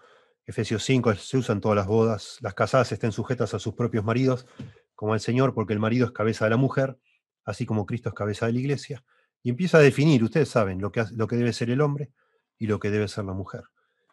Efesios 0.47 0.83
5 0.85 1.15
se 1.17 1.37
usan 1.37 1.61
todas 1.61 1.77
las 1.77 1.87
bodas. 1.87 2.39
Las 2.41 2.55
casadas 2.55 2.91
estén 2.91 3.13
sujetas 3.13 3.53
a 3.53 3.59
sus 3.59 3.75
propios 3.75 4.03
maridos, 4.03 4.47
como 4.95 5.13
al 5.13 5.21
Señor, 5.21 5.53
porque 5.53 5.75
el 5.75 5.79
marido 5.79 6.07
es 6.07 6.13
cabeza 6.13 6.47
de 6.47 6.53
la 6.53 6.57
mujer, 6.57 6.99
así 7.45 7.67
como 7.67 7.85
Cristo 7.85 8.09
es 8.09 8.15
cabeza 8.15 8.47
de 8.47 8.53
la 8.55 8.61
iglesia. 8.61 9.05
Y 9.43 9.51
empieza 9.51 9.79
a 9.79 9.81
definir, 9.81 10.25
ustedes 10.25 10.49
saben, 10.49 10.81
lo 10.81 10.91
que, 10.91 11.05
lo 11.13 11.27
que 11.27 11.37
debe 11.37 11.53
ser 11.53 11.71
el 11.71 11.81
hombre 11.81 12.11
y 12.59 12.67
lo 12.67 12.81
que 12.81 12.91
debe 12.91 13.09
ser 13.09 13.25
la 13.25 13.33
mujer. 13.33 13.65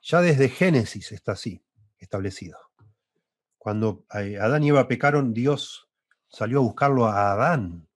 Ya 0.02 0.22
desde 0.22 0.50
Génesis 0.50 1.12
está 1.12 1.32
así, 1.32 1.64
establecido. 1.98 2.58
Cuando 3.58 4.06
eh, 4.14 4.38
Adán 4.40 4.64
y 4.64 4.70
Eva 4.70 4.88
pecaron, 4.88 5.34
Dios 5.34 5.90
salió 6.28 6.60
a 6.60 6.64
buscarlo 6.64 7.06
a 7.06 7.32
Adán. 7.32 7.88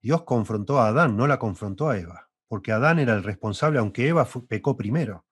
Dios 0.00 0.22
confrontó 0.22 0.80
a 0.80 0.88
Adán, 0.88 1.16
no 1.16 1.26
la 1.26 1.38
confrontó 1.38 1.90
a 1.90 1.98
Eva, 1.98 2.30
porque 2.48 2.72
Adán 2.72 2.98
era 2.98 3.14
el 3.14 3.22
responsable, 3.22 3.78
aunque 3.78 4.08
Eva 4.08 4.26
pecó 4.48 4.76
primero. 4.76 5.26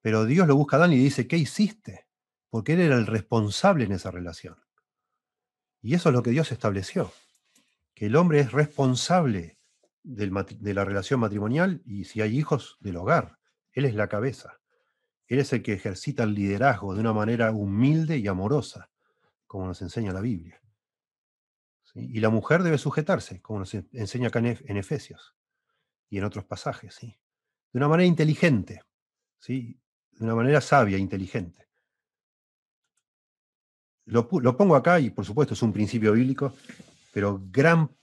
Pero 0.00 0.24
Dios 0.24 0.48
lo 0.48 0.56
busca 0.56 0.76
a 0.76 0.78
Adán 0.78 0.94
y 0.94 0.96
dice, 0.96 1.26
¿qué 1.26 1.36
hiciste? 1.36 2.06
Porque 2.48 2.72
él 2.72 2.80
era 2.80 2.96
el 2.96 3.06
responsable 3.06 3.84
en 3.84 3.92
esa 3.92 4.10
relación. 4.10 4.56
Y 5.82 5.94
eso 5.94 6.08
es 6.08 6.14
lo 6.14 6.22
que 6.22 6.30
Dios 6.30 6.50
estableció, 6.50 7.12
que 7.94 8.06
el 8.06 8.16
hombre 8.16 8.40
es 8.40 8.52
responsable 8.52 9.57
de 10.02 10.74
la 10.74 10.84
relación 10.84 11.20
matrimonial 11.20 11.82
y 11.84 12.04
si 12.04 12.20
hay 12.20 12.36
hijos, 12.36 12.76
del 12.80 12.96
hogar. 12.96 13.38
Él 13.72 13.84
es 13.84 13.94
la 13.94 14.08
cabeza. 14.08 14.60
Él 15.26 15.38
es 15.38 15.52
el 15.52 15.62
que 15.62 15.74
ejercita 15.74 16.22
el 16.22 16.34
liderazgo 16.34 16.94
de 16.94 17.00
una 17.00 17.12
manera 17.12 17.52
humilde 17.52 18.16
y 18.18 18.26
amorosa, 18.26 18.90
como 19.46 19.66
nos 19.66 19.82
enseña 19.82 20.12
la 20.12 20.20
Biblia. 20.20 20.60
Y 21.94 22.20
la 22.20 22.30
mujer 22.30 22.62
debe 22.62 22.78
sujetarse, 22.78 23.40
como 23.42 23.60
nos 23.60 23.74
enseña 23.74 24.28
acá 24.28 24.38
en 24.38 24.76
Efesios 24.76 25.34
y 26.08 26.18
en 26.18 26.24
otros 26.24 26.44
pasajes. 26.44 26.94
¿sí? 26.94 27.18
de 27.72 27.78
una 27.78 27.88
manera 27.88 28.06
inteligente, 28.06 28.82
¿sí? 29.38 29.78
de 30.12 30.24
una 30.24 30.34
manera 30.34 30.60
sabia, 30.60 30.96
e 30.96 31.00
inteligente. 31.00 31.68
Lo, 34.06 34.28
lo, 34.40 34.56
pongo 34.56 34.74
acá 34.74 34.98
y 35.00 35.10
por 35.10 35.24
supuesto 35.24 35.54
es 35.54 35.62
un 35.62 35.72
principio 35.72 36.12
bíblico, 36.12 36.54
pero 37.12 37.42
gran, 37.50 37.94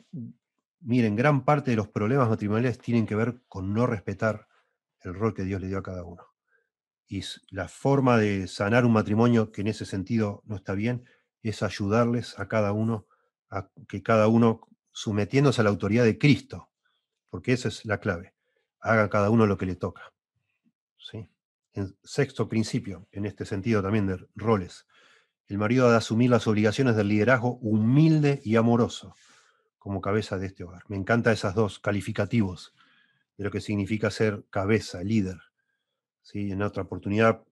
miren, 0.82 1.16
gran 1.16 1.46
parte 1.46 1.72
de 1.72 1.78
los 1.78 1.88
problemas 1.88 2.30
matrimoniales 2.30 2.80
tienen 2.80 3.06
que 3.06 3.16
ver 3.16 3.42
con 3.48 3.74
no 3.74 3.86
respetar 3.86 4.48
el 5.02 5.14
rol 5.14 5.34
que 5.34 5.44
Dios 5.44 5.62
le 5.62 5.68
dio 5.68 5.78
a 5.78 5.84
cada 5.84 6.04
uno. 6.04 6.24
Y 7.08 7.24
la 7.50 7.68
forma 7.68 8.18
de 8.18 8.48
sanar 8.48 8.86
un 8.86 8.94
matrimonio 8.94 9.52
que 9.52 9.62
en 9.62 9.68
ese 9.68 9.86
sentido 9.86 10.42
no 10.46 10.56
está 10.56 10.74
bien 10.74 11.06
es 11.44 11.62
ayudarles 11.62 12.38
a 12.40 12.48
cada 12.48 12.72
uno, 12.72 13.08
a 13.50 13.70
que 13.88 14.02
cada 14.02 14.28
uno, 14.28 14.62
sometiéndose 14.92 15.62
a 15.62 15.64
la 15.64 15.70
autoridad 15.70 16.04
de 16.04 16.18
Cristo, 16.18 16.70
porque 17.30 17.54
esa 17.54 17.68
es 17.68 17.86
la 17.86 18.00
clave, 18.00 18.34
haga 18.80 19.10
cada 19.10 19.30
uno 19.30 19.46
lo 19.46 19.58
que 19.58 19.68
le 19.68 19.76
toca. 19.76 20.14
¿sí? 20.98 21.30
En 21.74 21.96
sexto 22.04 22.50
principio, 22.50 23.08
en 23.12 23.26
este 23.26 23.46
sentido 23.46 23.84
también 23.84 24.08
de 24.08 24.26
roles, 24.36 24.88
el 25.48 25.60
marido 25.60 25.88
ha 25.88 25.92
de 25.92 25.98
asumir 25.98 26.32
las 26.32 26.48
obligaciones 26.48 26.96
del 26.96 27.10
liderazgo 27.10 27.58
humilde 27.58 28.42
y 28.44 28.56
amoroso 28.56 29.16
como 29.86 30.02
cabeza 30.02 30.40
de 30.40 30.48
este 30.48 30.64
hogar. 30.64 30.82
Me 30.88 30.98
encantan 30.98 31.34
esos 31.34 31.54
dos 31.54 31.78
calificativos 31.78 32.74
de 33.38 33.44
lo 33.44 33.52
que 33.52 33.62
significa 33.62 34.10
ser 34.10 34.44
cabeza, 34.50 35.04
líder. 35.04 35.38
¿Sí? 36.24 36.52
En 36.52 36.64
otra 36.64 36.82
oportunidad, 36.82 37.44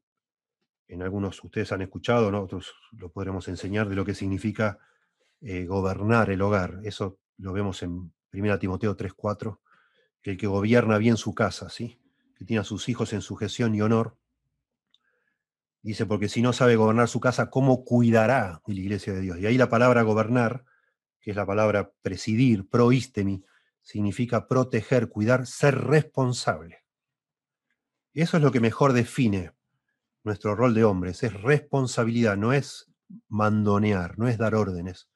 en 0.87 1.03
algunos 1.03 1.43
ustedes 1.43 1.71
han 1.73 1.83
escuchado, 1.83 2.31
¿no? 2.31 2.41
otros 2.41 2.73
lo 2.93 3.11
podremos 3.11 3.47
enseñar 3.49 3.87
de 3.87 3.95
lo 3.95 4.03
que 4.03 4.15
significa 4.15 4.79
eh, 5.41 5.65
gobernar 5.65 6.31
el 6.31 6.41
hogar. 6.41 6.79
Eso 6.85 7.19
lo 7.37 7.53
vemos 7.53 7.83
en 7.83 8.11
1 8.33 8.57
Timoteo 8.57 8.97
3.4, 8.97 9.59
que 10.23 10.31
el 10.31 10.37
que 10.37 10.47
gobierna 10.47 10.97
bien 10.97 11.17
su 11.17 11.35
casa, 11.35 11.69
¿sí? 11.69 11.99
que 12.35 12.45
tiene 12.45 12.61
a 12.61 12.63
sus 12.63 12.89
hijos 12.89 13.13
en 13.13 13.21
sujeción 13.21 13.75
y 13.75 13.81
honor, 13.81 14.17
Dice, 15.83 16.05
porque 16.05 16.29
si 16.29 16.41
no 16.41 16.53
sabe 16.53 16.77
gobernar 16.77 17.09
su 17.09 17.19
casa, 17.19 17.49
¿cómo 17.49 17.83
cuidará 17.83 18.61
la 18.65 18.73
iglesia 18.73 19.13
de 19.13 19.19
Dios? 19.19 19.37
Y 19.37 19.45
ahí 19.45 19.57
la 19.57 19.67
palabra 19.67 20.01
gobernar, 20.03 20.63
que 21.23 21.31
es 21.31 21.37
la 21.37 21.45
palabra 21.45 21.93
presidir, 22.01 22.67
proistemi, 22.69 23.43
significa 23.81 24.45
proteger, 24.45 25.07
cuidar, 25.07 25.47
ser 25.47 25.75
responsable. 25.75 26.83
Eso 28.13 28.37
es 28.37 28.43
lo 28.43 28.51
que 28.51 28.59
mejor 28.59 28.91
define 28.91 29.53
nuestro 30.23 30.53
rol 30.53 30.73
de 30.73 30.83
hombres, 30.83 31.23
es 31.23 31.33
responsabilidad, 31.41 32.35
no 32.35 32.51
es 32.51 32.91
mandonear, 33.29 34.19
no 34.19 34.27
es 34.27 34.37
dar 34.37 34.53
órdenes, 34.53 35.09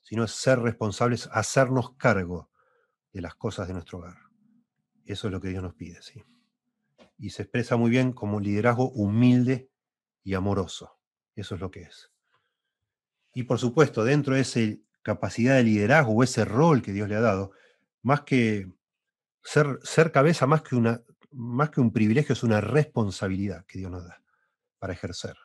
sino 0.00 0.24
es 0.24 0.30
ser 0.30 0.60
responsables, 0.60 1.28
hacernos 1.32 1.96
cargo 1.96 2.50
de 3.12 3.20
las 3.20 3.34
cosas 3.34 3.66
de 3.66 3.74
nuestro 3.74 3.98
hogar. 3.98 4.16
Eso 5.04 5.26
es 5.26 5.32
lo 5.32 5.40
que 5.40 5.48
Dios 5.48 5.62
nos 5.62 5.74
pide, 5.74 6.00
¿sí? 6.02 6.22
Y 7.18 7.30
se 7.30 7.42
expresa 7.42 7.76
muy 7.76 7.90
bien 7.90 8.12
como 8.12 8.38
liderazgo 8.38 8.90
humilde 8.90 9.70
y 10.22 10.34
amoroso. 10.34 10.98
Eso 11.34 11.56
es 11.56 11.60
lo 11.60 11.70
que 11.70 11.82
es. 11.82 12.12
Y 13.34 13.42
por 13.42 13.58
supuesto, 13.58 14.04
dentro 14.04 14.34
de 14.34 14.40
esa 14.40 14.60
capacidad 15.02 15.56
de 15.56 15.64
liderazgo 15.64 16.12
o 16.12 16.22
ese 16.22 16.44
rol 16.44 16.82
que 16.82 16.92
Dios 16.92 17.08
le 17.08 17.16
ha 17.16 17.20
dado, 17.20 17.52
más 18.02 18.22
que 18.22 18.70
ser, 19.42 19.78
ser 19.82 20.12
cabeza, 20.12 20.46
más 20.46 20.62
que, 20.62 20.76
una, 20.76 21.02
más 21.30 21.70
que 21.70 21.80
un 21.80 21.92
privilegio, 21.92 22.32
es 22.32 22.42
una 22.42 22.60
responsabilidad 22.60 23.64
que 23.66 23.78
Dios 23.78 23.90
nos 23.90 24.04
da 24.04 24.22
para 24.78 24.92
ejercer. 24.92 25.36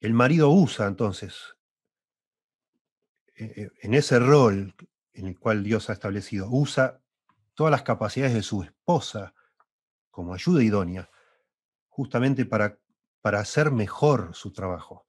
El 0.00 0.14
marido 0.14 0.50
usa 0.50 0.86
entonces, 0.86 1.56
e, 3.36 3.44
e, 3.44 3.70
en 3.82 3.94
ese 3.94 4.18
rol 4.18 4.74
en 5.12 5.26
el 5.26 5.38
cual 5.38 5.62
Dios 5.62 5.90
ha 5.90 5.92
establecido, 5.92 6.48
usa 6.50 7.00
todas 7.54 7.70
las 7.70 7.82
capacidades 7.82 8.34
de 8.34 8.42
su 8.42 8.62
esposa 8.62 9.34
como 10.10 10.34
ayuda 10.34 10.62
idónea, 10.62 11.10
justamente 11.88 12.46
para 12.46 12.78
para 13.20 13.40
hacer 13.40 13.70
mejor 13.70 14.34
su 14.34 14.52
trabajo, 14.52 15.06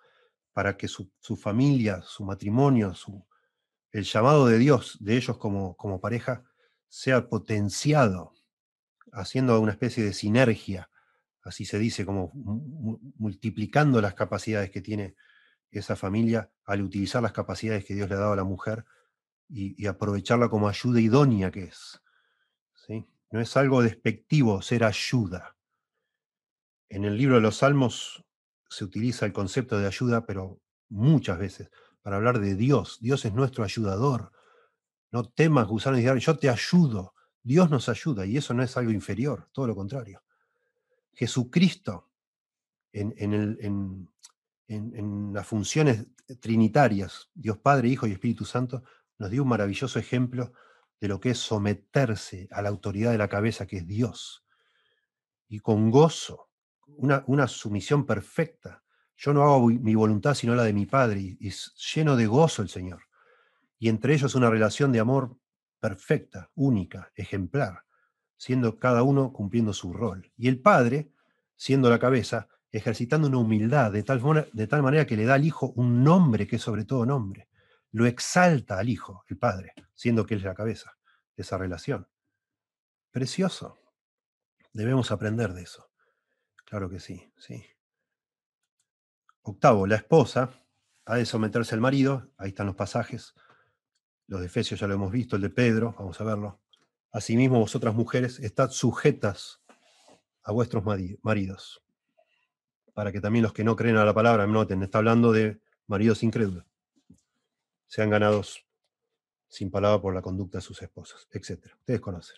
para 0.53 0.77
que 0.77 0.87
su, 0.87 1.09
familia, 1.37 2.01
su 2.01 2.25
matrimonio, 2.25 2.93
su, 2.93 3.25
el 3.91 4.03
llamado 4.03 4.47
de 4.47 4.57
Dios 4.57 4.97
de 4.99 5.17
ellos 5.17 5.37
como, 5.37 5.75
como 5.75 6.01
pareja 6.01 6.43
sea 6.89 7.29
potenciado, 7.29 8.33
haciendo 9.13 9.59
una 9.59 9.71
especie 9.71 10.03
de 10.03 10.13
sinergia, 10.13 10.89
así 11.43 11.65
se 11.65 11.79
dice, 11.79 12.05
como 12.05 12.31
multiplicando 12.33 14.01
las 14.01 14.13
capacidades 14.13 14.71
que 14.71 14.81
tiene 14.81 15.15
esa 15.71 15.95
familia 15.95 16.51
al 16.65 16.81
utilizar 16.81 17.23
las 17.23 17.31
capacidades 17.31 17.85
que 17.85 17.95
Dios 17.95 18.09
le 18.09 18.15
ha 18.15 18.19
dado 18.19 18.33
a 18.33 18.37
la 18.37 18.43
mujer 18.43 18.85
y, 19.49 19.85
aprovecharla 19.85 20.49
como 20.49 20.69
ayuda 20.69 21.01
idónea 21.01 21.51
que 21.51 21.63
es. 21.63 22.01
¿sí? 22.73 23.05
No 23.31 23.41
es 23.41 23.55
algo 23.57 23.81
despectivo 23.81 24.61
ser 24.61 24.83
ayuda. 24.83 25.57
En 26.89 27.05
el 27.05 27.17
libro 27.17 27.35
de 27.35 27.41
los 27.41 27.57
Salmos 27.57 28.25
se 28.71 28.85
utiliza 28.85 29.25
el 29.25 29.33
concepto 29.33 29.77
de 29.77 29.85
ayuda, 29.85 30.25
pero 30.25 30.61
muchas 30.87 31.37
veces, 31.37 31.69
para 32.01 32.15
hablar 32.15 32.39
de 32.39 32.55
Dios. 32.55 32.99
Dios 33.01 33.25
es 33.25 33.33
nuestro 33.33 33.65
ayudador. 33.65 34.31
No 35.11 35.25
temas 35.25 35.67
gusano 35.67 35.99
y 35.99 36.19
yo 36.21 36.37
te 36.37 36.49
ayudo. 36.49 37.13
Dios 37.43 37.69
nos 37.69 37.89
ayuda 37.89 38.25
y 38.25 38.37
eso 38.37 38.53
no 38.53 38.63
es 38.63 38.77
algo 38.77 38.91
inferior, 38.91 39.49
todo 39.51 39.67
lo 39.67 39.75
contrario. 39.75 40.23
Jesucristo, 41.11 42.09
en, 42.93 43.13
en 44.67 45.33
las 45.33 45.45
funciones 45.45 46.07
trinitarias, 46.39 47.29
Dios 47.33 47.57
Padre, 47.57 47.89
Hijo 47.89 48.07
y 48.07 48.13
Espíritu 48.13 48.45
Santo, 48.45 48.83
nos 49.17 49.29
dio 49.29 49.43
un 49.43 49.49
maravilloso 49.49 49.99
ejemplo 49.99 50.53
de 51.01 51.09
lo 51.09 51.19
que 51.19 51.31
es 51.31 51.39
someterse 51.39 52.47
a 52.51 52.61
la 52.61 52.69
autoridad 52.69 53.11
de 53.11 53.17
la 53.17 53.27
cabeza, 53.27 53.65
que 53.65 53.77
es 53.77 53.87
Dios. 53.87 54.45
Y 55.49 55.59
con 55.59 55.91
gozo 55.91 56.50
una, 56.87 57.47
sumisión 57.47 58.05
perfecta. 58.05 58.83
Yo 59.15 59.33
no 59.33 59.43
hago 59.43 59.67
mi 59.67 59.95
voluntad 59.95 60.33
sino 60.33 60.55
la 60.55 60.63
de 60.63 60.73
mi 60.73 60.85
Padre, 60.85 61.37
y, 61.39 61.47
es 61.47 61.73
lleno 61.93 62.15
de 62.15 62.27
gozo 62.27 62.61
el 62.61 62.69
Señor. 62.69 63.03
Y 63.79 63.89
entre 63.89 64.13
ellos 64.13 64.35
una 64.35 64.49
relación 64.49 64.91
de 64.91 64.99
amor 64.99 65.37
perfecta, 65.79 66.51
única, 66.55 67.11
ejemplar, 67.15 67.83
siendo 68.37 68.77
cada 68.77 69.03
uno 69.03 69.33
cumpliendo 69.33 69.73
su 69.73 69.93
rol. 69.93 70.31
Y 70.37 70.47
el 70.47 70.59
Padre, 70.59 71.11
siendo 71.55 71.89
la 71.89 71.99
cabeza, 71.99 72.47
ejercitando 72.71 73.27
una 73.27 73.37
humildad 73.37 73.91
de 73.91 74.03
tal, 74.03 74.49
de 74.53 74.67
tal 74.67 74.83
manera 74.83 75.05
que 75.05 75.17
le 75.17 75.25
da 75.25 75.35
al 75.35 75.45
Hijo 75.45 75.73
un 75.75 76.03
nombre 76.03 76.47
que 76.47 76.55
es 76.55 76.61
sobre 76.61 76.85
todo 76.85 77.05
nombre. 77.05 77.49
Lo 77.91 78.05
exalta 78.05 78.79
al 78.79 78.89
Hijo, 78.89 79.25
el 79.27 79.37
Padre, 79.37 79.73
siendo 79.93 80.25
que 80.25 80.35
Él 80.35 80.39
es 80.39 80.45
la 80.45 80.55
cabeza 80.55 80.97
de 81.35 81.43
esa 81.43 81.57
relación. 81.57 82.07
Precioso. 83.11 83.77
Debemos 84.73 85.11
aprender 85.11 85.53
de 85.53 85.63
eso. 85.63 85.90
Claro 86.71 86.89
que 86.89 87.01
sí, 87.01 87.29
sí. 87.35 87.65
Octavo, 89.41 89.85
la 89.87 89.97
esposa 89.97 90.53
ha 91.03 91.17
de 91.17 91.25
someterse 91.25 91.75
al 91.75 91.81
marido, 91.81 92.31
ahí 92.37 92.51
están 92.51 92.67
los 92.67 92.77
pasajes, 92.77 93.33
los 94.27 94.39
de 94.39 94.45
Efesios 94.45 94.79
ya 94.79 94.87
lo 94.87 94.93
hemos 94.93 95.11
visto, 95.11 95.35
el 95.35 95.41
de 95.41 95.49
Pedro, 95.49 95.93
vamos 95.99 96.21
a 96.21 96.23
verlo. 96.23 96.61
Asimismo, 97.11 97.59
vosotras 97.59 97.93
mujeres, 97.93 98.39
estad 98.39 98.69
sujetas 98.69 99.61
a 100.43 100.53
vuestros 100.53 100.85
maridos, 101.21 101.83
para 102.93 103.11
que 103.11 103.19
también 103.19 103.43
los 103.43 103.51
que 103.51 103.65
no 103.65 103.75
creen 103.75 103.97
a 103.97 104.05
la 104.05 104.13
palabra 104.13 104.47
noten, 104.47 104.81
está 104.81 104.99
hablando 104.99 105.33
de 105.33 105.59
maridos 105.87 106.23
incrédulos, 106.23 106.63
sean 107.85 108.09
ganados 108.09 108.65
sin 109.49 109.71
palabra 109.71 110.01
por 110.01 110.15
la 110.15 110.21
conducta 110.21 110.59
de 110.59 110.61
sus 110.61 110.81
esposas, 110.81 111.27
etc. 111.33 111.65
Ustedes 111.79 111.99
conocen. 111.99 112.37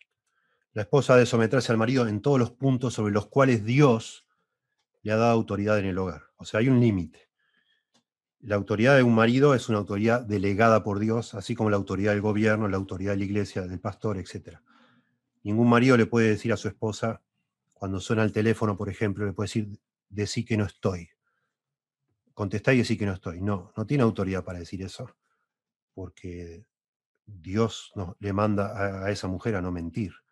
La 0.74 0.82
esposa 0.82 1.14
ha 1.14 1.18
de 1.18 1.28
someterse 1.28 1.72
al 1.72 1.78
marido 1.78 2.08
en 2.08 2.22
todos 2.22 2.40
los 2.40 2.52
puntos 2.52 2.96
sobre 2.96 3.14
los 3.14 3.28
cuales 3.28 3.64
Dios 3.64 4.26
le 5.04 5.12
ha 5.12 5.18
dado 5.18 5.32
autoridad 5.32 5.78
en 5.78 5.86
el 5.86 5.98
hogar. 6.00 6.24
O 6.38 6.46
sea, 6.46 6.62
hay 6.62 6.70
un 6.70 6.80
límite. 6.80 7.30
La 8.40 8.56
autoridad 8.56 8.96
de 8.96 9.04
un 9.04 9.14
marido 9.14 9.54
es 9.54 9.70
una 9.70 9.78
autoridad 9.78 10.22
delegada 10.22 10.84
por 10.84 11.00
Dios, 11.00 11.36
así 11.36 11.54
como 11.54 11.70
la 11.70 11.78
autoridad 11.78 12.12
del 12.12 12.22
gobierno, 12.22 12.68
la 12.68 12.78
autoridad 12.78 13.12
de 13.12 13.18
la 13.20 13.24
iglesia, 13.26 13.62
del 13.62 13.80
pastor, 13.80 14.18
etc. 14.18 14.58
Ningún 15.44 15.70
marido 15.70 15.96
le 15.96 16.08
puede 16.08 16.30
decir 16.30 16.52
a 16.52 16.58
su 16.58 16.68
esposa, 16.68 17.22
cuando 17.74 18.00
suena 18.00 18.24
el 18.24 18.32
teléfono, 18.32 18.76
por 18.76 18.90
ejemplo, 18.90 19.26
le 19.26 19.34
puede 19.34 19.46
decir, 19.46 19.80
decí 20.10 20.44
que 20.44 20.58
no 20.58 20.66
estoy. 20.66 21.10
Contestá 22.34 22.74
y 22.74 22.80
decí 22.80 22.98
que 22.98 23.06
no 23.06 23.14
estoy. 23.14 23.42
No, 23.42 23.72
no 23.78 23.86
tiene 23.86 24.04
autoridad 24.04 24.44
para 24.44 24.60
decir 24.60 24.82
eso, 24.82 25.16
porque 25.94 26.66
Dios 27.26 27.92
no, 27.96 28.18
le 28.20 28.34
manda 28.34 29.06
a 29.06 29.12
esa 29.12 29.28
mujer 29.28 29.56
a 29.56 29.62
no 29.62 29.72
mentir. 29.72 30.23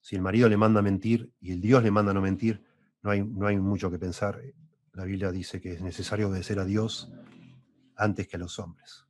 Si 0.00 0.16
el 0.16 0.22
marido 0.22 0.48
le 0.48 0.56
manda 0.56 0.82
mentir 0.82 1.32
y 1.40 1.52
el 1.52 1.60
Dios 1.60 1.82
le 1.82 1.90
manda 1.90 2.12
no 2.12 2.20
mentir, 2.20 2.64
no 3.02 3.10
hay, 3.10 3.22
no 3.22 3.46
hay 3.46 3.58
mucho 3.58 3.90
que 3.90 3.98
pensar. 3.98 4.40
La 4.92 5.04
Biblia 5.04 5.30
dice 5.30 5.60
que 5.60 5.72
es 5.72 5.82
necesario 5.82 6.28
obedecer 6.28 6.58
a 6.58 6.64
Dios 6.64 7.12
antes 7.96 8.28
que 8.28 8.36
a 8.36 8.40
los 8.40 8.58
hombres. 8.58 9.06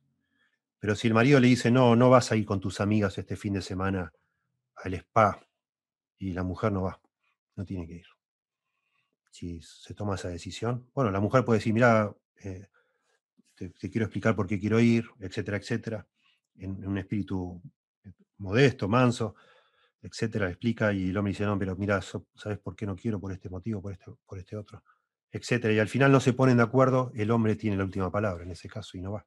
Pero 0.79 0.95
si 0.95 1.07
el 1.07 1.13
marido 1.13 1.39
le 1.39 1.47
dice, 1.47 1.71
no, 1.71 1.95
no 1.95 2.09
vas 2.09 2.31
a 2.31 2.35
ir 2.35 2.45
con 2.45 2.59
tus 2.59 2.81
amigas 2.81 3.17
este 3.17 3.35
fin 3.35 3.53
de 3.53 3.61
semana 3.61 4.11
al 4.75 4.93
spa, 4.95 5.39
y 6.21 6.33
la 6.33 6.43
mujer 6.43 6.71
no 6.71 6.83
va, 6.83 7.01
no 7.55 7.65
tiene 7.65 7.87
que 7.87 7.95
ir. 7.95 8.05
Si 9.31 9.59
se 9.61 9.95
toma 9.95 10.15
esa 10.15 10.29
decisión, 10.29 10.89
bueno, 10.93 11.09
la 11.09 11.19
mujer 11.19 11.43
puede 11.43 11.59
decir, 11.59 11.73
mira, 11.73 12.13
eh, 12.43 12.67
te, 13.55 13.71
quiero 13.89 14.05
explicar 14.05 14.35
por 14.35 14.45
qué 14.45 14.59
quiero 14.59 14.79
ir, 14.79 15.05
etcétera, 15.19 15.57
etcétera, 15.57 16.07
en 16.55 16.85
un 16.85 16.97
espíritu 16.97 17.61
modesto, 18.37 18.87
manso, 18.87 19.35
etcétera, 20.01 20.49
explica 20.49 20.93
y 20.93 21.09
el 21.09 21.17
hombre 21.17 21.31
dice, 21.31 21.45
no, 21.45 21.57
pero 21.57 21.75
mira, 21.75 22.01
¿sabes 22.01 22.59
por 22.59 22.75
qué 22.75 22.85
no 22.85 22.95
quiero? 22.95 23.19
Por 23.19 23.31
este 23.31 23.49
motivo, 23.49 23.81
por 23.81 23.93
este, 23.93 24.11
por 24.25 24.39
este 24.39 24.57
otro, 24.57 24.83
etcétera. 25.31 25.73
Y 25.73 25.79
al 25.79 25.87
final 25.87 26.11
no 26.11 26.19
se 26.19 26.33
ponen 26.33 26.57
de 26.57 26.63
acuerdo, 26.63 27.11
el 27.15 27.31
hombre 27.31 27.55
tiene 27.55 27.77
la 27.77 27.83
última 27.83 28.11
palabra 28.11 28.43
en 28.43 28.51
ese 28.51 28.67
caso 28.67 28.97
y 28.97 29.01
no 29.01 29.13
va. 29.13 29.25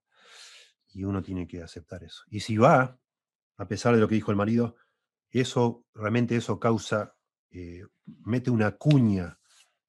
Y 0.93 1.05
uno 1.05 1.23
tiene 1.23 1.47
que 1.47 1.63
aceptar 1.63 2.03
eso. 2.03 2.23
Y 2.29 2.41
si 2.41 2.57
va, 2.57 2.99
a 3.57 3.69
pesar 3.69 3.95
de 3.95 4.01
lo 4.01 4.09
que 4.09 4.17
dijo 4.17 4.31
el 4.31 4.37
marido, 4.37 4.77
eso 5.31 5.85
realmente 5.95 6.37
eso 6.37 6.59
causa, 6.61 7.17
eh, 7.51 7.83
mete 8.25 8.51
una 8.51 8.73
cuña 8.73 9.39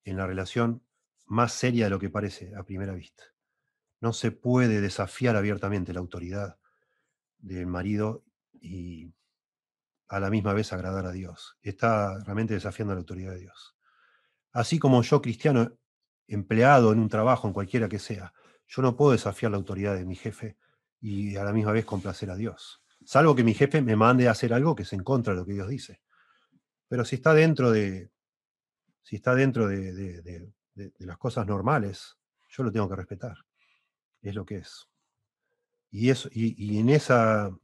en 0.03 0.17
la 0.17 0.27
relación 0.27 0.83
más 1.25 1.53
seria 1.53 1.85
de 1.85 1.89
lo 1.89 1.99
que 1.99 2.09
parece 2.09 2.53
a 2.55 2.63
primera 2.63 2.93
vista. 2.93 3.23
No 4.01 4.13
se 4.13 4.31
puede 4.31 4.81
desafiar 4.81 5.35
abiertamente 5.35 5.93
la 5.93 5.99
autoridad 5.99 6.59
del 7.39 7.67
marido 7.67 8.23
y 8.53 9.11
a 10.07 10.19
la 10.19 10.29
misma 10.29 10.53
vez 10.53 10.71
agradar 10.73 11.05
a 11.05 11.11
Dios. 11.11 11.57
Está 11.61 12.19
realmente 12.23 12.53
desafiando 12.53 12.93
la 12.93 12.99
autoridad 12.99 13.31
de 13.31 13.39
Dios. 13.39 13.75
Así 14.51 14.79
como 14.79 15.01
yo, 15.01 15.21
cristiano, 15.21 15.71
empleado 16.27 16.91
en 16.91 16.99
un 16.99 17.09
trabajo, 17.09 17.47
en 17.47 17.53
cualquiera 17.53 17.89
que 17.89 17.99
sea, 17.99 18.33
yo 18.67 18.81
no 18.81 18.95
puedo 18.95 19.11
desafiar 19.11 19.51
la 19.51 19.57
autoridad 19.57 19.95
de 19.95 20.05
mi 20.05 20.15
jefe 20.15 20.57
y 20.99 21.35
a 21.35 21.43
la 21.43 21.53
misma 21.53 21.71
vez 21.71 21.85
complacer 21.85 22.31
a 22.31 22.35
Dios. 22.35 22.81
Salvo 23.05 23.35
que 23.35 23.43
mi 23.43 23.53
jefe 23.53 23.81
me 23.81 23.95
mande 23.95 24.27
a 24.27 24.31
hacer 24.31 24.53
algo 24.53 24.75
que 24.75 24.83
es 24.83 24.93
en 24.93 25.03
contra 25.03 25.33
de 25.33 25.39
lo 25.39 25.45
que 25.45 25.53
Dios 25.53 25.67
dice. 25.67 26.01
Pero 26.87 27.05
si 27.05 27.15
está 27.15 27.33
dentro 27.33 27.71
de, 27.71 28.11
si 29.01 29.17
está 29.17 29.35
dentro 29.35 29.67
de, 29.67 30.51
las 30.99 31.17
cosas 31.17 31.45
normales, 31.45 32.17
yo 32.49 32.63
lo 32.63 32.71
tengo 32.71 32.89
que 32.89 32.95
respetar. 32.95 33.37
Es 34.21 34.33
lo 34.33 34.45
que 34.45 34.57
es. 34.57 34.87
Y, 35.91 36.09
eso, 36.09 36.27
y, 36.31 36.79
en, 36.79 36.89
esa, 36.89 37.55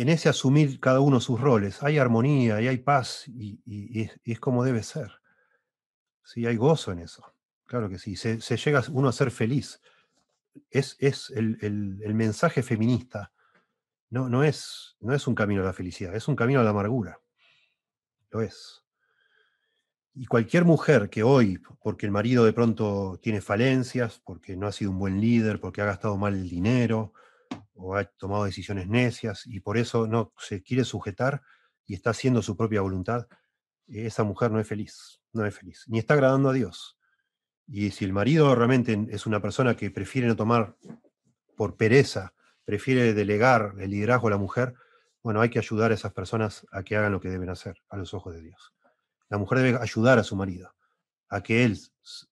en 0.00 0.08
ese 0.08 0.28
asumir 0.28 0.80
cada 0.80 1.00
uno 1.00 1.20
sus 1.20 1.40
roles, 1.40 1.82
hay 1.82 1.98
armonía 1.98 2.60
y 2.60 2.68
hay 2.68 2.78
paz 2.78 3.24
y, 3.28 3.60
es, 4.24 4.40
como 4.40 4.64
debe 4.64 4.82
ser. 4.82 5.20
Sí, 6.24 6.46
hay 6.46 6.56
gozo 6.56 6.92
en 6.92 7.00
eso. 7.00 7.34
Claro 7.66 7.88
que 7.88 7.98
sí. 7.98 8.16
Se, 8.16 8.38
llega 8.38 8.82
uno 8.90 9.08
a 9.08 9.12
ser 9.12 9.30
feliz 9.30 9.80
es, 10.70 11.30
el, 11.34 12.14
mensaje 12.14 12.62
feminista. 12.62 13.32
No, 14.10 14.28
no, 14.28 14.44
es, 14.44 14.96
no 15.00 15.14
es 15.14 15.26
un 15.26 15.34
camino 15.34 15.62
a 15.62 15.66
la 15.66 15.72
felicidad, 15.72 16.14
es 16.14 16.28
un 16.28 16.36
camino 16.36 16.60
a 16.60 16.64
la 16.64 16.70
amargura. 16.70 17.20
Lo 18.30 18.40
es. 18.40 18.82
Y 20.14 20.26
cualquier 20.26 20.64
mujer 20.64 21.10
que 21.10 21.22
hoy, 21.22 21.58
porque 21.82 22.06
el 22.06 22.12
marido 22.12 22.44
de 22.44 22.52
pronto 22.52 23.18
tiene 23.20 23.40
falencias, 23.40 24.20
porque 24.24 24.56
no 24.56 24.66
ha 24.66 24.72
sido 24.72 24.90
un 24.90 24.98
buen 24.98 25.20
líder, 25.20 25.60
porque 25.60 25.82
ha 25.82 25.86
gastado 25.86 26.16
mal 26.16 26.34
el 26.34 26.48
dinero, 26.48 27.12
o 27.76 27.96
ha 27.96 28.04
tomado 28.04 28.44
decisiones 28.44 28.88
necias, 28.88 29.46
y 29.46 29.60
por 29.60 29.78
eso 29.78 30.06
no 30.06 30.32
se 30.38 30.62
quiere 30.62 30.84
sujetar 30.84 31.42
y 31.86 31.94
está 31.94 32.10
haciendo 32.10 32.42
su 32.42 32.56
propia 32.56 32.80
voluntad, 32.80 33.28
esa 33.86 34.24
mujer 34.24 34.50
no 34.50 34.58
es 34.58 34.66
feliz, 34.66 35.20
no 35.32 35.46
es 35.46 35.54
feliz, 35.54 35.84
ni 35.86 35.98
está 35.98 36.14
agradando 36.14 36.50
a 36.50 36.52
Dios. 36.52 36.98
Y 37.66 37.90
si 37.90 38.04
el 38.04 38.12
marido 38.12 38.54
realmente 38.54 39.06
es 39.10 39.26
una 39.26 39.40
persona 39.40 39.76
que 39.76 39.90
prefiere 39.90 40.28
no 40.28 40.36
tomar 40.36 40.76
por 41.56 41.76
pereza, 41.76 42.34
prefiere 42.64 43.14
delegar 43.14 43.74
el 43.78 43.90
liderazgo 43.90 44.28
a 44.28 44.32
la 44.32 44.36
mujer, 44.38 44.74
bueno, 45.22 45.40
hay 45.40 45.50
que 45.50 45.58
ayudar 45.58 45.90
a 45.90 45.94
esas 45.94 46.12
personas 46.12 46.66
a 46.70 46.82
que 46.82 46.96
hagan 46.96 47.12
lo 47.12 47.20
que 47.20 47.28
deben 47.28 47.48
hacer 47.48 47.82
a 47.88 47.96
los 47.96 48.14
ojos 48.14 48.34
de 48.34 48.42
Dios. 48.42 48.74
La 49.28 49.38
mujer 49.38 49.58
debe 49.58 49.78
ayudar 49.80 50.18
a 50.18 50.24
su 50.24 50.36
marido 50.36 50.74
a 51.28 51.42
que 51.42 51.64
él 51.64 51.78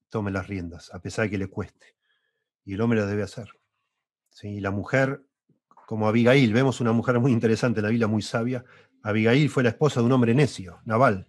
tome 0.08 0.30
las 0.30 0.46
riendas, 0.46 0.94
a 0.94 1.00
pesar 1.00 1.24
de 1.24 1.30
que 1.30 1.38
le 1.38 1.48
cueste. 1.48 1.96
Y 2.64 2.74
el 2.74 2.80
hombre 2.80 3.00
lo 3.00 3.06
debe 3.06 3.22
hacer. 3.22 3.48
¿Sí? 4.30 4.60
la 4.60 4.72
mujer, 4.72 5.24
como 5.86 6.08
Abigail, 6.08 6.52
vemos 6.52 6.80
una 6.80 6.92
mujer 6.92 7.20
muy 7.20 7.32
interesante 7.32 7.80
en 7.80 7.84
la 7.84 7.90
Biblia, 7.90 8.06
muy 8.06 8.22
sabia. 8.22 8.64
Abigail 9.02 9.50
fue 9.50 9.62
la 9.62 9.70
esposa 9.70 10.00
de 10.00 10.06
un 10.06 10.12
hombre 10.12 10.34
necio, 10.34 10.80
Naval. 10.84 11.28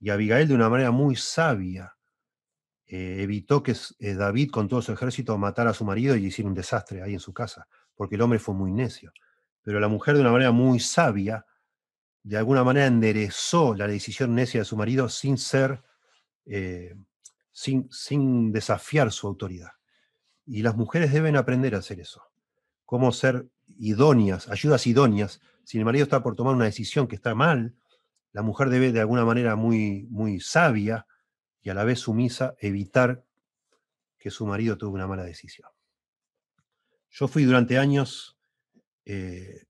Y 0.00 0.10
Abigail, 0.10 0.48
de 0.48 0.54
una 0.54 0.68
manera 0.68 0.90
muy 0.90 1.16
sabia, 1.16 1.96
eh, 2.86 3.22
evitó 3.22 3.62
que 3.62 3.74
eh, 3.98 4.14
David 4.14 4.50
con 4.50 4.68
todo 4.68 4.82
su 4.82 4.92
ejército 4.92 5.36
matara 5.38 5.70
a 5.70 5.74
su 5.74 5.84
marido 5.84 6.14
y 6.14 6.26
hiciera 6.26 6.48
un 6.48 6.54
desastre 6.54 7.02
ahí 7.02 7.14
en 7.14 7.20
su 7.20 7.32
casa, 7.32 7.66
porque 7.94 8.16
el 8.16 8.20
hombre 8.20 8.38
fue 8.38 8.54
muy 8.54 8.70
necio. 8.70 9.12
Pero 9.62 9.80
la 9.80 9.88
mujer 9.88 10.14
de 10.14 10.20
una 10.20 10.32
manera 10.32 10.52
muy 10.52 10.78
sabia, 10.78 11.46
de 12.22 12.36
alguna 12.36 12.64
manera 12.64 12.86
enderezó 12.86 13.74
la 13.74 13.86
decisión 13.86 14.34
necia 14.34 14.60
de 14.60 14.64
su 14.66 14.76
marido 14.76 15.08
sin 15.08 15.38
ser, 15.38 15.82
eh, 16.44 16.94
sin, 17.50 17.90
sin 17.90 18.52
desafiar 18.52 19.10
su 19.10 19.26
autoridad. 19.26 19.70
Y 20.46 20.62
las 20.62 20.76
mujeres 20.76 21.12
deben 21.12 21.36
aprender 21.36 21.74
a 21.74 21.78
hacer 21.78 22.00
eso. 22.00 22.22
Cómo 22.84 23.10
ser 23.12 23.48
idóneas, 23.78 24.48
ayudas 24.48 24.86
idóneas. 24.86 25.40
Si 25.64 25.78
el 25.78 25.84
marido 25.84 26.04
está 26.04 26.22
por 26.22 26.36
tomar 26.36 26.54
una 26.54 26.66
decisión 26.66 27.06
que 27.06 27.16
está 27.16 27.34
mal, 27.34 27.74
la 28.32 28.42
mujer 28.42 28.68
debe 28.68 28.92
de 28.92 29.00
alguna 29.00 29.24
manera 29.24 29.56
muy, 29.56 30.06
muy 30.10 30.40
sabia 30.40 31.06
y 31.62 31.70
a 31.70 31.74
la 31.74 31.84
vez 31.84 32.00
sumisa 32.00 32.54
evitar 32.58 33.24
que 34.18 34.30
su 34.30 34.46
marido 34.46 34.76
tuvo 34.76 34.94
una 34.94 35.06
mala 35.06 35.24
decisión. 35.24 35.68
Yo 37.10 37.28
fui 37.28 37.44
durante 37.44 37.78
años 37.78 38.36
eh, 39.04 39.64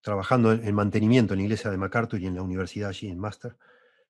trabajando 0.00 0.52
en, 0.52 0.74
mantenimiento 0.74 1.34
en 1.34 1.38
la 1.38 1.44
iglesia 1.44 1.70
de 1.70 1.76
MacArthur 1.76 2.20
y 2.20 2.26
en 2.26 2.34
la 2.34 2.42
universidad 2.42 2.88
allí 2.88 3.08
en 3.08 3.18
Master. 3.18 3.56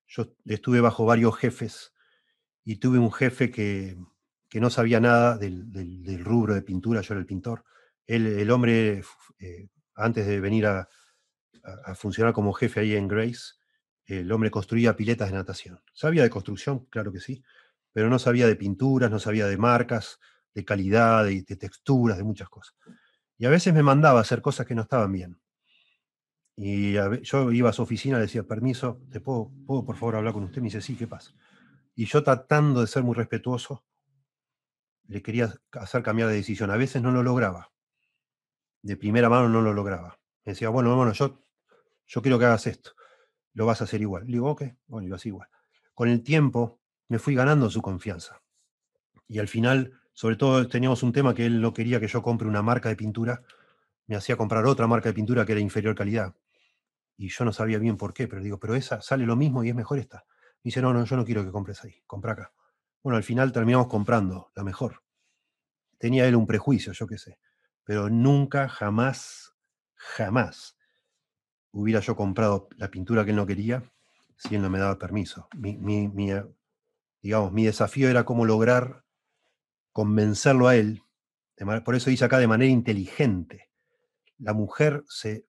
Yo 0.07 0.33
estuve 0.45 0.81
bajo 0.81 1.05
varios 1.05 1.37
jefes 1.37 1.93
y 2.63 2.77
tuve 2.77 2.99
un 2.99 3.11
jefe 3.11 3.51
que, 3.51 3.97
no 4.53 4.69
sabía 4.69 4.99
nada 4.99 5.37
del, 5.37 6.23
rubro 6.23 6.53
de 6.53 6.61
pintura, 6.61 7.01
yo 7.01 7.13
era 7.13 7.21
el 7.21 7.25
pintor. 7.25 7.65
El 8.07 8.49
hombre, 8.51 9.03
eh, 9.39 9.67
antes 9.95 10.27
de 10.27 10.39
venir 10.39 10.65
a, 10.65 10.87
funcionar 11.95 12.33
como 12.33 12.53
jefe 12.53 12.79
ahí 12.79 12.95
en 12.95 13.07
Grace, 13.07 13.53
el 14.05 14.31
hombre 14.31 14.49
construía 14.49 14.95
piletas 14.95 15.29
de 15.29 15.35
natación. 15.35 15.79
Sabía 15.93 16.23
de 16.23 16.29
construcción, 16.31 16.85
claro 16.87 17.11
que 17.11 17.19
sí, 17.19 17.43
pero 17.93 18.09
no 18.09 18.17
sabía 18.17 18.47
de 18.47 18.55
pinturas, 18.55 19.11
no 19.11 19.19
sabía 19.19 19.45
de 19.45 19.57
marcas, 19.57 20.19
de 20.55 20.65
calidad, 20.65 21.23
de, 21.25 21.43
texturas, 21.43 22.17
de 22.17 22.23
muchas 22.23 22.49
cosas. 22.49 22.75
Y 23.37 23.45
a 23.45 23.49
veces 23.49 23.73
me 23.75 23.83
mandaba 23.83 24.19
a 24.19 24.21
hacer 24.23 24.41
cosas 24.41 24.65
que 24.65 24.73
no 24.73 24.81
estaban 24.81 25.11
bien. 25.11 25.39
Y 26.55 26.93
yo 27.21 27.51
iba 27.51 27.69
a 27.69 27.73
su 27.73 27.83
oficina, 27.83 28.17
le 28.17 28.23
decía, 28.23 28.43
permiso, 28.43 29.01
¿te 29.11 29.19
puedo, 29.19 29.51
puedo 29.65 29.85
por 29.85 29.95
favor 29.95 30.15
hablar 30.15 30.33
con 30.33 30.43
usted? 30.43 30.61
Me 30.61 30.67
dice, 30.67 30.81
sí, 30.81 30.95
¿qué 30.95 31.07
pasa? 31.07 31.31
Y 31.95 32.05
yo 32.05 32.23
tratando 32.23 32.81
de 32.81 32.87
ser 32.87 33.03
muy 33.03 33.15
respetuoso, 33.15 33.85
le 35.07 35.21
quería 35.21 35.53
hacer 35.73 36.03
cambiar 36.03 36.29
de 36.29 36.35
decisión. 36.35 36.71
A 36.71 36.77
veces 36.77 37.01
no 37.01 37.11
lo 37.11 37.21
lograba. 37.21 37.71
De 38.81 38.97
primera 38.97 39.29
mano 39.29 39.49
no 39.49 39.61
lo 39.61 39.73
lograba. 39.73 40.19
Me 40.45 40.53
decía, 40.53 40.69
bueno, 40.69 40.95
bueno, 40.95 41.13
yo, 41.13 41.43
yo 42.07 42.21
quiero 42.21 42.39
que 42.39 42.45
hagas 42.45 42.67
esto 42.67 42.91
lo 43.53 43.65
vas 43.65 43.81
a 43.81 43.83
hacer 43.85 44.01
igual. 44.01 44.25
Le 44.25 44.33
digo, 44.33 44.49
ok, 44.49 44.63
bueno, 44.87 45.05
y 45.05 45.09
lo 45.09 45.15
hace 45.15 45.29
igual. 45.29 45.49
Con 45.93 46.09
el 46.09 46.23
tiempo 46.23 46.79
me 47.07 47.19
fui 47.19 47.35
ganando 47.35 47.69
su 47.69 47.81
confianza. 47.81 48.41
Y 49.27 49.39
al 49.39 49.47
final, 49.47 49.99
sobre 50.13 50.35
todo, 50.35 50.67
teníamos 50.67 51.03
un 51.03 51.11
tema 51.11 51.33
que 51.33 51.45
él 51.45 51.61
no 51.61 51.73
quería 51.73 51.99
que 51.99 52.07
yo 52.07 52.21
compre 52.21 52.47
una 52.47 52.61
marca 52.61 52.89
de 52.89 52.95
pintura, 52.95 53.43
me 54.07 54.15
hacía 54.15 54.35
comprar 54.35 54.65
otra 54.65 54.87
marca 54.87 55.09
de 55.09 55.13
pintura 55.13 55.45
que 55.45 55.53
era 55.53 55.61
inferior 55.61 55.95
calidad. 55.95 56.35
Y 57.17 57.29
yo 57.29 57.45
no 57.45 57.53
sabía 57.53 57.77
bien 57.77 57.97
por 57.97 58.13
qué, 58.13 58.27
pero 58.27 58.41
digo, 58.41 58.59
pero 58.59 58.75
esa 58.75 59.01
sale 59.01 59.25
lo 59.25 59.35
mismo 59.35 59.63
y 59.63 59.69
es 59.69 59.75
mejor 59.75 59.99
esta. 59.99 60.25
Me 60.63 60.69
dice, 60.69 60.81
no, 60.81 60.93
no, 60.93 61.05
yo 61.05 61.15
no 61.15 61.25
quiero 61.25 61.43
que 61.45 61.51
compres 61.51 61.83
ahí, 61.83 62.01
compra 62.07 62.33
acá. 62.33 62.53
Bueno, 63.03 63.17
al 63.17 63.23
final 63.23 63.51
terminamos 63.51 63.87
comprando 63.87 64.51
la 64.55 64.63
mejor. 64.63 65.03
Tenía 65.97 66.27
él 66.27 66.35
un 66.35 66.47
prejuicio, 66.47 66.93
yo 66.93 67.07
qué 67.07 67.17
sé. 67.17 67.37
Pero 67.91 68.09
nunca, 68.09 68.69
jamás, 68.69 69.53
jamás 69.95 70.77
hubiera 71.73 71.99
yo 71.99 72.15
comprado 72.15 72.69
la 72.77 72.89
pintura 72.89 73.25
que 73.25 73.31
él 73.31 73.35
no 73.35 73.45
quería 73.45 73.83
si 74.37 74.55
él 74.55 74.61
no 74.61 74.69
me 74.69 74.79
daba 74.79 74.97
permiso. 74.97 75.49
Mi, 75.57 76.31
eh, 76.31 76.45
digamos, 77.21 77.51
mi 77.51 77.65
desafío 77.65 78.07
era 78.07 78.23
cómo 78.23 78.45
lograr 78.45 79.03
convencerlo 79.91 80.69
a 80.69 80.77
él, 80.77 81.03
por 81.83 81.95
eso 81.95 82.09
dice 82.09 82.23
acá 82.23 82.39
de 82.39 82.47
manera 82.47 82.71
inteligente. 82.71 83.69
La 84.37 84.53
mujer 84.53 85.03
se, 85.09 85.45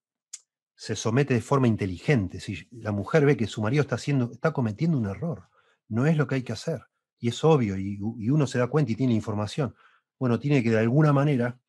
se 0.75 0.97
somete 0.97 1.35
de 1.35 1.43
forma 1.43 1.69
inteligente. 1.69 2.41
Si 2.41 2.67
la 2.73 2.91
mujer 2.91 3.25
ve 3.25 3.37
que 3.37 3.47
su 3.47 3.63
marido 3.63 3.83
está, 3.83 3.95
haciendo, 3.95 4.33
está 4.33 4.53
cometiendo 4.53 4.99
un 4.99 5.07
error, 5.07 5.49
no 5.87 6.07
es 6.07 6.17
lo 6.17 6.27
que 6.27 6.35
hay 6.35 6.43
que 6.43 6.55
hacer. 6.55 6.87
Y 7.21 7.29
es 7.29 7.45
obvio, 7.45 7.79
y, 7.79 8.01
uno 8.01 8.49
se 8.49 8.59
da 8.59 8.67
cuenta 8.67 8.91
y 8.91 8.97
tiene 8.97 9.15
información. 9.15 9.77
Bueno, 10.19 10.41
tiene 10.41 10.65
que 10.65 10.71
de 10.71 10.81
alguna 10.81 11.13
manera 11.13 11.62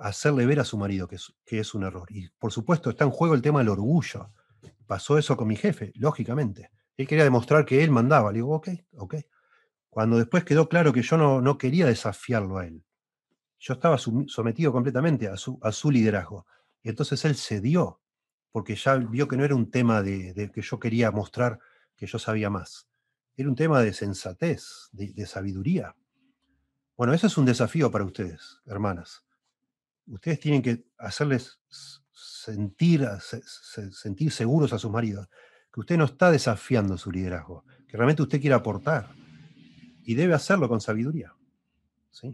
hacerle 0.00 0.46
ver 0.46 0.60
a 0.60 0.64
su 0.64 0.78
marido 0.78 1.06
que 1.06 1.16
es, 1.58 1.74
un 1.74 1.84
error. 1.84 2.08
Y 2.10 2.28
por 2.30 2.52
supuesto 2.52 2.90
está 2.90 3.04
en 3.04 3.10
juego 3.10 3.34
el 3.34 3.42
tema 3.42 3.60
del 3.60 3.68
orgullo. 3.68 4.32
Pasó 4.86 5.18
eso 5.18 5.36
con 5.36 5.46
mi 5.46 5.56
jefe, 5.56 5.92
lógicamente. 5.94 6.70
Él 6.96 7.06
quería 7.06 7.24
demostrar 7.24 7.64
que 7.64 7.84
él 7.84 7.90
mandaba. 7.90 8.32
Le 8.32 8.38
digo, 8.38 8.54
ok, 8.54 8.68
ok. 8.96 9.16
Cuando 9.88 10.16
después 10.18 10.44
quedó 10.44 10.68
claro 10.68 10.92
que 10.92 11.02
yo 11.02 11.16
no, 11.16 11.40
no 11.40 11.58
quería 11.58 11.86
desafiarlo 11.86 12.58
a 12.58 12.66
él, 12.66 12.84
yo 13.58 13.74
estaba 13.74 13.98
sometido 13.98 14.72
completamente 14.72 15.28
a 15.28 15.36
su, 15.36 15.90
liderazgo. 15.90 16.46
Y 16.82 16.88
entonces 16.88 17.22
él 17.26 17.34
cedió, 17.34 18.00
porque 18.52 18.74
ya 18.76 18.96
vio 18.96 19.28
que 19.28 19.36
no 19.36 19.44
era 19.44 19.54
un 19.54 19.70
tema 19.70 20.02
de, 20.02 20.50
que 20.54 20.62
yo 20.62 20.78
quería 20.78 21.10
mostrar 21.10 21.58
que 21.96 22.06
yo 22.06 22.18
sabía 22.18 22.48
más. 22.48 22.88
Era 23.36 23.48
un 23.48 23.54
tema 23.54 23.82
de 23.82 23.92
sensatez, 23.92 24.88
de, 24.92 25.12
de 25.12 25.26
sabiduría. 25.26 25.94
Bueno, 26.96 27.12
eso 27.12 27.26
es 27.26 27.36
un 27.36 27.44
desafío 27.44 27.90
para 27.90 28.04
ustedes, 28.04 28.60
hermanas 28.64 29.24
ustedes 30.10 30.40
tienen 30.40 30.62
que 30.62 30.84
hacerles 30.98 31.60
sentir, 32.12 33.06
sentir 33.92 34.32
seguros 34.32 34.72
a 34.72 34.78
sus 34.78 34.90
maridos, 34.90 35.28
que 35.72 35.80
usted 35.80 35.96
no 35.96 36.04
está 36.04 36.30
desafiando 36.30 36.98
su 36.98 37.10
liderazgo, 37.10 37.64
que 37.86 37.96
realmente 37.96 38.22
usted 38.22 38.40
quiere 38.40 38.54
aportar 38.54 39.14
y 40.02 40.14
debe 40.14 40.34
hacerlo 40.34 40.68
con 40.68 40.80
sabiduría. 40.80 41.34
¿sí? 42.10 42.32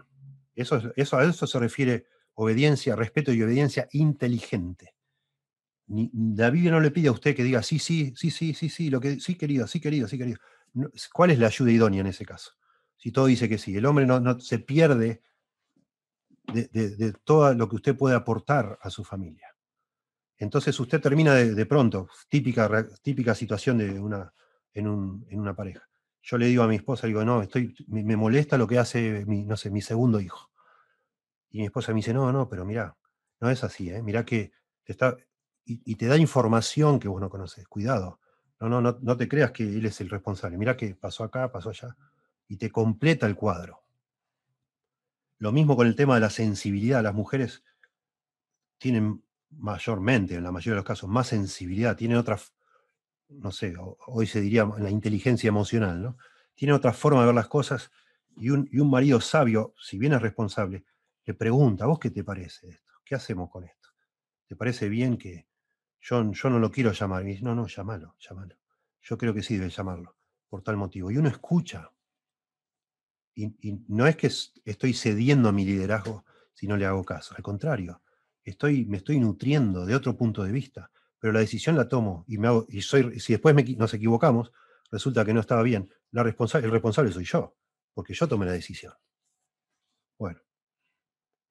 Eso, 0.55 0.81
eso, 0.97 1.19
a 1.19 1.25
eso 1.25 1.47
se 1.47 1.59
refiere 1.59 2.07
obediencia, 2.35 2.97
respeto 2.97 3.33
y 3.33 3.43
obediencia 3.43 3.89
inteligente. 3.93 4.95
la 5.87 6.51
Biblia 6.51 6.71
no 6.71 6.81
le 6.81 6.91
pide 6.91 7.09
a 7.09 7.13
usted 7.13 7.35
que 7.35 7.45
diga 7.45 7.63
sí, 7.63 7.79
sí, 7.79 8.15
sí, 8.17 8.31
sí, 8.31 8.55
sí, 8.55 8.69
sí, 8.69 8.91
lo 8.91 9.01
que, 9.01 9.21
sí, 9.21 9.37
querido, 9.37 9.67
sí, 9.67 9.81
querido, 9.81 10.09
sí, 10.09 10.19
querido. 10.19 10.39
¿Cuál 11.13 11.31
es 11.31 11.39
la 11.39 11.47
ayuda 11.47 11.71
idónea 11.71 12.01
en 12.01 12.09
ese 12.09 12.25
caso? 12.25 12.53
Si 12.97 13.13
todo 13.13 13.27
dice 13.27 13.49
que 13.49 13.59
sí, 13.59 13.77
el 13.77 13.87
hombre 13.87 14.07
no, 14.07 14.41
se 14.41 14.59
pierde 14.59 15.23
de, 16.53 17.13
todo 17.25 17.55
lo 17.55 17.69
que 17.69 17.77
usted 17.77 17.97
puede 17.97 18.15
aportar 18.15 18.79
a 18.81 18.91
su 18.91 19.05
familia. 19.05 19.55
Entonces 20.39 20.79
usted 20.79 21.01
termina 21.01 21.35
de, 21.35 21.67
pronto, 21.67 22.09
típica, 22.29 22.87
típica 23.03 23.35
situación 23.35 23.79
de 23.79 23.99
una, 23.99 24.33
en, 24.75 24.87
una 24.87 25.55
pareja. 25.55 25.89
Yo 26.23 26.39
le 26.39 26.47
digo 26.47 26.63
a 26.63 26.69
mi 26.69 26.77
esposa, 26.77 27.07
digo, 27.07 27.25
no, 27.25 27.43
estoy, 27.43 27.75
me, 27.87 28.17
molesta 28.17 28.59
lo 28.59 28.67
que 28.67 28.79
hace 28.79 29.25
mi, 29.27 29.45
no 29.45 29.57
sé, 29.57 29.71
mi 29.71 29.81
segundo 29.81 30.21
hijo. 30.21 30.51
Y 31.51 31.61
mi 31.61 31.67
esposa 31.67 31.93
me 31.93 31.97
dice, 31.97 32.13
no, 32.13 32.33
no, 32.33 32.49
pero 32.49 32.65
mira, 32.65 32.97
no 33.41 33.51
es 33.51 33.65
así, 33.65 33.91
¿eh? 33.91 34.03
mira 34.03 34.25
que 34.25 34.53
te 34.85 34.93
está, 34.93 35.17
y, 35.65 35.95
te 35.97 36.07
da 36.07 36.17
información 36.17 37.01
que 37.01 37.09
vos 37.09 37.21
no 37.21 37.31
conoces, 37.31 37.67
cuidado. 37.67 38.21
No, 38.61 38.69
no, 38.69 38.81
no, 38.81 38.99
no 39.01 39.17
te 39.17 39.29
creas 39.29 39.51
que 39.53 39.65
él 39.65 39.85
es 39.85 40.01
el 40.01 40.09
responsable. 40.09 40.57
Mira 40.57 40.77
que 40.77 40.95
pasó 40.95 41.25
acá, 41.25 41.51
pasó 41.51 41.71
allá, 41.71 41.97
y 42.49 42.57
te 42.57 42.71
completa 42.71 43.27
el 43.27 43.35
cuadro. 43.35 43.86
Lo 45.39 45.53
mismo 45.53 45.77
con 45.77 45.87
el 45.87 45.97
tema 45.97 46.15
de 46.15 46.21
la 46.21 46.31
sensibilidad. 46.31 47.03
Las 47.03 47.15
mujeres 47.15 47.63
tienen 48.79 49.23
mayormente, 49.51 50.35
en 50.35 50.43
la 50.43 50.53
mayoría 50.53 50.73
de 50.73 50.77
los 50.77 50.85
casos, 50.85 51.09
más 51.09 51.29
sensibilidad, 51.29 51.97
tienen 51.97 52.17
otra, 52.17 52.39
no 53.29 53.51
sé, 53.51 53.75
hoy 54.07 54.27
se 54.27 54.41
diría 54.41 54.69
la 54.79 54.91
inteligencia 54.91 55.49
emocional, 55.49 56.03
¿no? 56.03 56.19
Tienen 56.55 56.75
otra 56.75 56.93
forma 56.93 57.21
de 57.21 57.27
ver 57.27 57.35
las 57.35 57.49
cosas 57.49 57.91
y 58.37 58.51
un, 58.51 58.69
y 58.71 58.79
un 58.79 58.91
marido 58.91 59.21
sabio, 59.21 59.75
si 59.79 59.99
bien 59.99 60.13
es 60.13 60.23
responsable, 60.23 60.85
le 61.25 61.35
pregunta, 61.35 61.87
¿vos 61.87 61.99
qué 61.99 62.11
te 62.11 62.25
parece 62.25 62.69
esto? 62.69 62.93
¿Qué 63.05 63.15
hacemos 63.15 63.51
con 63.51 63.65
esto? 63.65 63.91
¿Te 64.47 64.57
parece 64.57 64.89
bien 64.89 65.17
que 65.17 65.49
yo, 66.01 66.31
yo 66.33 66.51
no 66.51 66.59
lo 66.59 66.71
quiero 66.71 66.93
llamar? 66.93 67.23
Y 67.25 67.33
dice, 67.33 67.45
no, 67.45 67.55
no, 67.55 67.67
llámalo, 67.67 68.17
llámalo. 68.19 68.57
Yo 69.03 69.19
creo 69.19 69.35
que 69.35 69.43
sí 69.43 69.57
debe 69.57 69.71
llamarlo, 69.71 70.17
por 70.49 70.63
tal 70.63 70.77
motivo. 70.77 71.11
Y 71.11 71.17
uno 71.17 71.29
escucha. 71.29 71.91
Y, 73.37 73.85
no 73.89 74.07
es 74.07 74.17
que 74.17 74.31
estoy 74.65 74.95
cediendo 74.95 75.51
a 75.51 75.53
mi 75.53 75.65
liderazgo 75.65 76.25
si 76.55 76.67
no 76.67 76.77
le 76.77 76.87
hago 76.87 77.05
caso, 77.05 77.35
al 77.37 77.43
contrario, 77.43 78.01
estoy, 78.43 78.87
me 78.87 78.97
estoy 78.97 79.21
nutriendo 79.21 79.85
de 79.85 79.95
otro 79.95 80.17
punto 80.17 80.43
de 80.43 80.53
vista, 80.53 80.91
pero 81.19 81.35
la 81.35 81.41
decisión 81.41 81.77
la 81.77 81.87
tomo 81.87 82.25
y, 82.27 82.39
me 82.39 82.49
hago, 82.49 82.67
y 82.71 82.81
soy, 82.81 83.21
si 83.21 83.35
después 83.35 83.55
nos 83.77 83.93
equivocamos, 83.93 84.53
resulta 84.91 85.23
que 85.25 85.35
no 85.35 85.41
estaba 85.41 85.63
bien, 85.63 85.93
la 86.13 86.23
el 86.23 86.71
responsable 86.71 87.13
soy 87.13 87.25
yo, 87.25 87.55
porque 87.93 88.15
yo 88.15 88.27
tomé 88.27 88.47
la 88.47 88.53
decisión. 88.53 88.95
Bueno, 90.19 90.41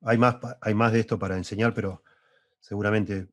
hay 0.02 0.18
más, 0.18 0.38
hay 0.62 0.74
más 0.74 0.92
de 0.92 1.02
esto 1.02 1.20
para 1.20 1.38
enseñar, 1.38 1.74
pero 1.76 2.04
seguramente 2.60 3.28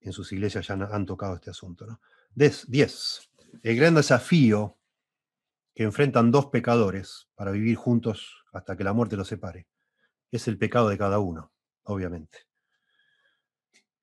en 0.00 0.12
sus 0.12 0.32
iglesias 0.32 0.66
ya 0.66 0.74
han 0.74 1.06
tocado 1.06 1.36
este 1.36 1.50
asunto. 1.50 1.86
¿no? 1.86 2.00
10. 2.34 3.30
El 3.62 3.76
gran 3.76 3.94
desafío 3.94 4.77
que 5.78 5.84
enfrentan 5.84 6.32
dos 6.32 6.46
pecadores 6.46 7.28
para 7.36 7.52
vivir 7.52 7.76
juntos 7.76 8.44
hasta 8.52 8.76
que 8.76 8.82
la 8.82 8.92
muerte 8.92 9.16
los 9.16 9.28
separe 9.28 9.68
es 10.32 10.48
el 10.48 10.58
pecado 10.58 10.88
de 10.88 10.98
cada 10.98 11.20
uno, 11.20 11.52
obviamente. 11.84 12.48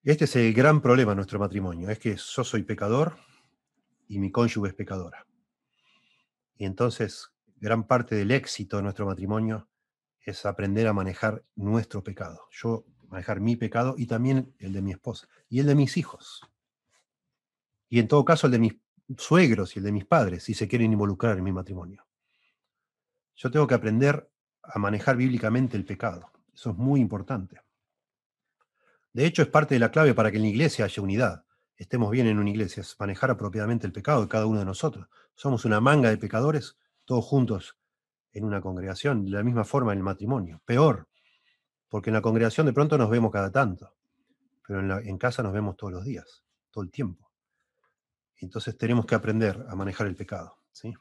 Este 0.02 0.24
es 0.24 0.36
el 0.36 0.54
gran 0.54 0.80
problema 0.80 1.12
de 1.12 1.16
nuestro 1.16 1.38
matrimonio, 1.38 1.90
es 1.90 1.98
que 1.98 2.16
yo 2.16 2.44
soy 2.44 2.62
pecador 2.62 3.18
y 4.08 4.18
mi 4.18 4.32
cónyuge 4.32 4.70
es 4.70 4.74
pecadora. 4.74 5.26
Y 6.56 6.64
entonces, 6.64 7.28
gran 7.56 7.86
parte 7.86 8.14
del 8.14 8.30
éxito 8.30 8.78
de 8.78 8.82
nuestro 8.82 9.04
matrimonio 9.04 9.68
es 10.22 10.46
aprender 10.46 10.86
a 10.86 10.94
manejar 10.94 11.44
nuestro 11.56 12.02
pecado. 12.02 12.48
Yo 12.52 12.86
manejar 13.08 13.40
mi 13.40 13.54
pecado 13.54 13.96
y 13.98 14.06
también 14.06 14.54
el 14.60 14.72
de 14.72 14.80
mi 14.80 14.92
esposa 14.92 15.28
y 15.50 15.60
el 15.60 15.66
de 15.66 15.74
mis 15.74 15.98
hijos. 15.98 16.40
Y 17.90 17.98
en 17.98 18.08
todo 18.08 18.24
caso 18.24 18.46
el 18.46 18.52
de 18.52 18.60
mis 18.60 18.85
suegros 19.16 19.76
y 19.76 19.78
el 19.78 19.84
de 19.84 19.92
mis 19.92 20.04
padres, 20.04 20.44
si 20.44 20.54
se 20.54 20.68
quieren 20.68 20.92
involucrar 20.92 21.38
en 21.38 21.44
mi 21.44 21.52
matrimonio. 21.52 22.06
Yo 23.36 23.50
tengo 23.50 23.66
que 23.66 23.74
aprender 23.74 24.30
a 24.62 24.78
manejar 24.78 25.16
bíblicamente 25.16 25.76
el 25.76 25.84
pecado. 25.84 26.30
Eso 26.52 26.70
es 26.70 26.76
muy 26.76 27.00
importante. 27.00 27.60
De 29.12 29.26
hecho, 29.26 29.42
es 29.42 29.48
parte 29.48 29.74
de 29.74 29.78
la 29.78 29.90
clave 29.90 30.14
para 30.14 30.30
que 30.30 30.38
en 30.38 30.42
la 30.42 30.48
iglesia 30.48 30.84
haya 30.84 31.02
unidad. 31.02 31.44
Estemos 31.76 32.10
bien 32.10 32.26
en 32.26 32.38
una 32.38 32.50
iglesia, 32.50 32.80
es 32.80 32.96
manejar 32.98 33.30
apropiadamente 33.30 33.86
el 33.86 33.92
pecado 33.92 34.22
de 34.22 34.28
cada 34.28 34.46
uno 34.46 34.58
de 34.58 34.64
nosotros. 34.64 35.08
Somos 35.34 35.64
una 35.66 35.80
manga 35.80 36.08
de 36.08 36.16
pecadores, 36.16 36.78
todos 37.04 37.24
juntos 37.24 37.78
en 38.32 38.44
una 38.44 38.60
congregación, 38.60 39.24
de 39.24 39.30
la 39.30 39.42
misma 39.42 39.64
forma 39.64 39.92
en 39.92 39.98
el 39.98 40.04
matrimonio. 40.04 40.62
Peor, 40.64 41.08
porque 41.88 42.10
en 42.10 42.14
la 42.14 42.22
congregación 42.22 42.66
de 42.66 42.72
pronto 42.72 42.98
nos 42.98 43.10
vemos 43.10 43.30
cada 43.30 43.50
tanto, 43.50 43.94
pero 44.66 44.80
en, 44.80 45.08
en 45.08 45.18
casa 45.18 45.42
nos 45.42 45.52
vemos 45.52 45.76
todos 45.76 45.92
los 45.92 46.04
días, 46.04 46.44
todo 46.70 46.84
el 46.84 46.90
tiempo. 46.90 47.25
Entonces 48.38 48.76
tenemos 48.76 49.06
que 49.06 49.14
aprender 49.14 49.64
a 49.68 49.74
manejar 49.74 50.06
el 50.06 50.16
pecado. 50.16 50.58
¿sí? 50.72 50.94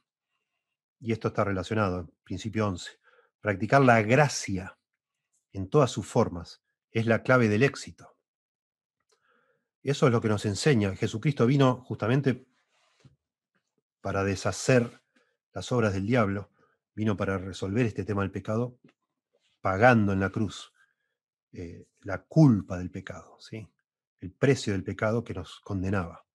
Y 0.99 1.11
esto 1.11 1.29
está 1.29 1.43
relacionado, 1.43 2.09
principio 2.23 2.67
11. 2.67 2.99
Practicar 3.41 3.81
la 3.81 4.01
gracia 4.01 4.77
en 5.51 5.69
todas 5.69 5.91
sus 5.91 6.05
formas 6.05 6.63
es 6.91 7.05
la 7.05 7.23
clave 7.23 7.49
del 7.49 7.63
éxito. 7.63 8.15
Eso 9.83 10.07
es 10.07 10.11
lo 10.11 10.21
que 10.21 10.29
nos 10.29 10.45
enseña. 10.45 10.95
Jesucristo 10.95 11.45
vino 11.45 11.83
justamente 11.83 12.47
para 14.01 14.23
deshacer 14.23 15.01
las 15.53 15.71
obras 15.71 15.93
del 15.93 16.07
diablo, 16.07 16.51
vino 16.95 17.15
para 17.15 17.37
resolver 17.37 17.85
este 17.85 18.03
tema 18.03 18.21
del 18.21 18.31
pecado, 18.31 18.79
pagando 19.61 20.13
en 20.13 20.19
la 20.19 20.29
cruz 20.29 20.73
eh, 21.53 21.87
la 22.01 22.23
culpa 22.23 22.77
del 22.77 22.91
pecado, 22.91 23.37
¿sí? 23.39 23.67
el 24.19 24.31
precio 24.31 24.73
del 24.73 24.83
pecado 24.83 25.23
que 25.23 25.33
nos 25.33 25.59
condenaba. 25.61 26.25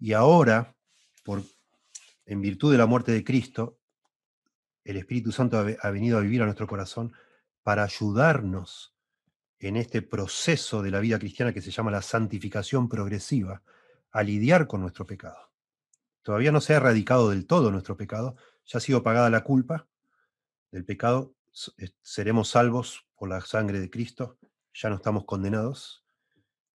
Y 0.00 0.14
ahora, 0.14 0.74
por, 1.22 1.42
en 2.26 2.40
virtud 2.40 2.72
de 2.72 2.78
la 2.78 2.86
muerte 2.86 3.12
de 3.12 3.22
Cristo, 3.22 3.78
el 4.82 4.96
Espíritu 4.96 5.30
Santo 5.30 5.58
ha 5.58 5.90
venido 5.90 6.18
a 6.18 6.22
vivir 6.22 6.42
a 6.42 6.46
nuestro 6.46 6.66
corazón 6.66 7.12
para 7.62 7.84
ayudarnos 7.84 8.94
en 9.58 9.76
este 9.76 10.00
proceso 10.00 10.82
de 10.82 10.90
la 10.90 11.00
vida 11.00 11.18
cristiana 11.18 11.52
que 11.52 11.60
se 11.60 11.70
llama 11.70 11.90
la 11.90 12.00
santificación 12.00 12.88
progresiva, 12.88 13.62
a 14.10 14.22
lidiar 14.22 14.66
con 14.66 14.80
nuestro 14.80 15.06
pecado. 15.06 15.52
Todavía 16.22 16.50
no 16.50 16.60
se 16.60 16.72
ha 16.72 16.76
erradicado 16.76 17.30
del 17.30 17.46
todo 17.46 17.70
nuestro 17.70 17.96
pecado, 17.96 18.36
ya 18.66 18.78
ha 18.78 18.80
sido 18.80 19.02
pagada 19.02 19.30
la 19.30 19.44
culpa 19.44 19.86
del 20.70 20.84
pecado, 20.84 21.34
seremos 22.02 22.48
salvos 22.48 23.06
por 23.16 23.28
la 23.28 23.40
sangre 23.40 23.80
de 23.80 23.90
Cristo, 23.90 24.38
ya 24.72 24.88
no 24.88 24.96
estamos 24.96 25.24
condenados, 25.24 25.99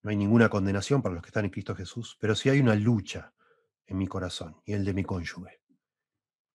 no 0.04 0.10
hay 0.10 0.16
ninguna 0.16 0.50
condenación 0.50 1.00
para 1.00 1.14
los 1.14 1.22
que 1.22 1.28
están 1.28 1.46
en 1.46 1.50
Cristo 1.50 1.74
Jesús, 1.74 2.18
pero 2.20 2.34
sí 2.34 2.50
hay 2.50 2.60
una 2.60 2.74
lucha 2.74 3.32
en 3.86 3.96
mi 3.96 4.06
corazón 4.06 4.60
y 4.66 4.74
el 4.74 4.84
de 4.84 4.92
mi 4.92 5.02
cónyuge. 5.02 5.62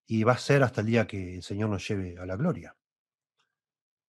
Y 0.05 0.23
va 0.23 0.33
a 0.33 0.37
ser 0.37 0.61
hasta 0.61 0.81
el 0.81 0.87
día 0.87 1.07
que 1.07 1.35
el 1.37 1.43
Señor 1.43 1.69
nos 1.71 1.87
lleve 1.87 2.19
a 2.19 2.27
la 2.27 2.35
gloria. 2.35 2.77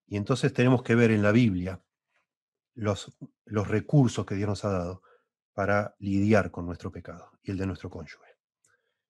Y 0.08 0.18
entonces 0.18 0.52
tenemos 0.54 0.82
que 0.82 0.96
ver 0.96 1.12
en 1.12 1.22
la 1.22 1.32
Biblia 1.32 1.84
los, 2.74 3.16
los 3.46 3.68
recursos 3.68 4.26
que 4.26 4.34
Dios 4.34 4.50
nos 4.50 4.66
ha 4.66 4.72
dado 4.72 5.04
para 5.54 5.96
lidiar 6.00 6.50
con 6.50 6.66
nuestro 6.66 6.92
pecado 6.92 7.32
y 7.44 7.52
el 7.52 7.58
de 7.58 7.68
nuestro 7.68 7.92
cónyuge. 7.92 8.38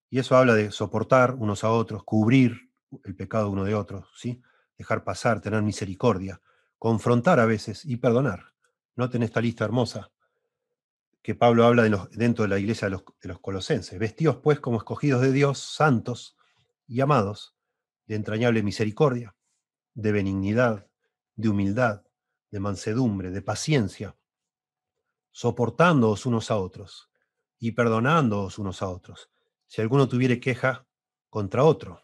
Y 0.10 0.20
eso 0.20 0.36
habla 0.36 0.56
de 0.56 0.72
soportar 0.72 1.36
unos 1.36 1.64
a 1.64 1.72
otros, 1.72 2.04
cubrir 2.04 2.70
el 3.06 3.16
pecado 3.16 3.50
uno 3.50 3.64
de 3.64 3.76
otros, 3.76 4.10
¿sí? 4.18 4.42
dejar 4.78 5.06
pasar, 5.06 5.40
tener 5.40 5.62
misericordia, 5.62 6.42
confrontar 6.78 7.40
a 7.40 7.46
veces 7.46 7.86
y 7.86 7.96
perdonar. 7.96 8.54
Noten 8.96 9.24
esta 9.24 9.40
lista 9.40 9.64
hermosa 9.64 10.12
que 11.28 11.36
Pablo 11.36 11.66
habla 11.66 11.84
de 11.84 11.90
los, 11.90 12.10
dentro 12.12 12.44
de 12.44 12.48
la 12.48 12.58
iglesia 12.58 12.86
de 12.86 12.92
los, 12.92 13.04
de 13.22 13.28
los 13.28 13.42
colosenses. 13.42 14.00
Vestidos 14.00 14.38
pues 14.38 14.62
como 14.62 14.78
escogidos 14.78 15.20
de 15.22 15.34
Dios, 15.34 15.60
santos 15.60 16.38
y 16.88 17.02
amados, 17.02 17.54
de 18.06 18.16
entrañable 18.16 18.64
misericordia, 18.64 19.36
de 19.94 20.14
benignidad, 20.14 20.88
de 21.36 21.50
humildad, 21.50 22.06
de 22.50 22.62
mansedumbre, 22.62 23.30
de 23.32 23.42
paciencia, 23.42 24.16
soportándoos 25.32 26.26
unos 26.26 26.50
a 26.50 26.56
otros 26.56 27.10
y 27.60 27.74
perdonándoos 27.74 28.58
unos 28.58 28.82
a 28.82 28.88
otros, 28.88 29.30
si 29.66 29.82
alguno 29.82 30.08
tuviere 30.08 30.40
queja 30.40 30.88
contra 31.30 31.66
otro. 31.66 32.04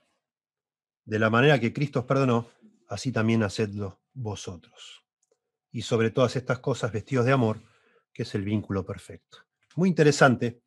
De 1.05 1.17
la 1.17 1.29
manera 1.29 1.61
que 1.61 1.71
Cristo 1.71 2.01
os 2.01 2.05
perdonó, 2.05 2.49
así 2.89 3.13
también 3.13 3.41
hacedlo 3.43 4.01
vosotros. 4.11 5.05
Y 5.71 5.83
sobre 5.83 6.11
todas 6.11 6.35
estas 6.35 6.59
cosas, 6.59 6.91
vestidos 6.91 7.25
de 7.25 7.31
amor, 7.31 7.61
que 8.13 8.23
es 8.23 8.35
el 8.35 8.43
vínculo 8.43 8.85
perfecto. 8.85 9.39
Muy 9.75 9.89
interesante 9.89 10.61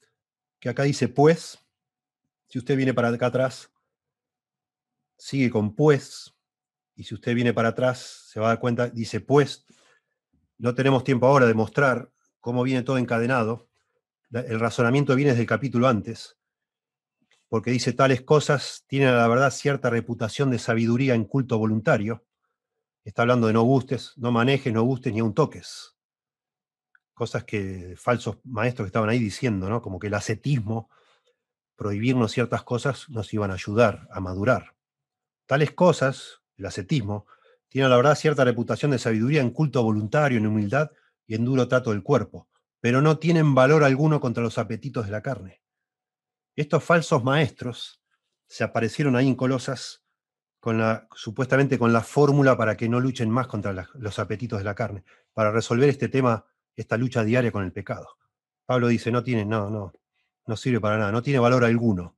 que 0.58 0.68
acá 0.68 0.82
dice 0.82 1.08
pues, 1.08 1.58
si 2.48 2.58
usted 2.58 2.76
viene 2.76 2.94
para 2.94 3.08
acá 3.08 3.26
atrás, 3.26 3.70
sigue 5.16 5.50
con 5.50 5.74
pues, 5.74 6.34
y 6.94 7.04
si 7.04 7.14
usted 7.14 7.34
viene 7.34 7.52
para 7.52 7.68
atrás, 7.68 8.28
se 8.30 8.40
va 8.40 8.46
a 8.46 8.48
dar 8.50 8.60
cuenta, 8.60 8.88
dice, 8.88 9.20
pues, 9.20 9.66
no 10.58 10.74
tenemos 10.74 11.04
tiempo 11.04 11.26
ahora 11.26 11.46
de 11.46 11.54
mostrar 11.54 12.10
cómo 12.40 12.62
viene 12.62 12.82
todo 12.82 12.98
encadenado. 12.98 13.68
El 14.30 14.58
razonamiento 14.60 15.14
viene 15.14 15.32
desde 15.32 15.42
el 15.42 15.48
capítulo 15.48 15.88
antes, 15.88 16.38
porque 17.48 17.70
dice 17.70 17.92
tales 17.92 18.22
cosas 18.22 18.84
tienen 18.86 19.08
a 19.08 19.16
la 19.16 19.28
verdad 19.28 19.50
cierta 19.50 19.90
reputación 19.90 20.50
de 20.50 20.58
sabiduría 20.58 21.14
en 21.14 21.24
culto 21.24 21.58
voluntario. 21.58 22.24
Está 23.04 23.22
hablando 23.22 23.46
de 23.46 23.52
no 23.52 23.62
gustes, 23.62 24.14
no 24.16 24.32
manejes, 24.32 24.72
no 24.72 24.82
gustes 24.82 25.12
ni 25.12 25.20
aun 25.20 25.34
toques. 25.34 25.95
Cosas 27.16 27.44
que 27.44 27.94
falsos 27.96 28.36
maestros 28.44 28.84
que 28.84 28.88
estaban 28.88 29.08
ahí 29.08 29.18
diciendo, 29.18 29.70
¿no? 29.70 29.80
Como 29.80 29.98
que 29.98 30.08
el 30.08 30.14
ascetismo, 30.14 30.90
prohibirnos 31.74 32.30
ciertas 32.30 32.62
cosas, 32.62 33.08
nos 33.08 33.32
iban 33.32 33.50
a 33.50 33.54
ayudar 33.54 34.06
a 34.10 34.20
madurar. 34.20 34.74
Tales 35.46 35.72
cosas, 35.72 36.42
el 36.58 36.66
ascetismo, 36.66 37.26
tienen 37.68 37.86
a 37.86 37.88
la 37.88 37.96
verdad 37.96 38.16
cierta 38.16 38.44
reputación 38.44 38.90
de 38.90 38.98
sabiduría 38.98 39.40
en 39.40 39.50
culto 39.50 39.82
voluntario, 39.82 40.36
en 40.36 40.46
humildad 40.46 40.90
y 41.26 41.34
en 41.34 41.46
duro 41.46 41.68
trato 41.68 41.90
del 41.90 42.02
cuerpo, 42.02 42.48
pero 42.80 43.00
no 43.00 43.18
tienen 43.18 43.54
valor 43.54 43.82
alguno 43.82 44.20
contra 44.20 44.42
los 44.42 44.58
apetitos 44.58 45.06
de 45.06 45.12
la 45.12 45.22
carne. 45.22 45.62
Estos 46.54 46.84
falsos 46.84 47.24
maestros 47.24 48.02
se 48.46 48.62
aparecieron 48.62 49.16
ahí 49.16 49.26
en 49.26 49.36
Colosas 49.36 50.02
supuestamente 51.14 51.78
con 51.78 51.92
la 51.92 52.02
fórmula 52.02 52.56
para 52.56 52.76
que 52.76 52.88
no 52.88 52.98
luchen 52.98 53.30
más 53.30 53.46
contra 53.46 53.88
los 53.94 54.18
apetitos 54.18 54.58
de 54.58 54.64
la 54.64 54.74
carne, 54.74 55.04
para 55.32 55.52
resolver 55.52 55.88
este 55.88 56.08
tema, 56.08 56.44
esta 56.76 56.96
lucha 56.96 57.24
diaria 57.24 57.50
con 57.50 57.64
el 57.64 57.72
pecado. 57.72 58.06
Pablo 58.64 58.88
dice, 58.88 59.10
no 59.10 59.22
tiene, 59.22 59.44
no, 59.44 59.70
no, 59.70 59.92
no 60.46 60.56
sirve 60.56 60.80
para 60.80 60.98
nada, 60.98 61.12
no 61.12 61.22
tiene 61.22 61.38
valor 61.38 61.64
alguno. 61.64 62.16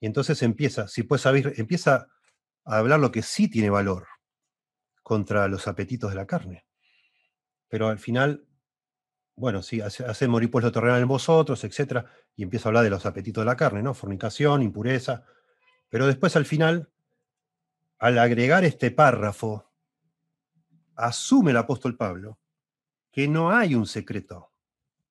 Y 0.00 0.06
entonces 0.06 0.42
empieza, 0.42 0.88
si 0.88 1.02
puedes 1.02 1.22
saber, 1.22 1.54
empieza 1.56 2.08
a 2.64 2.78
hablar 2.78 3.00
lo 3.00 3.12
que 3.12 3.22
sí 3.22 3.48
tiene 3.48 3.70
valor 3.70 4.06
contra 5.02 5.48
los 5.48 5.68
apetitos 5.68 6.10
de 6.10 6.16
la 6.16 6.26
carne. 6.26 6.64
Pero 7.68 7.88
al 7.88 7.98
final 7.98 8.46
bueno, 9.34 9.62
sí, 9.62 9.80
hace, 9.80 10.28
morir 10.28 10.50
pues 10.50 10.64
lo 10.64 10.72
terrenal 10.72 11.00
en 11.00 11.08
vosotros, 11.08 11.64
etc. 11.64 12.04
Y 12.36 12.42
empieza 12.42 12.68
a 12.68 12.70
hablar 12.70 12.84
de 12.84 12.90
los 12.90 13.06
apetitos 13.06 13.42
de 13.42 13.46
la 13.46 13.56
carne, 13.56 13.82
¿no? 13.82 13.94
Fornicación, 13.94 14.62
impureza. 14.62 15.24
Pero 15.88 16.06
después 16.06 16.36
al 16.36 16.44
final, 16.44 16.90
al 17.98 18.18
agregar 18.18 18.64
este 18.64 18.90
párrafo, 18.90 19.70
asume 20.96 21.52
el 21.52 21.56
apóstol 21.56 21.96
Pablo 21.96 22.38
que 23.12 23.28
no 23.28 23.52
hay 23.52 23.74
un 23.74 23.86
secreto 23.86 24.52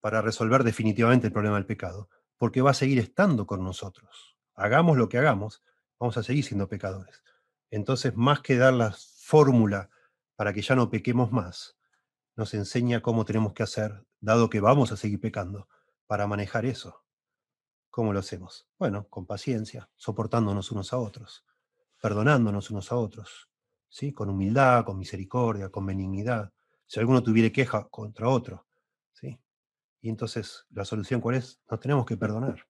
para 0.01 0.21
resolver 0.21 0.63
definitivamente 0.63 1.27
el 1.27 1.33
problema 1.33 1.55
del 1.55 1.67
pecado, 1.67 2.09
porque 2.37 2.61
va 2.61 2.71
a 2.71 2.73
seguir 2.75 2.97
estando 2.99 3.45
con 3.45 3.63
nosotros. 3.63 4.35
Hagamos 4.55 4.97
lo 4.97 5.07
que 5.07 5.19
hagamos, 5.19 5.63
vamos 5.99 6.17
a 6.17 6.23
seguir 6.23 6.43
siendo 6.43 6.67
pecadores. 6.67 7.23
Entonces, 7.69 8.15
más 8.15 8.41
que 8.41 8.57
dar 8.57 8.73
la 8.73 8.91
fórmula 8.91 9.89
para 10.35 10.51
que 10.51 10.63
ya 10.63 10.75
no 10.75 10.89
pequemos 10.89 11.31
más, 11.31 11.77
nos 12.35 12.53
enseña 12.55 13.01
cómo 13.01 13.23
tenemos 13.25 13.53
que 13.53 13.63
hacer, 13.63 14.03
dado 14.19 14.49
que 14.49 14.59
vamos 14.59 14.91
a 14.91 14.97
seguir 14.97 15.19
pecando, 15.19 15.67
para 16.07 16.25
manejar 16.25 16.65
eso. 16.65 17.03
¿Cómo 17.91 18.13
lo 18.13 18.19
hacemos? 18.19 18.67
Bueno, 18.79 19.07
con 19.09 19.25
paciencia, 19.27 19.89
soportándonos 19.95 20.71
unos 20.71 20.93
a 20.93 20.97
otros, 20.97 21.45
perdonándonos 22.01 22.71
unos 22.71 22.91
a 22.91 22.95
otros, 22.95 23.49
¿sí? 23.89 24.11
con 24.11 24.29
humildad, 24.29 24.85
con 24.85 24.97
misericordia, 24.97 25.69
con 25.69 25.85
benignidad. 25.85 26.51
Si 26.91 26.99
alguno 26.99 27.23
tuviera 27.23 27.49
queja 27.53 27.87
contra 27.87 28.27
otro, 28.27 28.67
¿sí? 29.13 29.39
Y 30.01 30.09
entonces, 30.09 30.65
¿la 30.71 30.83
solución 30.83 31.21
cuál 31.21 31.35
es? 31.35 31.61
Nos 31.71 31.79
tenemos 31.79 32.05
que 32.05 32.17
perdonar, 32.17 32.67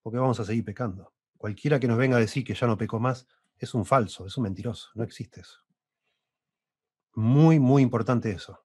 porque 0.00 0.20
vamos 0.20 0.38
a 0.38 0.44
seguir 0.44 0.64
pecando. 0.64 1.12
Cualquiera 1.36 1.80
que 1.80 1.88
nos 1.88 1.98
venga 1.98 2.18
a 2.18 2.20
decir 2.20 2.44
que 2.44 2.54
ya 2.54 2.68
no 2.68 2.78
peco 2.78 3.00
más, 3.00 3.26
es 3.56 3.74
un 3.74 3.84
falso, 3.84 4.26
es 4.26 4.36
un 4.36 4.44
mentiroso, 4.44 4.90
no 4.94 5.02
existe 5.02 5.40
eso. 5.40 5.58
Muy, 7.16 7.58
muy 7.58 7.82
importante 7.82 8.30
eso 8.30 8.64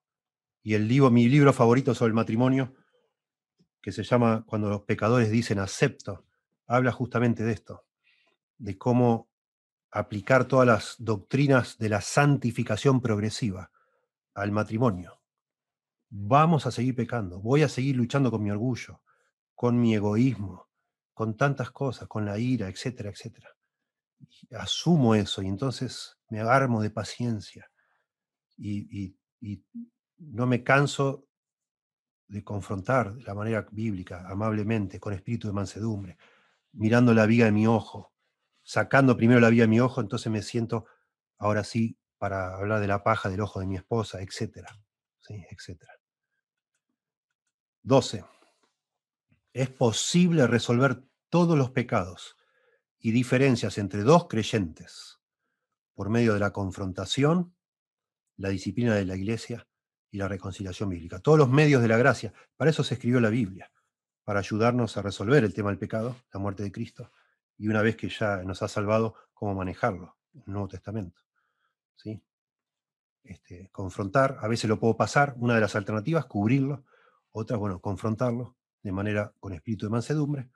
y 0.62 0.74
el 0.74 0.86
libro, 0.86 1.10
mi 1.10 1.28
libro 1.28 1.52
favorito 1.52 1.92
sobre 1.92 2.10
el 2.10 2.14
matrimonio, 2.14 2.72
que 3.82 3.90
se 3.90 4.04
llama 4.04 4.44
Cuando 4.46 4.70
los 4.70 4.82
pecadores 4.82 5.28
dicen 5.28 5.58
acepto, 5.58 6.24
habla 6.68 6.92
justamente 6.92 7.42
de 7.42 7.52
esto, 7.52 7.84
de 8.58 8.78
cómo 8.78 9.28
aplicar 9.90 10.44
todas 10.44 10.68
las 10.68 10.94
doctrinas 11.00 11.78
de 11.78 11.88
la 11.88 12.00
santificación 12.00 13.00
progresiva 13.00 13.72
al 14.34 14.52
matrimonio. 14.52 15.20
Vamos 16.10 16.66
a 16.66 16.70
seguir 16.70 16.94
pecando, 16.94 17.40
voy 17.40 17.62
a 17.62 17.68
seguir 17.68 17.96
luchando 17.96 18.30
con 18.30 18.42
mi 18.42 18.50
orgullo, 18.50 19.02
con 19.54 19.80
mi 19.80 19.94
egoísmo, 19.94 20.68
con 21.12 21.36
tantas 21.36 21.70
cosas, 21.70 22.08
con 22.08 22.24
la 22.24 22.38
ira, 22.38 22.68
etcétera, 22.68 23.10
etcétera. 23.10 23.50
asumo 24.52 25.14
eso 25.14 25.42
y 25.42 25.46
entonces 25.48 26.18
me 26.28 26.40
agarmo 26.40 26.82
de 26.82 26.90
paciencia 26.90 27.70
y, 28.56 29.16
y 29.40 29.64
no 30.18 30.46
me 30.46 30.62
canso 30.62 31.26
de 32.28 32.42
confrontar 32.42 33.14
de 33.14 33.22
la 33.22 33.34
manera 33.34 33.66
bíblica, 33.70 34.26
amablemente, 34.28 34.98
con 34.98 35.12
espíritu 35.12 35.48
de 35.48 35.54
mansedumbre, 35.54 36.18
mirando 36.72 37.14
la 37.14 37.26
viga 37.26 37.46
de 37.46 37.52
mi 37.52 37.66
ojo, 37.66 38.12
sacando 38.62 39.16
primero 39.16 39.40
la 39.40 39.50
viga 39.50 39.64
de 39.64 39.68
mi 39.68 39.80
ojo, 39.80 40.00
entonces 40.00 40.32
me 40.32 40.42
siento 40.42 40.86
ahora 41.38 41.64
sí 41.64 41.98
para 42.18 42.56
hablar 42.56 42.80
de 42.80 42.86
la 42.86 43.02
paja 43.02 43.28
del 43.28 43.40
ojo 43.40 43.60
de 43.60 43.66
mi 43.66 43.76
esposa, 43.76 44.18
¿sí? 44.18 45.44
etcétera. 45.50 46.00
12. 47.82 48.24
Es 49.52 49.70
posible 49.70 50.46
resolver 50.46 51.04
todos 51.28 51.56
los 51.56 51.70
pecados 51.70 52.36
y 52.98 53.12
diferencias 53.12 53.76
entre 53.78 54.02
dos 54.02 54.26
creyentes 54.28 55.20
por 55.94 56.08
medio 56.08 56.34
de 56.34 56.40
la 56.40 56.52
confrontación, 56.52 57.54
la 58.36 58.48
disciplina 58.48 58.94
de 58.94 59.04
la 59.04 59.16
iglesia 59.16 59.68
y 60.10 60.18
la 60.18 60.28
reconciliación 60.28 60.88
bíblica. 60.88 61.18
Todos 61.18 61.38
los 61.38 61.48
medios 61.48 61.82
de 61.82 61.88
la 61.88 61.96
gracia. 61.96 62.32
Para 62.56 62.70
eso 62.70 62.82
se 62.82 62.94
escribió 62.94 63.20
la 63.20 63.30
Biblia, 63.30 63.70
para 64.24 64.40
ayudarnos 64.40 64.96
a 64.96 65.02
resolver 65.02 65.44
el 65.44 65.52
tema 65.52 65.70
del 65.70 65.78
pecado, 65.78 66.16
la 66.32 66.40
muerte 66.40 66.62
de 66.62 66.72
Cristo, 66.72 67.12
y 67.58 67.68
una 67.68 67.82
vez 67.82 67.96
que 67.96 68.08
ya 68.08 68.42
nos 68.42 68.62
ha 68.62 68.68
salvado, 68.68 69.14
cómo 69.32 69.54
manejarlo, 69.54 70.16
el 70.34 70.52
Nuevo 70.52 70.68
Testamento. 70.68 71.23
¿Sí? 71.96 72.22
Este, 73.22 73.70
confrontar, 73.70 74.38
a 74.40 74.48
veces 74.48 74.68
lo 74.68 74.78
puedo 74.78 74.96
pasar, 74.96 75.34
una 75.38 75.54
de 75.54 75.60
las 75.60 75.76
alternativas, 75.76 76.26
cubrirlo, 76.26 76.84
otra, 77.32 77.56
bueno, 77.56 77.80
confrontarlo 77.80 78.56
de 78.82 78.92
manera 78.92 79.32
con 79.40 79.54
espíritu 79.54 79.86
de 79.86 79.90
mansedumbre 79.90 80.50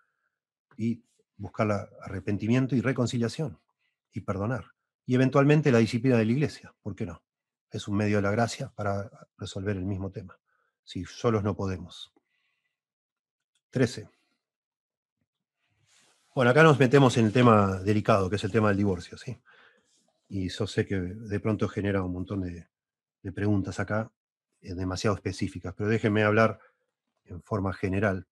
y 0.76 1.02
buscar 1.36 1.90
arrepentimiento 2.02 2.76
y 2.76 2.80
reconciliación 2.80 3.58
y 4.12 4.20
perdonar. 4.20 4.66
Y 5.06 5.14
eventualmente 5.14 5.72
la 5.72 5.78
disciplina 5.78 6.18
de 6.18 6.26
la 6.26 6.32
iglesia, 6.32 6.74
¿por 6.82 6.94
qué 6.94 7.06
no? 7.06 7.22
es 7.70 7.88
un 7.88 7.96
medio 7.96 8.16
de 8.16 8.22
la 8.22 8.30
gracia 8.30 8.72
para 8.74 9.10
resolver 9.36 9.76
el 9.76 9.84
mismo 9.84 10.10
tema. 10.10 10.38
Si 10.84 11.04
solos 11.04 11.42
no 11.44 11.54
podemos. 11.54 12.12
13. 13.70 14.08
Bueno, 16.34 16.50
acá 16.50 16.62
nos 16.62 16.78
metemos 16.78 17.16
en 17.16 17.26
el 17.26 17.32
tema 17.32 17.78
delicado, 17.80 18.30
que 18.30 18.36
es 18.36 18.44
el 18.44 18.52
tema 18.52 18.68
del 18.68 18.78
divorcio, 18.78 19.18
¿sí? 19.18 19.38
Y 20.28 20.48
yo 20.50 20.66
sé 20.66 20.86
que 20.86 20.96
de 20.96 21.40
pronto 21.40 21.68
genera 21.68 22.02
un 22.02 22.12
montón 22.12 22.42
de, 22.42 22.66
preguntas 23.32 23.78
acá, 23.80 24.10
eh, 24.60 24.74
demasiado 24.74 25.16
específicas, 25.16 25.74
pero 25.76 25.88
déjenme 25.88 26.22
hablar 26.22 26.60
en 27.24 27.42
forma 27.42 27.72
general. 27.72 28.26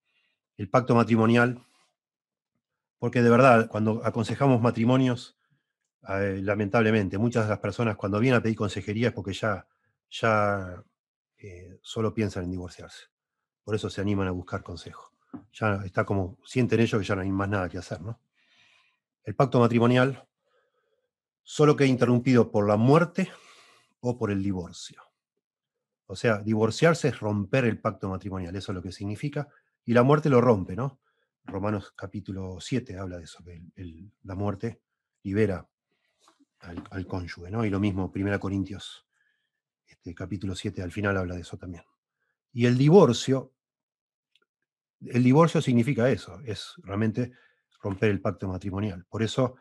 El 0.57 0.68
pacto 0.70 0.94
matrimonial, 0.94 1.62
porque 2.99 3.22
de 3.22 3.30
verdad, 3.30 3.68
cuando 3.68 4.05
aconsejamos 4.05 4.61
matrimonios, 4.61 5.36
eh, 6.09 6.40
lamentablemente, 6.42 7.18
muchas 7.18 7.44
de 7.44 7.51
las 7.51 7.59
personas 7.59 7.97
cuando 7.97 8.20
vienen 8.20 8.38
a 8.38 8.42
pedir 8.42 8.57
consejería 8.57 9.09
es 9.09 9.14
porque 9.14 9.32
ya, 9.32 9.66
ya 10.11 10.82
eh, 11.38 11.78
solo 11.82 12.14
piensan 12.14 12.44
en 12.44 12.51
divorciarse. 12.51 13.07
Por 13.64 13.74
eso 13.74 13.90
se 13.90 14.01
animan 14.01 14.28
a 14.28 14.32
buscar 14.32 14.62
consejo. 14.62 15.12
Ya 15.53 15.82
está 15.84 16.05
como, 16.05 16.38
sienten 16.44 16.80
ellos 16.80 17.01
que 17.01 17.07
ya 17.07 17.16
no 17.16 17.22
hay 17.22 17.30
más 17.30 17.49
nada 17.49 17.68
que 17.68 17.78
hacer, 17.78 18.01
¿no? 18.01 18.20
El 19.24 19.34
pacto 19.34 19.59
matrimonial 19.61 20.26
solo 21.49 21.76
queda 21.76 21.86
interrumpido 21.86 22.51
por 22.51 22.66
la 22.66 22.76
muerte 22.76 23.30
o 24.01 24.18
por 24.18 24.32
el 24.32 24.42
divorcio. 24.42 25.01
O 26.07 26.16
sea, 26.16 26.38
divorciarse 26.38 27.09
es 27.09 27.20
romper 27.20 27.64
el 27.64 27.78
pacto 27.78 28.09
matrimonial, 28.09 28.57
eso 28.57 28.72
es 28.72 28.74
lo 28.76 28.82
que 28.82 28.90
significa, 28.90 29.49
y 29.84 29.92
la 29.92 30.03
muerte 30.03 30.28
lo 30.28 30.40
rompe, 30.40 30.74
¿no? 30.74 31.01
Romanos 31.44 31.92
capítulo 31.94 32.59
7 32.61 32.99
habla 32.99 33.18
de 33.18 33.24
eso, 33.24 33.44
que 33.44 33.62
la 34.24 34.34
muerte 34.34 34.82
libera 35.22 35.68
al, 36.59 37.07
cónyuge, 37.07 37.49
¿no? 37.49 37.64
Y 37.64 37.70
lo 37.70 37.78
mismo, 37.78 38.11
1 38.12 38.40
Corintios, 38.40 39.07
este, 39.86 40.16
capítulo 40.16 40.57
7, 40.57 40.82
al 40.82 40.90
final 40.90 41.16
habla 41.16 41.36
de 41.36 41.42
eso 41.42 41.57
también. 41.57 41.84
Y 42.53 42.66
el 42.66 42.76
divorcio, 42.76 43.53
el 45.01 45.22
divorcio 45.22 45.62
significa 45.62 46.11
eso, 46.11 46.40
es 46.40 46.74
realmente 46.78 47.30
romper 47.80 48.11
el 48.11 48.20
pacto 48.20 48.49
matrimonial. 48.49 49.05
Por 49.05 49.22
eso, 49.22 49.55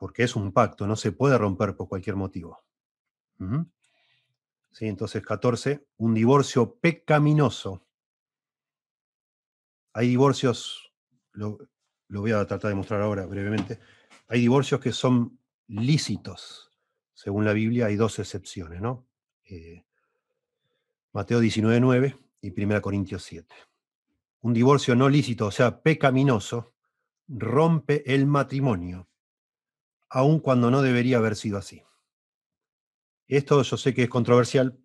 porque 0.00 0.22
es 0.22 0.34
un 0.34 0.50
pacto, 0.50 0.86
no 0.86 0.96
se 0.96 1.12
puede 1.12 1.36
romper 1.36 1.76
por 1.76 1.86
cualquier 1.86 2.16
motivo. 2.16 2.64
¿Sí? 4.72 4.86
Entonces, 4.86 5.22
14, 5.22 5.86
un 5.98 6.14
divorcio 6.14 6.76
pecaminoso. 6.76 7.86
Hay 9.92 10.08
divorcios, 10.08 10.90
lo, 11.32 11.58
voy 12.08 12.32
a 12.32 12.46
tratar 12.46 12.70
de 12.70 12.76
mostrar 12.76 13.02
ahora 13.02 13.26
brevemente, 13.26 13.78
hay 14.26 14.40
divorcios 14.40 14.80
que 14.80 14.92
son 14.92 15.38
lícitos. 15.66 16.70
Según 17.12 17.44
la 17.44 17.52
Biblia 17.52 17.84
hay 17.84 17.96
dos 17.96 18.18
excepciones, 18.18 18.80
¿no? 18.80 19.06
Eh, 19.44 19.84
Mateo 21.12 21.42
19.9 21.42 22.16
y 22.40 22.62
1 22.62 22.80
Corintios 22.80 23.22
7. 23.24 23.54
Un 24.40 24.54
divorcio 24.54 24.96
no 24.96 25.10
lícito, 25.10 25.48
o 25.48 25.50
sea, 25.50 25.82
pecaminoso, 25.82 26.72
rompe 27.28 28.14
el 28.14 28.26
matrimonio, 28.26 29.09
aun 30.10 30.40
cuando 30.40 30.70
no 30.70 30.82
debería 30.82 31.18
haber 31.18 31.36
sido 31.36 31.56
así. 31.56 31.82
Esto 33.28 33.62
yo 33.62 33.76
sé 33.76 33.94
que 33.94 34.02
es 34.02 34.08
controversial, 34.08 34.76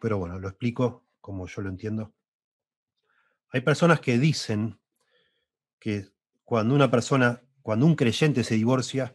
pero 0.00 0.18
bueno, 0.18 0.38
lo 0.38 0.48
explico 0.48 1.04
como 1.20 1.48
yo 1.48 1.62
lo 1.62 1.68
entiendo. 1.68 2.14
Hay 3.50 3.60
personas 3.60 4.00
que 4.00 4.18
dicen 4.18 4.78
que 5.80 6.08
cuando 6.44 6.74
una 6.74 6.90
persona, 6.90 7.42
cuando 7.62 7.86
un 7.86 7.96
creyente 7.96 8.44
se 8.44 8.54
divorcia, 8.54 9.14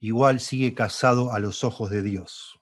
igual 0.00 0.40
sigue 0.40 0.74
casado 0.74 1.32
a 1.32 1.38
los 1.38 1.62
ojos 1.62 1.90
de 1.90 2.02
Dios. 2.02 2.58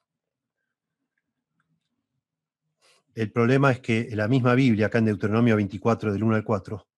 El 3.14 3.30
problema 3.30 3.70
es 3.70 3.80
que 3.80 4.08
la 4.12 4.26
misma 4.26 4.54
Biblia, 4.54 4.86
acá 4.86 4.98
en 4.98 5.06
Deuteronomio 5.06 5.56
24, 5.56 6.12
del 6.12 6.24
1 6.24 6.36
al 6.36 6.44
4, 6.44 6.88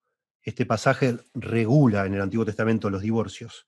este 0.42 0.64
pasaje 0.64 1.18
regula 1.34 2.06
en 2.06 2.14
el 2.14 2.22
Antiguo 2.22 2.46
Testamento 2.46 2.88
los 2.88 3.02
divorcios 3.02 3.66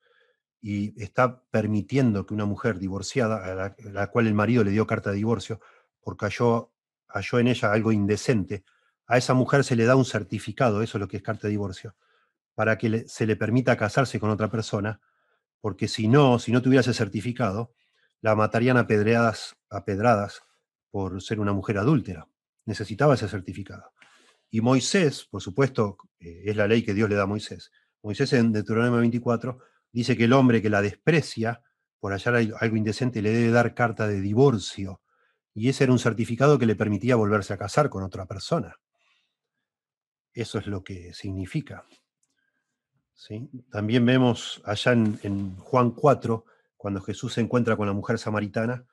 y 0.62 1.02
está 1.02 1.42
permitiendo 1.50 2.24
que 2.24 2.32
una 2.32 2.46
mujer 2.46 2.78
divorciada, 2.78 3.44
a 3.44 3.74
la, 3.90 4.06
cual 4.06 4.28
el 4.28 4.34
marido 4.34 4.62
le 4.62 4.70
dio 4.70 4.86
carta 4.86 5.10
de 5.10 5.16
divorcio, 5.16 5.60
porque 6.00 6.26
halló, 6.26 6.72
halló 7.08 7.38
en 7.40 7.48
ella 7.48 7.72
algo 7.72 7.90
indecente, 7.90 8.64
a 9.06 9.18
esa 9.18 9.34
mujer 9.34 9.64
se 9.64 9.74
le 9.74 9.84
da 9.84 9.96
un 9.96 10.04
certificado, 10.04 10.80
eso 10.80 10.98
es 10.98 11.00
lo 11.00 11.08
que 11.08 11.16
es 11.16 11.22
carta 11.22 11.48
de 11.48 11.50
divorcio, 11.50 11.96
para 12.54 12.78
que 12.78 13.04
se 13.08 13.26
le 13.26 13.34
permita 13.34 13.76
casarse 13.76 14.20
con 14.20 14.30
otra 14.30 14.48
persona, 14.48 15.00
porque 15.60 15.88
si 15.88 16.06
no, 16.06 16.38
si 16.38 16.52
no 16.52 16.62
tuviera 16.62 16.80
ese 16.80 16.94
certificado, 16.94 17.74
la 18.20 18.36
matarían 18.36 18.76
a, 18.76 18.86
pedreadas, 18.86 19.56
a 19.68 19.84
pedradas 19.84 20.42
por 20.90 21.20
ser 21.22 21.40
una 21.40 21.52
mujer 21.52 21.78
adúltera. 21.78 22.28
Necesitaba 22.66 23.14
ese 23.14 23.28
certificado. 23.28 23.92
Y 24.48 24.60
Moisés, 24.60 25.24
por 25.24 25.42
supuesto, 25.42 25.98
eh, 26.20 26.42
es 26.44 26.56
la 26.56 26.68
ley 26.68 26.84
que 26.84 26.94
Dios 26.94 27.10
le 27.10 27.16
da 27.16 27.24
a 27.24 27.26
Moisés. 27.26 27.72
Moisés 28.02 28.32
en 28.34 28.52
Deuteronomio 28.52 29.00
24 29.00 29.58
dice 29.92 30.16
que 30.16 30.24
el 30.24 30.32
hombre 30.32 30.62
que 30.62 30.70
la 30.70 30.82
desprecia 30.82 31.62
por 32.00 32.12
hallar 32.12 32.34
algo 32.34 32.76
indecente 32.76 33.22
le 33.22 33.30
debe 33.30 33.50
dar 33.50 33.74
carta 33.74 34.08
de 34.08 34.20
divorcio. 34.20 35.02
Y 35.54 35.68
ese 35.68 35.84
era 35.84 35.92
un 35.92 35.98
certificado 35.98 36.58
que 36.58 36.66
le 36.66 36.74
permitía 36.74 37.14
volverse 37.14 37.52
a 37.52 37.58
casar 37.58 37.90
con 37.90 38.02
otra 38.02 38.26
persona. 38.26 38.76
Eso 40.32 40.58
es 40.58 40.66
lo 40.66 40.82
que 40.82 41.12
significa. 41.12 41.84
¿Sí? 43.14 43.48
También 43.70 44.04
vemos 44.04 44.62
allá 44.64 44.92
en, 44.92 45.20
en, 45.22 45.56
Juan 45.56 45.92
4, 45.92 46.44
cuando 46.76 47.00
Jesús 47.02 47.34
se 47.34 47.40
encuentra 47.40 47.76
con 47.76 47.86
la 47.86 47.92
mujer 47.92 48.18
samaritana, 48.18 48.86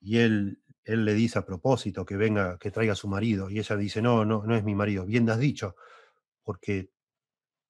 y 0.00 0.18
él 0.18 0.60
él 0.86 1.04
le 1.04 1.14
dice 1.14 1.38
a 1.38 1.44
propósito 1.44 2.06
que 2.06 2.16
venga, 2.16 2.58
que 2.58 2.70
traiga 2.70 2.92
a 2.92 2.96
su 2.96 3.08
marido, 3.08 3.50
y 3.50 3.58
ella 3.58 3.76
dice, 3.76 4.00
no, 4.00 4.24
no, 4.24 4.44
no 4.44 4.54
es 4.54 4.62
mi 4.62 4.74
marido, 4.74 5.04
bien 5.04 5.28
has 5.28 5.38
dicho, 5.38 5.74
porque 6.44 6.90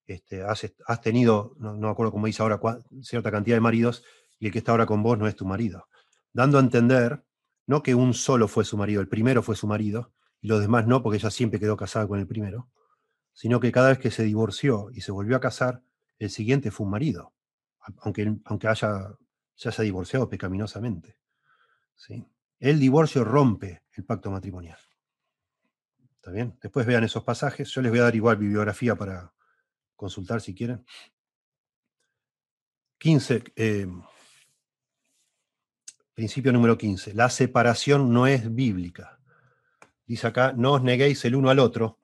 este, 0.06 0.42
has, 0.42 1.00
tenido, 1.02 1.54
no, 1.58 1.74
no 1.74 1.88
acuerdo 1.88 2.12
cómo 2.12 2.26
dice 2.26 2.42
ahora, 2.42 2.60
cierta 3.02 3.30
cantidad 3.30 3.56
de 3.56 3.60
maridos, 3.60 4.04
y 4.38 4.46
el 4.46 4.52
que 4.52 4.58
está 4.58 4.72
ahora 4.72 4.86
con 4.86 5.02
vos 5.02 5.18
no 5.18 5.26
es 5.26 5.36
tu 5.36 5.44
marido. 5.44 5.88
Dando 6.32 6.58
a 6.58 6.60
entender, 6.60 7.24
no 7.66 7.82
que 7.82 7.94
un 7.94 8.14
solo 8.14 8.48
fue 8.48 8.64
su 8.64 8.76
marido, 8.76 9.00
el 9.00 9.08
primero 9.08 9.42
fue 9.42 9.56
su 9.56 9.66
marido, 9.66 10.12
y 10.40 10.48
los 10.48 10.60
demás 10.60 10.86
no, 10.86 11.02
porque 11.02 11.18
ella 11.18 11.30
siempre 11.30 11.58
quedó 11.58 11.76
casada 11.76 12.06
con 12.06 12.18
el 12.18 12.26
primero, 12.26 12.70
sino 13.32 13.60
que 13.60 13.72
cada 13.72 13.88
vez 13.88 13.98
que 13.98 14.10
se 14.10 14.22
divorció 14.22 14.90
y 14.92 15.00
se 15.00 15.12
volvió 15.12 15.36
a 15.36 15.40
casar, 15.40 15.82
el 16.18 16.30
siguiente 16.30 16.70
fue 16.70 16.84
un 16.84 16.92
marido, 16.92 17.34
aunque, 17.98 18.36
aunque 18.44 18.68
haya, 18.68 19.14
se 19.54 19.68
haya 19.68 19.84
divorciado 19.84 20.28
pecaminosamente. 20.28 21.16
¿sí? 21.96 22.26
El 22.58 22.80
divorcio 22.80 23.24
rompe 23.24 23.82
el 23.92 24.04
pacto 24.04 24.30
matrimonial. 24.30 24.78
¿Está 26.14 26.30
bien? 26.30 26.58
Después 26.62 26.86
vean 26.86 27.04
esos 27.04 27.24
pasajes. 27.24 27.68
Yo 27.70 27.82
les 27.82 27.90
voy 27.90 28.00
a 28.00 28.04
dar 28.04 28.16
igual 28.16 28.36
bibliografía 28.36 28.96
para 28.96 29.32
consultar 29.96 30.40
si 30.40 30.54
quieren. 30.54 30.84
15. 32.98 33.44
Eh, 33.56 33.86
principio 36.14 36.52
número 36.52 36.78
15. 36.78 37.14
La 37.14 37.28
separación 37.28 38.12
no 38.12 38.26
es 38.26 38.54
bíblica. 38.54 39.18
Dice 40.06 40.26
acá, 40.26 40.52
no 40.56 40.74
os 40.74 40.82
neguéis 40.82 41.24
el 41.24 41.34
uno 41.34 41.50
al 41.50 41.58
otro, 41.58 41.98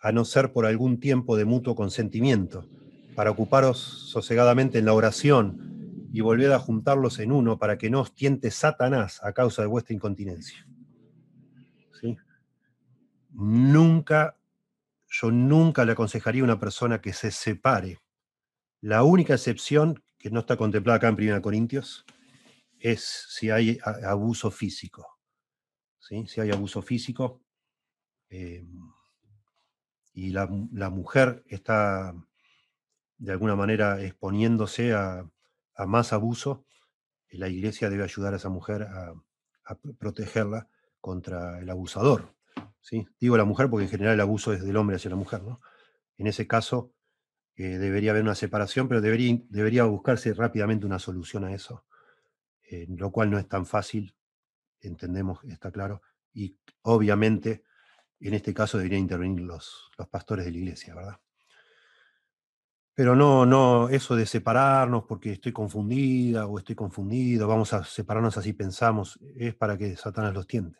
a 0.00 0.12
no 0.12 0.24
ser 0.24 0.52
por 0.52 0.66
algún 0.66 0.98
tiempo 0.98 1.36
de 1.36 1.44
mutuo 1.44 1.74
consentimiento, 1.74 2.68
para 3.14 3.30
ocuparos 3.30 3.78
sosegadamente 3.78 4.78
en 4.78 4.86
la 4.86 4.94
oración 4.94 6.08
y 6.12 6.20
volved 6.22 6.50
a 6.52 6.58
juntarlos 6.58 7.18
en 7.18 7.32
uno 7.32 7.58
para 7.58 7.76
que 7.76 7.90
no 7.90 8.00
os 8.00 8.14
tiente 8.14 8.50
Satanás 8.50 9.20
a 9.22 9.32
causa 9.32 9.62
de 9.62 9.68
vuestra 9.68 9.94
incontinencia. 9.94 10.66
¿Sí? 12.00 12.16
Nunca, 13.30 14.36
yo 15.10 15.30
nunca 15.30 15.84
le 15.84 15.92
aconsejaría 15.92 16.42
a 16.42 16.44
una 16.44 16.60
persona 16.60 17.00
que 17.00 17.12
se 17.12 17.30
separe. 17.30 17.98
La 18.80 19.02
única 19.02 19.34
excepción, 19.34 20.02
que 20.18 20.30
no 20.30 20.40
está 20.40 20.56
contemplada 20.56 20.96
acá 20.98 21.08
en 21.08 21.14
1 21.14 21.42
Corintios, 21.42 22.06
es 22.78 23.26
si 23.28 23.50
hay 23.50 23.78
abuso 24.04 24.50
físico. 24.50 25.18
Si 25.98 26.40
hay 26.40 26.50
abuso 26.50 26.82
físico 26.82 27.42
eh, 28.30 28.66
y 30.12 30.30
la, 30.30 30.48
la 30.72 30.90
mujer 30.90 31.44
está 31.46 32.14
de 33.18 33.32
alguna 33.32 33.54
manera 33.54 34.02
exponiéndose 34.02 34.92
a, 34.92 35.30
a 35.76 35.86
más 35.86 36.12
abuso, 36.12 36.66
la 37.30 37.48
iglesia 37.48 37.90
debe 37.90 38.04
ayudar 38.04 38.34
a 38.34 38.36
esa 38.36 38.48
mujer 38.48 38.82
a, 38.82 39.14
protegerla 39.98 40.68
contra 41.00 41.60
el 41.60 41.70
abusador. 41.70 42.34
¿Sí? 42.80 43.06
Digo 43.18 43.36
la 43.36 43.44
mujer 43.44 43.68
porque 43.68 43.84
en 43.84 43.90
general 43.90 44.14
el 44.14 44.20
abuso 44.20 44.52
es 44.52 44.62
del 44.62 44.76
hombre 44.76 44.96
hacia 44.96 45.10
la 45.10 45.16
mujer. 45.16 45.42
¿no? 45.42 45.60
En 46.16 46.26
ese 46.26 46.46
caso 46.46 46.92
eh, 47.56 47.78
debería 47.78 48.12
haber 48.12 48.22
una 48.22 48.34
separación, 48.34 48.88
pero 48.88 49.00
debería, 49.00 49.38
debería 49.48 49.84
buscarse 49.84 50.32
rápidamente 50.34 50.86
una 50.86 50.98
solución 50.98 51.44
a 51.44 51.52
eso, 51.52 51.84
eh, 52.70 52.86
lo 52.88 53.10
cual 53.10 53.30
no 53.30 53.38
es 53.38 53.48
tan 53.48 53.66
fácil, 53.66 54.14
entendemos, 54.80 55.42
está 55.44 55.70
claro, 55.70 56.02
y 56.32 56.56
obviamente 56.82 57.64
en 58.20 58.34
este 58.34 58.54
caso 58.54 58.78
deberían 58.78 59.02
intervenir 59.02 59.40
los, 59.42 59.90
los 59.96 60.08
pastores 60.08 60.44
de 60.44 60.52
la 60.52 60.58
iglesia, 60.58 60.94
¿verdad? 60.94 61.20
Pero 62.94 63.16
no, 63.16 63.46
no, 63.46 63.88
eso 63.88 64.14
de 64.14 64.26
separarnos 64.26 65.04
porque 65.04 65.32
estoy 65.32 65.52
confundida 65.52 66.46
o 66.46 66.58
estoy 66.58 66.74
confundido, 66.74 67.48
vamos 67.48 67.72
a 67.72 67.82
separarnos 67.82 68.36
así 68.36 68.52
pensamos, 68.52 69.18
es 69.36 69.54
para 69.54 69.78
que 69.78 69.96
Satanás 69.96 70.34
los 70.34 70.46
tiente. 70.46 70.78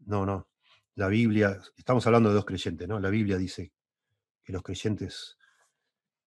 No, 0.00 0.26
no. 0.26 0.48
La 0.98 1.06
Biblia, 1.06 1.60
estamos 1.76 2.04
hablando 2.08 2.28
de 2.28 2.34
dos 2.34 2.44
creyentes, 2.44 2.88
¿no? 2.88 2.98
La 2.98 3.08
Biblia 3.08 3.38
dice 3.38 3.72
que 4.42 4.52
los 4.52 4.64
creyentes 4.64 5.38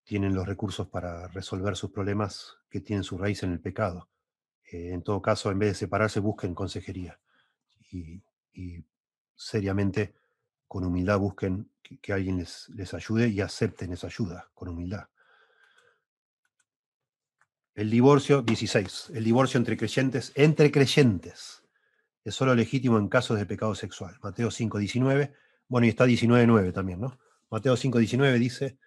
tienen 0.06 0.34
los 0.34 0.48
recursos 0.48 0.88
para 0.88 1.28
resolver 1.28 1.76
sus 1.76 1.92
problemas 1.92 2.56
que 2.70 2.80
tienen 2.80 3.04
su 3.04 3.18
raíz 3.18 3.44
en 3.44 3.52
el 3.52 3.60
pecado. 3.60 4.08
Eh, 4.72 4.92
en 4.94 5.04
todo 5.04 5.22
caso, 5.22 5.52
en 5.52 5.60
vez 5.60 5.72
de 5.72 5.76
separarse, 5.76 6.22
busquen 6.22 6.56
consejería 6.56 7.20
y, 7.92 8.24
seriamente, 9.36 10.16
con 10.70 10.86
humildad, 10.86 11.20
busquen 11.20 11.70
que, 12.02 12.14
alguien 12.14 12.38
les, 12.38 12.70
les, 12.70 12.94
ayude 12.94 13.28
y 13.28 13.42
acepten 13.42 13.92
esa 13.92 14.08
ayuda 14.08 14.52
con 14.54 14.70
humildad. 14.70 15.10
El 17.76 17.90
divorcio, 17.90 18.42
16. 18.42 19.12
El 19.16 19.26
divorcio 19.26 19.58
entre 19.58 19.76
creyentes, 19.76 20.32
entre 20.34 20.72
creyentes, 20.72 21.61
es 22.24 22.36
solo 22.36 22.56
legítimo 22.56 22.98
en 22.98 23.08
casos 23.08 23.38
de 23.38 23.46
pecado 23.46 23.76
sexual. 23.76 24.18
Mateo 24.22 24.52
5, 24.52 24.78
19. 24.78 25.34
Bueno, 25.68 25.88
y 25.88 25.90
está 25.90 26.06
19, 26.06 26.46
9 26.48 26.72
también, 26.72 27.00
¿no? 27.00 27.18
Mateo 27.50 27.76
5, 27.76 27.98
19 27.98 28.40
dice, 28.40 28.78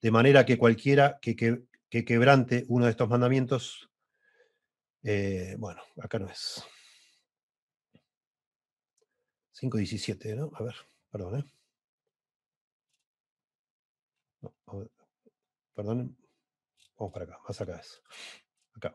de 0.00 0.10
manera 0.10 0.46
que 0.46 0.58
cualquiera 0.58 1.18
que, 1.20 1.36
que, 1.36 2.04
quebrante 2.04 2.64
uno 2.68 2.86
de 2.86 2.90
estos 2.92 3.08
mandamientos, 3.08 3.90
eh, 5.02 5.56
bueno, 5.58 5.82
acá 6.00 6.18
no 6.18 6.28
es. 6.28 6.64
5, 9.52 9.76
17, 9.78 10.36
¿no? 10.36 10.50
A 10.54 10.62
ver, 10.62 10.74
perdón, 11.10 11.40
¿eh? 11.40 11.44
perdón. 15.74 16.16
Vamos 16.98 17.12
para 17.12 17.24
acá, 17.24 17.38
más 17.46 17.60
acá 17.60 17.78
es. 17.78 18.02
Acá. 18.74 18.94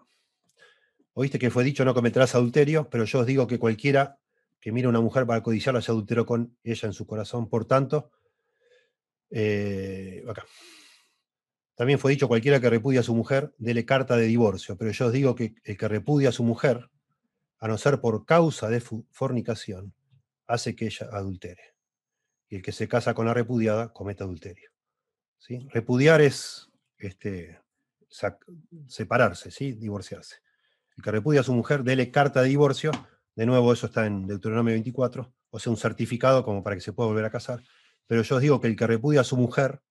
Oíste 1.14 1.40
que 1.40 1.52
fue 1.52 1.64
dicho 1.64 1.86
no 1.86 1.94
cometerás 1.94 2.36
adulterio, 2.36 2.90
pero 2.90 3.06
yo 3.06 3.20
os 3.20 3.26
digo 3.26 3.48
que 3.48 3.60
cualquiera 3.60 4.20
que 4.60 4.72
mire 4.72 4.88
a 4.88 4.90
una 4.90 5.02
mujer 5.02 5.26
para 5.26 5.44
codiciarla 5.44 5.82
se 5.82 5.92
adulteró 5.92 6.26
con 6.26 6.58
ella 6.64 6.88
en 6.88 6.94
su 6.94 7.06
corazón. 7.06 7.50
Por 7.50 7.66
tanto, 7.66 8.12
eh, 9.30 10.24
acá. 10.28 10.46
También 11.76 12.00
fue 12.00 12.12
dicho 12.12 12.28
cualquiera 12.28 12.60
que 12.60 12.70
repudia 12.70 13.02
a 13.02 13.04
su 13.04 13.16
mujer, 13.16 13.54
dele 13.58 13.84
carta 13.84 14.16
de 14.16 14.26
divorcio. 14.26 14.78
Pero 14.78 14.92
yo 14.92 15.08
os 15.08 15.12
digo 15.12 15.36
que 15.36 15.56
el 15.64 15.78
que 15.78 15.88
repudia 15.88 16.30
a 16.30 16.32
su 16.32 16.44
mujer, 16.44 16.90
a 17.60 17.68
no 17.68 17.78
ser 17.78 18.00
por 18.00 18.26
causa 18.26 18.70
de 18.70 18.80
fornicación, 18.80 19.94
hace 20.48 20.76
que 20.76 20.86
ella 20.86 21.10
adultere. 21.12 21.76
Y 22.48 22.58
el 22.58 22.62
que 22.62 22.72
se 22.72 22.88
casa 22.88 23.14
con 23.14 23.26
la 23.26 23.34
repudiada 23.34 23.92
comete 23.92 24.24
adulterio. 24.24 24.70
Repudiar 25.72 26.22
es 26.22 26.70
este, 26.98 27.60
separarse, 28.88 29.52
¿sí? 29.52 29.74
divorciarse. 29.74 30.38
El 30.98 31.04
que 31.04 31.12
repudia 31.12 31.42
a 31.42 31.44
su 31.44 31.54
mujer, 31.54 31.84
dele 31.84 32.12
carta 32.12 32.42
de 32.42 32.50
divorcio. 32.50 32.92
De 33.36 33.46
nuevo, 33.46 33.74
eso 33.74 33.88
está 33.88 34.06
en 34.06 34.28
Deuteronomio 34.28 34.74
24, 34.74 35.34
o 35.50 35.60
sea, 35.60 35.72
un 35.72 35.78
certificado 35.78 36.44
como 36.44 36.64
para 36.64 36.76
que 36.76 36.82
se 36.82 36.94
pueda 36.94 37.10
volver 37.10 37.26
a 37.26 37.32
casar. 37.32 37.64
Pero 38.08 38.22
yo 38.22 38.36
os 38.36 38.42
digo 38.42 38.62
que 38.62 38.68
el 38.68 38.76
que 38.76 38.86
repudia 38.86 39.22
a 39.22 39.24
su 39.24 39.38
mujer, 39.38 39.82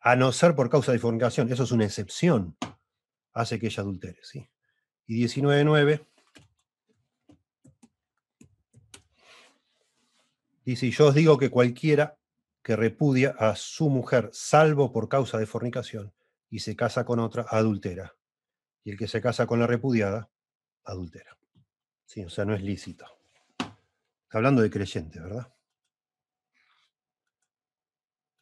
a 0.00 0.16
no 0.16 0.32
ser 0.32 0.54
por 0.54 0.70
causa 0.70 0.92
de 0.92 0.98
fornicación, 0.98 1.52
eso 1.52 1.64
es 1.64 1.72
una 1.72 1.84
excepción, 1.84 2.56
hace 3.32 3.58
que 3.58 3.66
ella 3.66 3.82
adultere, 3.82 4.20
¿sí? 4.22 4.48
Y 5.06 5.22
19.9 5.22 6.06
dice, 10.64 10.90
yo 10.90 11.08
os 11.08 11.14
digo 11.14 11.36
que 11.36 11.50
cualquiera 11.50 12.16
que 12.62 12.76
repudia 12.76 13.34
a 13.38 13.56
su 13.56 13.90
mujer, 13.90 14.30
salvo 14.32 14.90
por 14.90 15.08
causa 15.08 15.38
de 15.38 15.46
fornicación, 15.46 16.14
y 16.48 16.60
se 16.60 16.74
casa 16.76 17.04
con 17.04 17.18
otra, 17.18 17.44
adultera. 17.48 18.14
Y 18.84 18.90
el 18.90 18.98
que 18.98 19.08
se 19.08 19.20
casa 19.20 19.46
con 19.46 19.58
la 19.58 19.66
repudiada, 19.66 20.30
adultera. 20.84 21.36
Sí, 22.04 22.22
o 22.22 22.28
sea, 22.28 22.44
no 22.44 22.54
es 22.54 22.62
lícito. 22.62 23.06
Está 23.58 24.38
hablando 24.38 24.62
de 24.62 24.70
creyente, 24.70 25.18
¿verdad? 25.18 25.52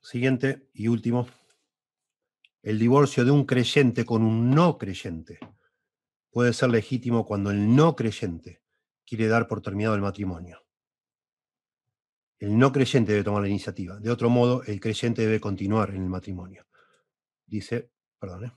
Siguiente 0.00 0.68
y 0.74 0.88
último. 0.88 1.28
El 2.60 2.78
divorcio 2.78 3.24
de 3.24 3.30
un 3.30 3.46
creyente 3.46 4.04
con 4.04 4.22
un 4.22 4.50
no 4.50 4.78
creyente 4.78 5.38
puede 6.30 6.52
ser 6.52 6.70
legítimo 6.70 7.24
cuando 7.24 7.50
el 7.50 7.74
no 7.74 7.94
creyente 7.94 8.62
quiere 9.06 9.28
dar 9.28 9.46
por 9.46 9.62
terminado 9.62 9.94
el 9.94 10.02
matrimonio. 10.02 10.64
El 12.38 12.58
no 12.58 12.72
creyente 12.72 13.12
debe 13.12 13.24
tomar 13.24 13.42
la 13.42 13.48
iniciativa. 13.48 14.00
De 14.00 14.10
otro 14.10 14.28
modo, 14.28 14.64
el 14.64 14.80
creyente 14.80 15.22
debe 15.22 15.40
continuar 15.40 15.90
en 15.90 16.02
el 16.02 16.08
matrimonio. 16.08 16.66
Dice, 17.46 17.92
perdón. 18.18 18.46
¿eh? 18.46 18.52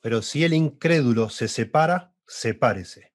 Pero 0.00 0.22
si 0.22 0.44
el 0.44 0.54
incrédulo 0.54 1.28
se 1.28 1.48
separa, 1.48 2.14
sepárese. 2.26 3.14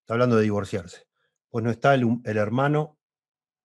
Está 0.00 0.14
hablando 0.14 0.36
de 0.36 0.42
divorciarse. 0.42 1.06
Pues 1.48 1.64
no 1.64 1.70
está 1.70 1.94
el, 1.94 2.20
hermano 2.24 2.98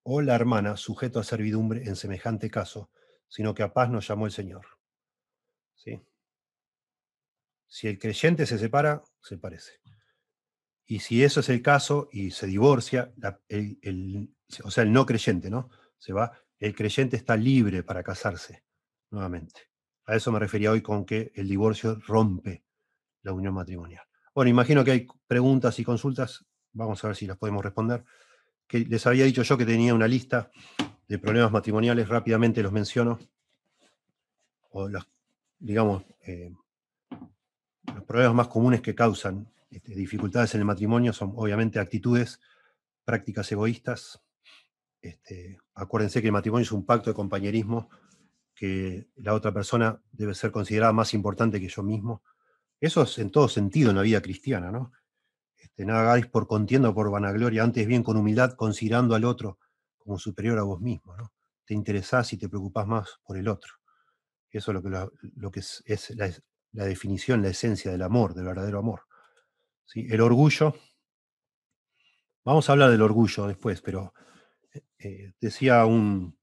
o 0.03 0.21
la 0.21 0.35
hermana 0.35 0.77
sujeto 0.77 1.19
a 1.19 1.23
servidumbre 1.23 1.83
en 1.85 1.95
semejante 1.95 2.49
caso, 2.49 2.91
sino 3.27 3.53
que 3.53 3.63
a 3.63 3.73
paz 3.73 3.89
nos 3.89 4.07
llamó 4.07 4.25
el 4.25 4.31
Señor. 4.31 4.65
¿Sí? 5.75 6.01
Si 7.67 7.87
el 7.87 7.97
creyente 7.97 8.45
se 8.45 8.57
separa, 8.57 9.03
sepárese. 9.21 9.79
Y 10.85 10.99
si 10.99 11.23
eso 11.23 11.41
es 11.41 11.49
el 11.49 11.61
caso 11.61 12.07
y 12.11 12.31
se 12.31 12.47
divorcia, 12.47 13.13
o 14.63 14.71
sea, 14.71 14.83
el 14.83 14.93
no 14.93 15.05
creyente, 15.05 15.49
¿no? 15.49 15.69
Se 15.97 16.13
va, 16.13 16.39
el 16.59 16.75
creyente 16.75 17.17
está 17.17 17.35
libre 17.35 17.83
para 17.83 18.03
casarse 18.03 18.63
nuevamente. 19.09 19.69
A 20.07 20.15
eso 20.15 20.31
me 20.31 20.39
refería 20.39 20.71
hoy 20.71 20.81
con 20.81 21.05
que 21.05 21.31
el 21.35 21.47
divorcio 21.47 21.99
rompe 22.07 22.63
la 23.23 23.33
unión 23.33 23.53
matrimonial. 23.53 24.03
Bueno, 24.33 24.49
imagino 24.49 24.83
que 24.83 24.91
hay 24.91 25.07
preguntas 25.27 25.77
y 25.79 25.83
consultas, 25.83 26.45
vamos 26.71 27.03
a 27.03 27.07
ver 27.07 27.15
si 27.17 27.27
las 27.27 27.37
podemos 27.37 27.63
responder. 27.63 28.05
Que 28.65 28.79
les 28.79 29.05
había 29.05 29.25
dicho 29.25 29.43
yo 29.43 29.57
que 29.57 29.65
tenía 29.65 29.93
una 29.93 30.07
lista 30.07 30.49
de 31.07 31.19
problemas 31.19 31.51
matrimoniales, 31.51 32.07
rápidamente 32.07 32.63
los 32.63 32.71
menciono. 32.71 33.19
O 34.69 34.87
los, 34.87 35.05
digamos, 35.59 36.03
eh, 36.25 36.51
los 37.93 38.03
problemas 38.03 38.35
más 38.35 38.47
comunes 38.47 38.81
que 38.81 38.95
causan 38.95 39.49
este, 39.69 39.93
dificultades 39.93 40.53
en 40.55 40.61
el 40.61 40.65
matrimonio 40.65 41.11
son 41.11 41.33
obviamente 41.35 41.79
actitudes, 41.79 42.39
prácticas 43.03 43.51
egoístas. 43.51 44.21
Este, 45.01 45.59
acuérdense 45.73 46.21
que 46.21 46.27
el 46.27 46.33
matrimonio 46.33 46.63
es 46.63 46.71
un 46.71 46.85
pacto 46.85 47.09
de 47.09 47.13
compañerismo, 47.15 47.89
que 48.57 49.07
la 49.17 49.35
otra 49.35 49.53
persona 49.53 50.01
debe 50.11 50.33
ser 50.33 50.51
considerada 50.51 50.91
más 50.91 51.13
importante 51.13 51.61
que 51.61 51.69
yo 51.69 51.83
mismo. 51.83 52.23
Eso 52.81 53.03
es 53.03 53.19
en 53.19 53.29
todo 53.29 53.47
sentido 53.47 53.91
en 53.91 53.97
la 53.97 54.01
vida 54.01 54.19
cristiana, 54.19 54.71
¿no? 54.71 54.91
Este, 55.55 55.85
nada 55.85 56.01
hagáis 56.01 56.25
por 56.25 56.47
contienda 56.47 56.89
o 56.89 56.95
por 56.95 57.11
vanagloria, 57.11 57.63
antes 57.63 57.85
bien 57.85 58.01
con 58.01 58.17
humildad, 58.17 58.53
considerando 58.53 59.13
al 59.13 59.25
otro 59.25 59.59
como 59.99 60.17
superior 60.17 60.57
a 60.57 60.63
vos 60.63 60.81
mismo. 60.81 61.15
Te 61.65 61.75
interesás 61.75 62.33
y 62.33 62.37
te 62.37 62.49
preocupás 62.49 62.87
más 62.87 63.19
por 63.23 63.37
el 63.37 63.47
otro. 63.47 63.75
Eso 64.49 64.71
es 64.71 64.73
lo 64.75 64.81
que, 64.81 64.89
lo, 65.35 65.51
que 65.51 65.59
es, 65.59 66.15
la, 66.15 66.85
definición, 66.85 67.43
la 67.43 67.49
esencia 67.49 67.91
del 67.91 68.01
amor, 68.01 68.33
del 68.33 68.45
verdadero 68.45 68.79
amor. 68.79 69.01
El 69.93 70.21
orgullo, 70.21 70.75
vamos 72.43 72.67
a 72.67 72.71
hablar 72.71 72.89
del 72.89 73.03
orgullo 73.03 73.45
después, 73.45 73.81
pero 73.81 74.15
eh, 74.97 75.33
decía 75.39 75.85
un, 75.85 76.36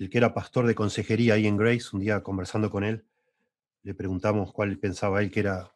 el 0.00 0.08
que 0.08 0.16
era 0.16 0.32
pastor 0.32 0.66
de 0.66 0.74
consejería 0.74 1.34
ahí 1.34 1.46
en 1.46 1.58
Grace, 1.58 1.88
un 1.92 2.00
día 2.00 2.22
conversando 2.22 2.70
con 2.70 2.84
él, 2.84 3.04
le 3.82 3.94
preguntamos 3.94 4.50
cuál 4.50 4.78
pensaba 4.78 5.20
él 5.20 5.30
que 5.30 5.40
era 5.40 5.74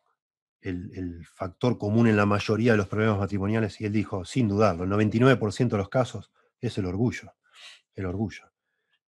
el, 0.62 1.26
factor 1.26 1.76
común 1.76 2.06
en 2.06 2.16
la 2.16 2.24
mayoría 2.24 2.72
de 2.72 2.78
los 2.78 2.88
problemas 2.88 3.18
matrimoniales 3.18 3.78
y 3.82 3.84
él 3.84 3.92
dijo, 3.92 4.24
sin 4.24 4.48
dudarlo, 4.48 4.84
el 4.84 4.90
99% 4.90 5.68
de 5.68 5.76
los 5.76 5.90
casos 5.90 6.32
es 6.58 6.78
el 6.78 6.86
orgullo, 6.86 7.34
el 7.94 8.06
orgullo. 8.06 8.50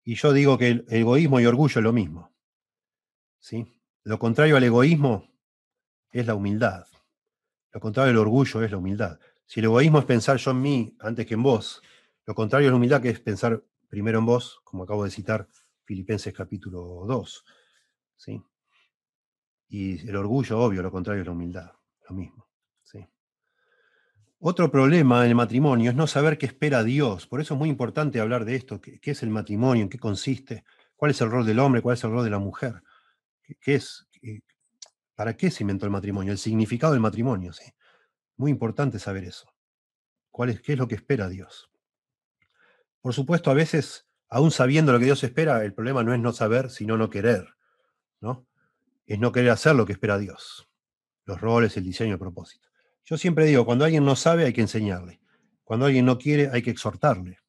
Y 0.02 0.16
yo 0.16 0.32
digo 0.32 0.58
que 0.58 0.68
el 0.68 0.84
egoísmo 0.88 1.38
y 1.38 1.46
orgullo 1.46 1.78
es 1.78 1.84
lo 1.84 1.92
mismo. 1.92 2.34
¿sí? 3.38 3.80
Lo 4.02 4.18
contrario 4.18 4.56
al 4.56 4.64
egoísmo 4.64 5.30
es 6.10 6.26
la 6.26 6.34
humildad. 6.34 6.86
Lo 7.72 7.78
contrario 7.78 8.08
del 8.08 8.18
orgullo 8.18 8.64
es 8.64 8.70
la 8.72 8.78
humildad. 8.78 9.20
Si 9.46 9.60
el 9.60 9.66
egoísmo 9.66 10.00
es 10.00 10.06
pensar 10.06 10.38
yo 10.38 10.50
en 10.50 10.60
mí 10.60 10.96
antes 10.98 11.24
que 11.24 11.34
en 11.34 11.42
vos, 11.44 11.82
lo 12.26 12.34
contrario 12.34 12.66
es 12.66 12.72
la 12.72 12.76
humildad 12.76 13.00
que 13.00 13.10
es 13.10 13.20
pensar 13.20 13.62
primero 13.88 14.18
en 14.18 14.26
vos, 14.26 14.60
como 14.64 14.84
acabo 14.84 15.04
de 15.04 15.10
citar 15.10 15.48
Filipenses 15.84 16.32
capítulo 16.32 17.04
2. 17.06 17.44
¿sí? 18.16 18.42
Y 19.68 20.08
el 20.08 20.16
orgullo, 20.16 20.58
obvio, 20.60 20.82
lo 20.82 20.90
contrario 20.90 21.22
es 21.22 21.26
la 21.26 21.32
humildad, 21.32 21.72
lo 22.08 22.14
mismo. 22.14 22.48
¿sí? 22.82 23.06
Otro 24.38 24.70
problema 24.70 25.24
en 25.24 25.30
el 25.30 25.34
matrimonio 25.34 25.90
es 25.90 25.96
no 25.96 26.06
saber 26.06 26.38
qué 26.38 26.46
espera 26.46 26.84
Dios. 26.84 27.26
Por 27.26 27.40
eso 27.40 27.54
es 27.54 27.58
muy 27.58 27.68
importante 27.68 28.20
hablar 28.20 28.44
de 28.44 28.56
esto, 28.56 28.80
qué, 28.80 29.00
es 29.02 29.22
el 29.22 29.30
matrimonio, 29.30 29.82
en 29.82 29.88
qué 29.88 29.98
consiste, 29.98 30.64
cuál 30.96 31.10
es 31.10 31.20
el 31.20 31.30
rol 31.30 31.46
del 31.46 31.58
hombre, 31.58 31.82
cuál 31.82 31.94
es 31.94 32.04
el 32.04 32.10
rol 32.10 32.24
de 32.24 32.30
la 32.30 32.38
mujer, 32.38 32.82
qué, 33.60 33.74
es, 33.74 34.06
¿Para 35.14 35.36
qué 35.36 35.50
se 35.50 35.62
inventó 35.62 35.86
el 35.86 35.92
matrimonio? 35.92 36.32
El 36.32 36.38
significado 36.38 36.92
del 36.92 37.00
matrimonio, 37.02 37.52
sí. 37.52 37.72
Muy 38.36 38.50
importante 38.50 38.98
saber 38.98 39.24
eso. 39.24 39.52
¿Cuál 40.30 40.50
es, 40.50 40.60
¿Qué 40.60 40.72
es 40.72 40.78
lo 40.78 40.88
que 40.88 40.96
espera 40.96 41.28
Dios? 41.28 41.70
Por 43.04 43.12
supuesto, 43.12 43.50
a 43.50 43.54
veces, 43.54 44.06
aún 44.30 44.50
sabiendo 44.50 44.90
lo 44.90 44.98
que 44.98 45.04
Dios 45.04 45.22
espera, 45.22 45.62
el 45.62 45.74
problema 45.74 46.02
no 46.02 46.14
es 46.14 46.20
no 46.20 46.32
saber, 46.32 46.70
sino 46.70 46.96
no 46.96 47.10
querer, 47.10 47.46
¿no? 48.22 48.46
Es 49.04 49.18
no 49.18 49.30
querer 49.30 49.50
hacer 49.50 49.74
lo 49.74 49.84
que 49.84 49.92
espera 49.92 50.16
Dios. 50.16 50.70
Los 51.26 51.38
roles, 51.42 51.76
el 51.76 51.84
diseño, 51.84 52.14
el 52.14 52.18
propósito. 52.18 52.68
Yo 53.04 53.18
siempre 53.18 53.44
digo, 53.44 53.66
cuando 53.66 53.84
alguien 53.84 54.06
no 54.06 54.16
sabe, 54.16 54.46
hay 54.46 54.54
que 54.54 54.62
enseñarle. 54.62 55.20
Cuando 55.64 55.84
alguien 55.84 56.06
no 56.06 56.16
quiere, 56.16 56.48
hay 56.50 56.62
que 56.62 56.70
exhortarle. 56.70 57.40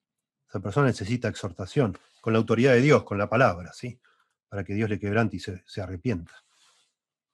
Esa 0.49 0.59
persona 0.59 0.87
necesita 0.87 1.29
exhortación, 1.29 1.97
con 2.19 2.33
la 2.33 2.39
autoridad 2.39 2.73
de 2.73 2.81
Dios, 2.81 3.05
con 3.05 3.17
la 3.17 3.29
palabra, 3.29 3.71
¿sí? 3.71 4.01
Para 4.49 4.65
que 4.65 4.73
Dios 4.73 4.89
le 4.89 4.99
quebrante 4.99 5.37
y 5.37 5.39
se 5.39 5.81
arrepienta 5.81 6.33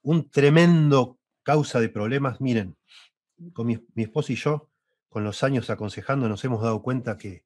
un 0.02 0.28
tremendo 0.30 1.18
causa 1.42 1.80
de 1.80 1.88
problemas. 1.88 2.40
Miren, 2.40 2.76
con 3.52 3.66
mi, 3.66 3.78
esposa 3.96 4.32
y 4.32 4.36
yo, 4.36 4.68
con 5.08 5.24
los 5.24 5.42
años 5.42 5.70
aconsejando, 5.70 6.28
nos 6.28 6.44
hemos 6.44 6.62
dado 6.62 6.82
cuenta 6.82 7.16
que 7.16 7.44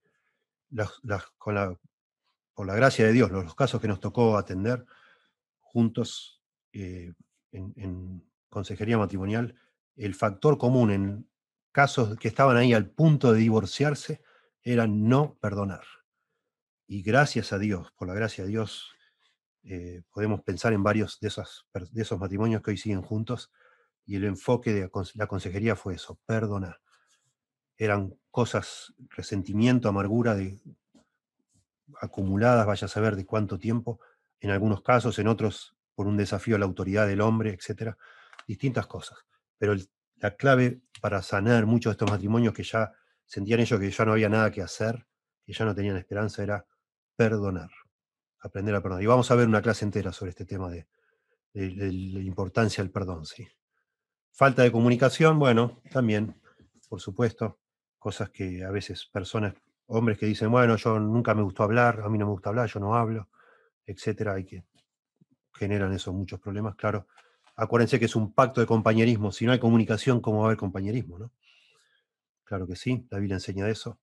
con 1.39 1.55
la, 1.55 1.79
por 2.55 2.67
la 2.67 2.75
gracia 2.75 3.07
de 3.07 3.13
Dios, 3.13 3.31
los, 3.31 3.55
casos 3.55 3.81
que 3.81 3.89
nos 3.89 4.01
tocó 4.01 4.37
atender 4.39 4.85
juntos 5.61 6.43
eh, 6.73 7.13
en, 7.53 8.25
consejería 8.49 8.97
matrimonial, 8.97 9.55
el 9.97 10.15
factor 10.15 10.57
común 10.57 10.91
en 10.91 11.29
casos 11.73 12.17
que 12.17 12.29
estaban 12.29 12.57
ahí 12.57 12.73
al 12.73 12.89
punto 12.89 13.33
de 13.33 13.41
divorciarse 13.41 14.23
era 14.63 14.87
no 14.87 15.37
perdonar. 15.41 15.85
Y 16.87 17.03
gracias 17.03 17.53
a 17.53 17.59
Dios, 17.59 17.93
por 17.93 18.09
la 18.09 18.15
gracia 18.15 18.45
de 18.45 18.51
Dios, 18.51 18.95
eh, 19.65 20.03
podemos 20.11 20.41
pensar 20.43 20.73
en 20.73 20.83
varios 20.83 21.21
de 21.21 21.29
esos, 21.29 21.67
de 21.75 22.03
esos 22.03 22.19
matrimonios 22.19 22.63
que 22.63 22.71
hoy 22.71 22.79
siguen 22.79 23.03
juntos 23.03 23.53
y 24.07 24.17
el 24.17 24.25
enfoque 24.25 24.73
de 24.73 24.91
la 25.15 25.27
consejería 25.27 25.77
fue 25.77 25.97
eso, 25.97 26.19
perdonar. 26.25 26.81
Eran 27.79 28.15
cosas, 28.31 28.95
resentimiento, 29.11 29.89
amargura 29.89 30.35
de, 30.35 30.59
acumuladas, 32.01 32.67
vaya 32.67 32.87
a 32.87 32.89
saber 32.89 33.17
de 33.17 33.27
cuánto 33.27 33.59
tiempo, 33.59 34.01
en 34.41 34.51
algunos 34.51 34.83
casos, 34.83 35.19
en 35.19 35.29
otros 35.29 35.77
por 35.95 36.07
un 36.07 36.17
desafío 36.17 36.57
a 36.57 36.59
la 36.59 36.67
autoridad 36.67 37.07
del 37.07 37.21
hombre, 37.21 37.55
etcétera, 37.55 37.97
distintas 38.47 38.87
cosas. 38.87 39.19
Pero 39.59 39.75
la 40.17 40.37
clave 40.37 40.81
para 41.01 41.23
sanar 41.23 41.67
muchos 41.67 41.91
de 41.91 41.93
estos 41.93 42.11
matrimonios 42.11 42.53
que 42.55 42.63
ya 42.63 42.93
sentían 43.25 43.61
ellos 43.61 43.81
que 43.81 43.91
ya 43.91 44.05
no 44.05 44.13
había 44.13 44.29
nada 44.29 44.51
que 44.51 44.63
hacer, 44.63 45.07
que 45.45 45.53
ya 45.53 45.65
no 45.65 45.75
tenían 45.75 45.97
esperanza, 45.97 46.43
era 46.43 46.67
perdonar 47.17 47.71
aprender 48.47 48.75
a 48.75 48.81
perdonar. 48.81 49.03
Y 49.03 49.07
vamos 49.07 49.31
a 49.31 49.35
ver 49.35 49.49
una 49.49 49.63
clase 49.63 49.85
entera 49.85 50.13
sobre 50.13 50.31
este 50.31 50.45
tema 50.45 50.71
de, 50.71 50.87
la 51.55 52.21
importancia 52.21 52.83
del 52.83 52.91
perdón, 52.91 53.25
sí. 53.25 53.47
Falta 54.33 54.63
de 54.63 54.73
comunicación, 54.73 55.39
bueno, 55.39 55.81
también, 55.91 56.39
por 56.89 57.01
supuesto, 57.01 57.59
cosas 58.07 58.31
que 58.31 58.63
a 58.63 58.71
veces 58.71 59.05
personas, 59.07 59.53
hombres 59.89 60.17
que 60.17 60.27
dicen, 60.27 60.49
bueno, 60.49 60.77
yo 60.77 61.01
nunca 61.01 61.35
me 61.35 61.43
gustó 61.43 61.65
hablar, 61.65 62.03
a 62.05 62.09
mí 62.09 62.17
no 62.17 62.27
me 62.27 62.31
gusta 62.31 62.51
hablar, 62.51 62.69
yo 62.69 62.79
no 62.79 62.95
hablo, 62.95 63.29
etcétera, 63.85 64.35
hay 64.35 64.45
que 64.45 64.63
generan 65.53 65.93
eso 65.93 66.13
muchos 66.13 66.39
problemas, 66.39 66.77
claro. 66.77 67.09
Acuérdense 67.57 67.99
que 67.99 68.05
es 68.05 68.15
un 68.15 68.33
pacto 68.33 68.61
de 68.61 68.67
compañerismo, 68.69 69.33
si 69.33 69.45
no 69.45 69.51
hay 69.51 69.59
comunicación, 69.59 70.21
¿cómo 70.21 70.39
va 70.39 70.45
a 70.45 70.47
haber 70.51 70.57
compañerismo, 70.57 71.19
no? 71.19 71.33
claro 72.45 72.69
que 72.69 72.77
sí, 72.77 73.09
la 73.11 73.19
Biblia 73.19 73.35
enseña 73.35 73.69
eso. 73.69 73.99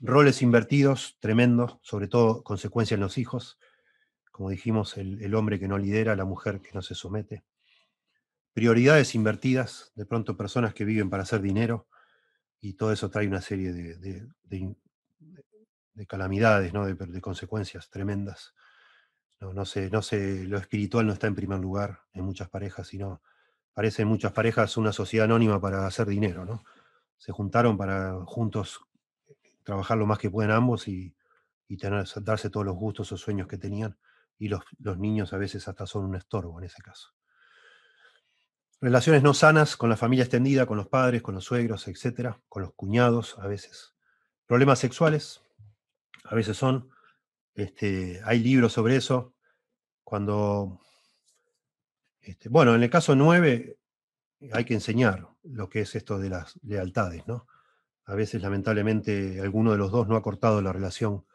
Roles 0.00 0.42
invertidos, 0.42 1.16
tremendos, 1.20 1.78
sobre 1.82 2.08
todo 2.08 2.42
consecuencias 2.42 2.98
en 2.98 3.02
los 3.02 3.16
hijos. 3.16 3.60
Como 4.32 4.50
dijimos, 4.50 4.98
el, 4.98 5.32
hombre 5.36 5.60
que 5.60 5.68
no 5.68 5.78
lidera, 5.78 6.16
la 6.16 6.24
mujer 6.24 6.60
que 6.62 6.72
no 6.74 6.82
se 6.82 6.96
somete. 6.96 7.44
Prioridades 8.54 9.14
invertidas, 9.14 9.92
de 9.94 10.04
pronto 10.04 10.36
personas 10.36 10.74
que 10.74 10.84
viven 10.84 11.10
para 11.10 11.22
hacer 11.22 11.40
dinero, 11.42 11.86
y 12.60 12.74
todo 12.74 12.92
eso 12.92 13.10
trae 13.10 13.26
una 13.26 13.40
serie 13.40 13.72
de, 13.72 14.76
calamidades, 16.06 16.72
¿no? 16.72 16.86
de, 16.86 17.20
consecuencias 17.20 17.90
tremendas. 17.90 18.54
No, 19.40 19.52
no, 19.52 19.64
sé, 19.64 19.90
no 19.90 20.02
sé, 20.02 20.44
lo 20.44 20.58
espiritual 20.58 21.06
no 21.06 21.12
está 21.12 21.26
en 21.26 21.34
primer 21.34 21.58
lugar 21.58 22.00
en 22.14 22.24
muchas 22.24 22.48
parejas, 22.48 22.88
sino 22.88 23.20
parece 23.74 24.02
en 24.02 24.08
muchas 24.08 24.32
parejas 24.32 24.78
una 24.78 24.92
sociedad 24.92 25.26
anónima 25.26 25.60
para 25.60 25.86
hacer 25.86 26.06
dinero, 26.06 26.46
¿no? 26.46 26.64
Se 27.18 27.32
juntaron 27.32 27.76
para 27.76 28.14
juntos 28.24 28.80
trabajar 29.62 29.98
lo 29.98 30.06
más 30.06 30.18
que 30.18 30.30
pueden 30.30 30.52
ambos 30.52 30.88
y, 30.88 31.14
tener, 31.78 32.06
darse 32.22 32.48
todos 32.48 32.64
los 32.64 32.76
gustos 32.76 33.12
o 33.12 33.16
sueños 33.16 33.48
que 33.48 33.58
tenían. 33.58 33.98
Y 34.38 34.48
los, 34.48 34.62
los 34.78 34.98
niños 34.98 35.32
a 35.32 35.38
veces 35.38 35.66
hasta 35.68 35.86
son 35.86 36.04
un 36.04 36.14
estorbo 36.14 36.58
en 36.58 36.66
ese 36.66 36.80
caso. 36.82 37.15
Relaciones 38.86 39.24
no 39.24 39.34
sanas 39.34 39.76
con 39.76 39.90
la 39.90 39.96
familia 39.96 40.22
extendida, 40.22 40.64
con 40.64 40.76
los 40.76 40.86
padres, 40.86 41.20
con 41.20 41.34
los 41.34 41.44
suegros, 41.44 41.88
etcétera, 41.88 42.40
con 42.48 42.62
los 42.62 42.72
cuñados 42.74 43.36
a 43.40 43.48
veces. 43.48 43.96
Problemas 44.46 44.78
sexuales, 44.78 45.42
a 46.22 46.36
veces 46.36 46.56
son. 46.56 46.88
Este, 47.52 48.20
hay 48.24 48.38
libros 48.38 48.72
sobre 48.72 48.94
eso. 48.94 49.34
Cuando 50.04 50.80
este, 52.20 52.48
bueno, 52.48 52.76
en 52.76 52.82
el 52.84 52.88
caso 52.88 53.16
9 53.16 53.76
hay 54.52 54.64
que 54.64 54.74
enseñar 54.74 55.30
lo 55.42 55.68
que 55.68 55.80
es 55.80 55.96
esto 55.96 56.20
de 56.20 56.30
las 56.30 56.56
lealtades, 56.62 57.26
¿no? 57.26 57.48
A 58.04 58.14
veces, 58.14 58.40
lamentablemente, 58.40 59.40
alguno 59.40 59.72
de 59.72 59.78
los 59.78 59.90
dos 59.90 60.06
no 60.06 60.14
ha 60.14 60.22
cortado 60.22 60.62
la 60.62 60.72
relación 60.72 61.26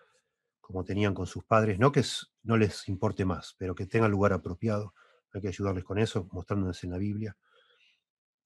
como 0.62 0.86
tenían 0.86 1.14
con 1.14 1.28
sus 1.28 1.44
padres. 1.44 1.80
No 1.80 1.92
que 1.92 2.02
no 2.44 2.56
les 2.56 2.88
importe 2.88 3.26
más, 3.26 3.58
pero 3.58 3.76
que 3.76 3.88
tenga 3.88 4.08
lugar 4.08 4.32
apropiado. 4.32 4.94
Hay 5.34 5.42
que 5.42 5.48
ayudarles 5.48 5.84
con 5.84 5.98
eso, 6.00 6.28
mostrándoles 6.32 6.84
en 6.84 6.92
la 6.92 6.98
Biblia. 6.98 7.38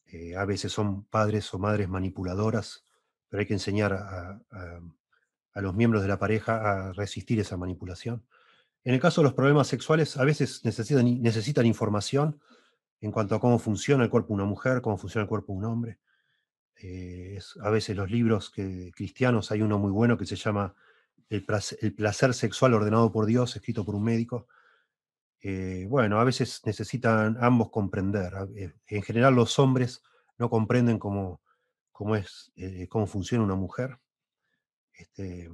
Eh, 0.07 0.35
a 0.35 0.45
veces 0.45 0.71
son 0.71 1.05
padres 1.05 1.53
o 1.53 1.59
madres 1.59 1.89
manipuladoras, 1.89 2.85
pero 3.27 3.41
hay 3.41 3.47
que 3.47 3.53
enseñar 3.53 3.93
a, 3.93 4.39
los 5.55 5.73
miembros 5.73 6.01
de 6.01 6.07
la 6.09 6.19
pareja 6.19 6.89
a 6.89 6.93
resistir 6.93 7.39
esa 7.39 7.57
manipulación. 7.57 8.25
En 8.83 8.93
el 8.93 8.99
caso 8.99 9.21
de 9.21 9.25
los 9.25 9.33
problemas 9.33 9.67
sexuales, 9.67 10.17
a 10.17 10.23
veces 10.23 10.63
necesitan, 10.63 11.65
información 11.65 12.39
en 13.01 13.11
cuanto 13.11 13.35
a 13.35 13.39
cómo 13.39 13.57
funciona 13.57 14.03
el 14.03 14.09
cuerpo 14.09 14.29
de 14.29 14.33
una 14.35 14.45
mujer, 14.45 14.81
cómo 14.81 14.97
funciona 14.97 15.23
el 15.23 15.29
cuerpo 15.29 15.53
de 15.53 15.59
un 15.59 15.65
hombre. 15.65 15.99
Eh, 16.81 17.39
a 17.61 17.69
veces 17.69 17.95
los 17.95 18.11
libros 18.11 18.49
que, 18.49 18.91
cristianos, 18.95 19.51
hay 19.51 19.61
uno 19.61 19.79
muy 19.79 19.91
bueno 19.91 20.17
que 20.17 20.25
se 20.25 20.35
llama 20.35 20.75
El 21.29 21.43
placer, 21.43 22.33
sexual 22.33 22.73
ordenado 22.73 23.11
por 23.11 23.25
Dios, 23.25 23.55
escrito 23.55 23.85
por 23.85 23.95
un 23.95 24.03
médico. 24.03 24.47
Eh, 25.47 25.85
bueno, 25.87 26.19
a 26.19 26.23
veces 26.23 26.61
necesitan 26.65 27.37
ambos 27.39 27.69
comprender. 27.69 28.33
Eh, 28.55 28.73
en 28.87 29.03
general 29.03 29.35
los 29.35 29.59
hombres 29.59 30.01
no 30.39 30.49
comprenden 30.49 30.97
cómo, 30.97 31.41
cómo 31.91 32.15
es, 32.15 32.51
cómo 32.89 33.05
funciona 33.05 33.43
una 33.43 33.55
mujer. 33.55 33.99
Este, 34.93 35.51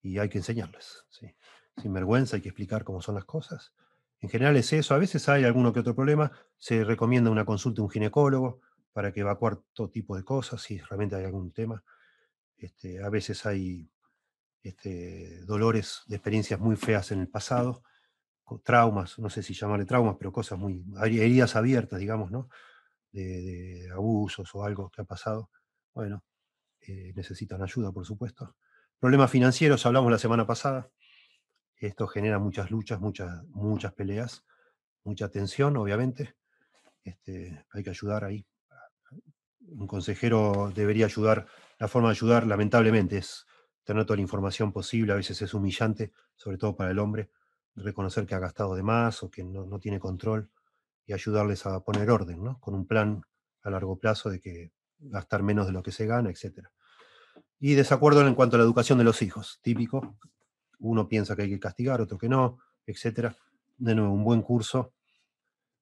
y 0.00 0.18
hay 0.18 0.28
que 0.28 0.38
enseñarles. 0.38 1.04
¿sí? 1.10 1.34
sin 1.80 1.92
vergüenza, 1.92 2.36
hay 2.36 2.42
que 2.42 2.48
explicar 2.48 2.84
cómo 2.84 3.00
son 3.00 3.14
las 3.14 3.24
cosas. 3.24 3.72
En 4.20 4.28
general 4.28 4.56
es 4.56 4.72
eso, 4.72 4.94
a 4.94 4.98
veces 4.98 5.28
hay 5.28 5.44
alguno 5.44 5.72
que 5.72 5.80
otro 5.80 5.94
problema, 5.94 6.32
se 6.56 6.84
recomienda 6.84 7.30
una 7.30 7.44
consulta 7.44 7.76
de 7.76 7.82
un 7.82 7.90
ginecólogo 7.90 8.60
para 8.92 9.12
que 9.12 9.20
evacuar 9.20 9.60
todo 9.72 9.90
tipo 9.90 10.16
de 10.16 10.24
cosas, 10.24 10.60
si 10.60 10.78
realmente 10.78 11.16
hay 11.16 11.24
algún 11.24 11.52
tema. 11.52 11.84
Este, 12.56 13.02
a 13.02 13.08
veces 13.08 13.46
hay 13.46 13.88
este, 14.62 15.44
dolores 15.44 16.02
de 16.06 16.16
experiencias 16.16 16.58
muy 16.58 16.74
feas 16.74 17.12
en 17.12 17.20
el 17.20 17.28
pasado, 17.28 17.84
traumas, 18.64 19.18
no 19.18 19.30
sé 19.30 19.42
si 19.42 19.54
llamarle 19.54 19.84
traumas, 19.84 20.16
pero 20.18 20.32
cosas 20.32 20.58
muy, 20.58 20.84
heridas 21.02 21.56
abiertas, 21.56 22.00
digamos, 22.00 22.30
¿no? 22.30 22.48
De, 23.12 23.88
abusos 23.92 24.54
o 24.54 24.64
algo 24.64 24.90
que 24.90 25.02
ha 25.02 25.04
pasado. 25.04 25.50
Bueno, 25.94 26.24
eh, 26.80 27.12
necesitan 27.14 27.62
ayuda, 27.62 27.92
por 27.92 28.06
supuesto. 28.06 28.56
Problemas 28.98 29.30
financieros, 29.30 29.84
hablamos 29.86 30.10
la 30.10 30.18
semana 30.18 30.46
pasada. 30.46 30.90
Esto 31.76 32.06
genera 32.08 32.38
muchas 32.38 32.70
luchas, 32.70 33.00
muchas, 33.00 33.44
muchas 33.48 33.92
peleas, 33.92 34.44
mucha 35.04 35.28
tensión, 35.28 35.76
obviamente. 35.76 36.34
Este, 37.04 37.64
hay 37.72 37.82
que 37.82 37.90
ayudar 37.90 38.24
ahí. 38.24 38.46
Un 39.60 39.86
consejero 39.86 40.72
debería 40.74 41.06
ayudar. 41.06 41.46
La 41.78 41.88
forma 41.88 42.08
de 42.08 42.12
ayudar, 42.12 42.46
lamentablemente, 42.46 43.18
es 43.18 43.46
tener 43.84 44.04
toda 44.04 44.16
la 44.16 44.22
información 44.22 44.72
posible. 44.72 45.12
A 45.12 45.16
veces 45.16 45.40
es 45.42 45.54
humillante, 45.54 46.12
sobre 46.34 46.58
todo 46.58 46.76
para 46.76 46.90
el 46.90 46.98
hombre, 46.98 47.30
reconocer 47.82 48.26
que 48.26 48.34
ha 48.34 48.38
gastado 48.38 48.74
de 48.74 48.82
más 48.82 49.22
o 49.22 49.30
que 49.30 49.44
no, 49.44 49.78
tiene 49.78 49.98
control 49.98 50.50
y 51.06 51.12
ayudarles 51.12 51.66
a 51.66 51.80
poner 51.80 52.10
orden, 52.10 52.42
¿no? 52.42 52.60
Con 52.60 52.74
un 52.74 52.86
plan 52.86 53.22
a 53.62 53.70
largo 53.70 53.98
plazo 53.98 54.30
de 54.30 54.40
que 54.40 54.72
gastar 54.98 55.42
menos 55.42 55.66
de 55.66 55.72
lo 55.72 55.82
que 55.82 55.92
se 55.92 56.06
gana, 56.06 56.30
etc. 56.30 56.68
Y 57.58 57.74
desacuerdo 57.74 58.26
en 58.26 58.34
cuanto 58.34 58.56
a 58.56 58.58
la 58.58 58.64
educación 58.64 58.98
de 58.98 59.04
los 59.04 59.22
hijos, 59.22 59.60
típico, 59.62 60.16
uno 60.80 61.08
piensa 61.08 61.34
que 61.34 61.42
hay 61.42 61.50
que 61.50 61.60
castigar, 61.60 62.00
otro 62.00 62.18
que 62.18 62.28
no, 62.28 62.58
etc. 62.86 63.32
De 63.76 63.94
nuevo, 63.94 64.12
un 64.12 64.24
buen 64.24 64.42
curso 64.42 64.92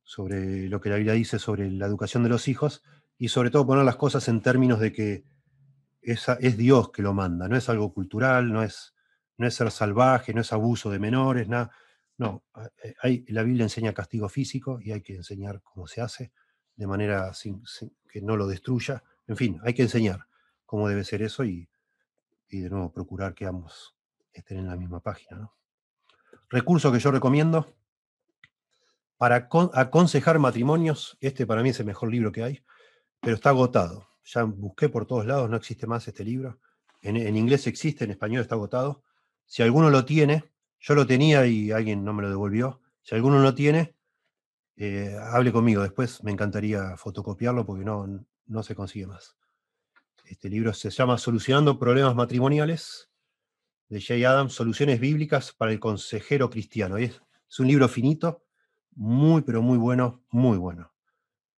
sobre 0.03 0.69
lo 0.69 0.81
que 0.81 0.89
la 0.89 0.97
Biblia 0.97 1.15
dice 1.15 1.39
sobre 1.39 1.71
la 1.71 1.87
educación 1.87 2.23
de 2.23 2.29
los 2.29 2.47
hijos 2.47 2.83
y 3.19 3.29
sobre 3.29 3.51
todo 3.51 3.67
poner 3.67 3.85
las 3.85 3.97
cosas 3.97 4.29
en 4.29 4.41
términos 4.41 4.79
de 4.79 4.93
que 4.93 5.25
es, 6.01 6.27
es 6.41 6.57
Dios 6.57 6.93
que 6.93 7.03
lo 7.03 7.13
manda, 7.13 7.49
no 7.49 7.57
es 7.57 7.69
algo 7.69 7.93
cultural, 7.93 8.53
no 8.53 8.63
es, 8.63 8.95
no 9.37 9.47
es 9.47 9.55
ser 9.55 9.71
salvaje, 9.71 10.33
no 10.33 10.41
es 10.41 10.53
abuso 10.53 10.91
de 10.91 11.01
menores, 11.01 11.49
nada. 11.49 11.73
No, 12.19 12.45
eh, 12.83 12.95
hay, 13.03 13.25
la 13.29 13.43
Biblia 13.43 13.65
enseña 13.65 13.93
castigo 13.93 14.29
físico 14.29 14.79
y 14.81 14.93
hay 14.93 15.03
que 15.03 15.15
enseñar 15.15 15.63
cómo 15.63 15.87
se 15.87 16.01
hace 16.01 16.33
de 16.75 16.87
manera 16.87 17.33
que 18.09 18.21
no 18.23 18.37
lo 18.37 18.47
destruya. 18.47 19.03
En 19.27 19.37
fin, 19.37 19.61
hay 19.65 19.75
que 19.75 19.83
enseñar 19.83 20.27
cómo 20.65 20.89
debe 20.89 21.05
ser 21.05 21.23
eso 21.23 21.45
y, 21.45 21.69
y 22.49 22.61
de 22.61 22.71
nuevo 22.71 22.93
procurar 22.93 23.35
que 23.35 23.47
ambos 23.47 23.97
estén 24.33 24.59
en 24.59 24.69
la 24.69 24.77
misma 24.77 25.01
página. 25.01 25.51
Recurso 26.49 26.93
que 26.93 27.01
yo 27.01 27.11
recomiendo 27.11 27.75
para 29.17 29.49
aconsejar 29.75 30.39
matrimonios. 30.39 31.17
Este 31.21 31.47
para 31.47 31.63
mí 31.63 31.71
es 31.71 31.81
el 31.81 31.87
mejor 31.87 32.11
libro 32.11 32.33
que 32.33 32.43
hay, 32.43 32.65
pero 33.21 33.37
está 33.37 33.51
agotado. 33.51 34.09
Ya 34.25 34.45
busqué 34.45 34.89
por 34.89 35.07
todos 35.07 35.27
lados, 35.27 35.49
no 35.49 35.57
existe 35.57 35.87
más 35.87 36.07
este 36.09 36.25
libro. 36.25 36.59
En, 37.03 37.37
inglés 37.37 37.67
existe, 37.67 38.05
en 38.05 38.11
español 38.11 38.43
está 38.43 38.57
agotado. 38.57 39.05
Si 39.45 39.63
alguno 39.63 39.91
lo 39.91 40.05
tiene, 40.05 40.45
yo 40.81 40.95
lo 40.95 41.07
tenía 41.07 41.47
y 41.47 41.73
alguien 41.73 42.05
no 42.05 42.13
me 42.13 42.23
lo 42.23 42.29
devolvió. 42.29 42.81
Si 43.03 43.15
alguno 43.15 43.41
lo 43.41 43.55
tiene, 43.55 43.97
eh, 44.77 45.17
hable 45.33 45.53
conmigo. 45.53 45.83
Después 45.83 46.23
me 46.23 46.33
encantaría 46.33 46.97
fotocopiarlo 46.97 47.65
porque 47.65 47.85
no, 47.85 48.25
no 48.47 48.63
se 48.63 48.75
consigue 48.75 49.07
más. 49.07 49.37
Este 50.25 50.49
libro 50.49 50.73
se 50.75 50.91
llama 50.91 51.19
Solucionando 51.19 51.79
Problemas 51.79 52.15
Matrimoniales 52.15 53.11
de 53.89 54.01
Jay 54.01 54.25
Adams, 54.25 54.55
Soluciones 54.55 55.01
Bíblicas 55.01 55.53
para 55.53 55.73
el 55.73 55.81
Consejero 55.81 56.51
Cristiano. 56.51 56.99
Es, 56.99 57.21
un 57.59 57.69
libro 57.69 57.89
finito, 57.89 58.45
muy, 58.95 59.43
pero 59.43 59.63
muy 59.63 59.79
bueno, 59.79 60.25
muy 60.31 60.59
bueno. 60.59 60.93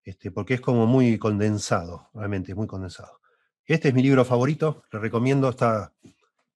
Este, 0.04 0.30
porque 0.30 0.54
es 0.54 0.60
como 0.60 0.86
muy 0.86 1.18
condensado, 1.18 2.10
realmente, 2.14 2.54
muy 2.54 2.66
condensado. 2.66 3.20
Este 3.64 3.88
es 3.88 3.94
mi 3.94 4.02
libro 4.02 4.24
favorito, 4.24 4.84
le 4.92 4.98
recomiendo, 4.98 5.48
está 5.48 5.92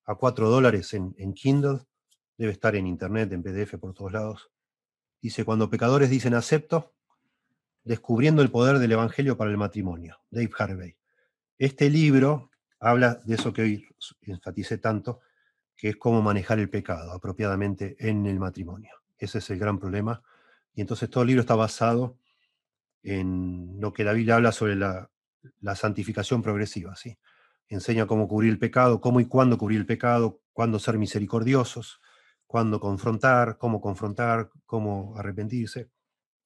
a 0.04 0.14
4 0.14 0.48
dólares 0.48 0.94
en 0.94 1.34
Kindle, 1.34 1.80
debe 2.36 2.52
estar 2.52 2.74
en 2.76 2.86
internet, 2.86 3.32
en 3.32 3.42
PDF, 3.42 3.78
por 3.78 3.94
todos 3.94 4.12
lados. 4.12 4.50
Dice, 5.20 5.44
cuando 5.44 5.70
pecadores 5.70 6.10
dicen 6.10 6.34
acepto, 6.34 6.94
descubriendo 7.84 8.42
el 8.42 8.50
poder 8.50 8.78
del 8.78 8.92
Evangelio 8.92 9.36
para 9.36 9.50
el 9.50 9.56
matrimonio, 9.56 10.18
Dave 10.30 10.50
Harvey. 10.56 10.96
Este 11.58 11.90
libro 11.90 12.50
habla 12.80 13.20
de 13.24 13.34
eso 13.34 13.52
que 13.52 13.62
hoy 13.62 13.86
enfaticé 14.22 14.78
tanto, 14.78 15.20
que 15.76 15.90
es 15.90 15.96
cómo 15.96 16.22
manejar 16.22 16.58
el 16.58 16.70
pecado 16.70 17.12
apropiadamente 17.12 17.96
en 17.98 18.26
el 18.26 18.38
matrimonio. 18.38 18.90
Ese 19.18 19.38
es 19.38 19.50
el 19.50 19.58
gran 19.58 19.78
problema. 19.78 20.22
Y 20.74 20.80
entonces 20.80 21.08
todo 21.10 21.22
el 21.22 21.28
libro 21.28 21.42
está 21.42 21.54
basado 21.54 22.18
en 23.02 23.80
lo 23.80 23.92
que 23.92 24.04
la 24.04 24.12
Biblia 24.12 24.36
habla 24.36 24.52
sobre 24.52 24.76
la, 24.76 25.08
santificación 25.74 26.42
progresiva. 26.42 26.94
¿sí? 26.96 27.18
Enseña 27.68 28.06
cómo 28.06 28.28
cubrir 28.28 28.50
el 28.50 28.58
pecado, 28.58 29.00
cómo 29.00 29.20
y 29.20 29.26
cuándo 29.26 29.58
cubrir 29.58 29.80
el 29.80 29.86
pecado, 29.86 30.40
cuándo 30.52 30.78
ser 30.78 30.98
misericordiosos, 30.98 32.00
cuándo 32.52 32.78
confrontar, 32.78 33.56
cómo 33.56 33.80
confrontar, 33.80 34.50
cómo 34.66 35.16
arrepentirse, 35.16 35.90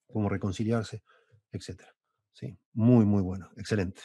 cómo 0.07 0.29
reconciliarse, 0.29 1.03
etc. 1.51 1.83
¿sí? 2.31 2.57
Muy, 2.73 3.05
muy 3.05 3.21
bueno, 3.21 3.49
excelente. 3.57 4.01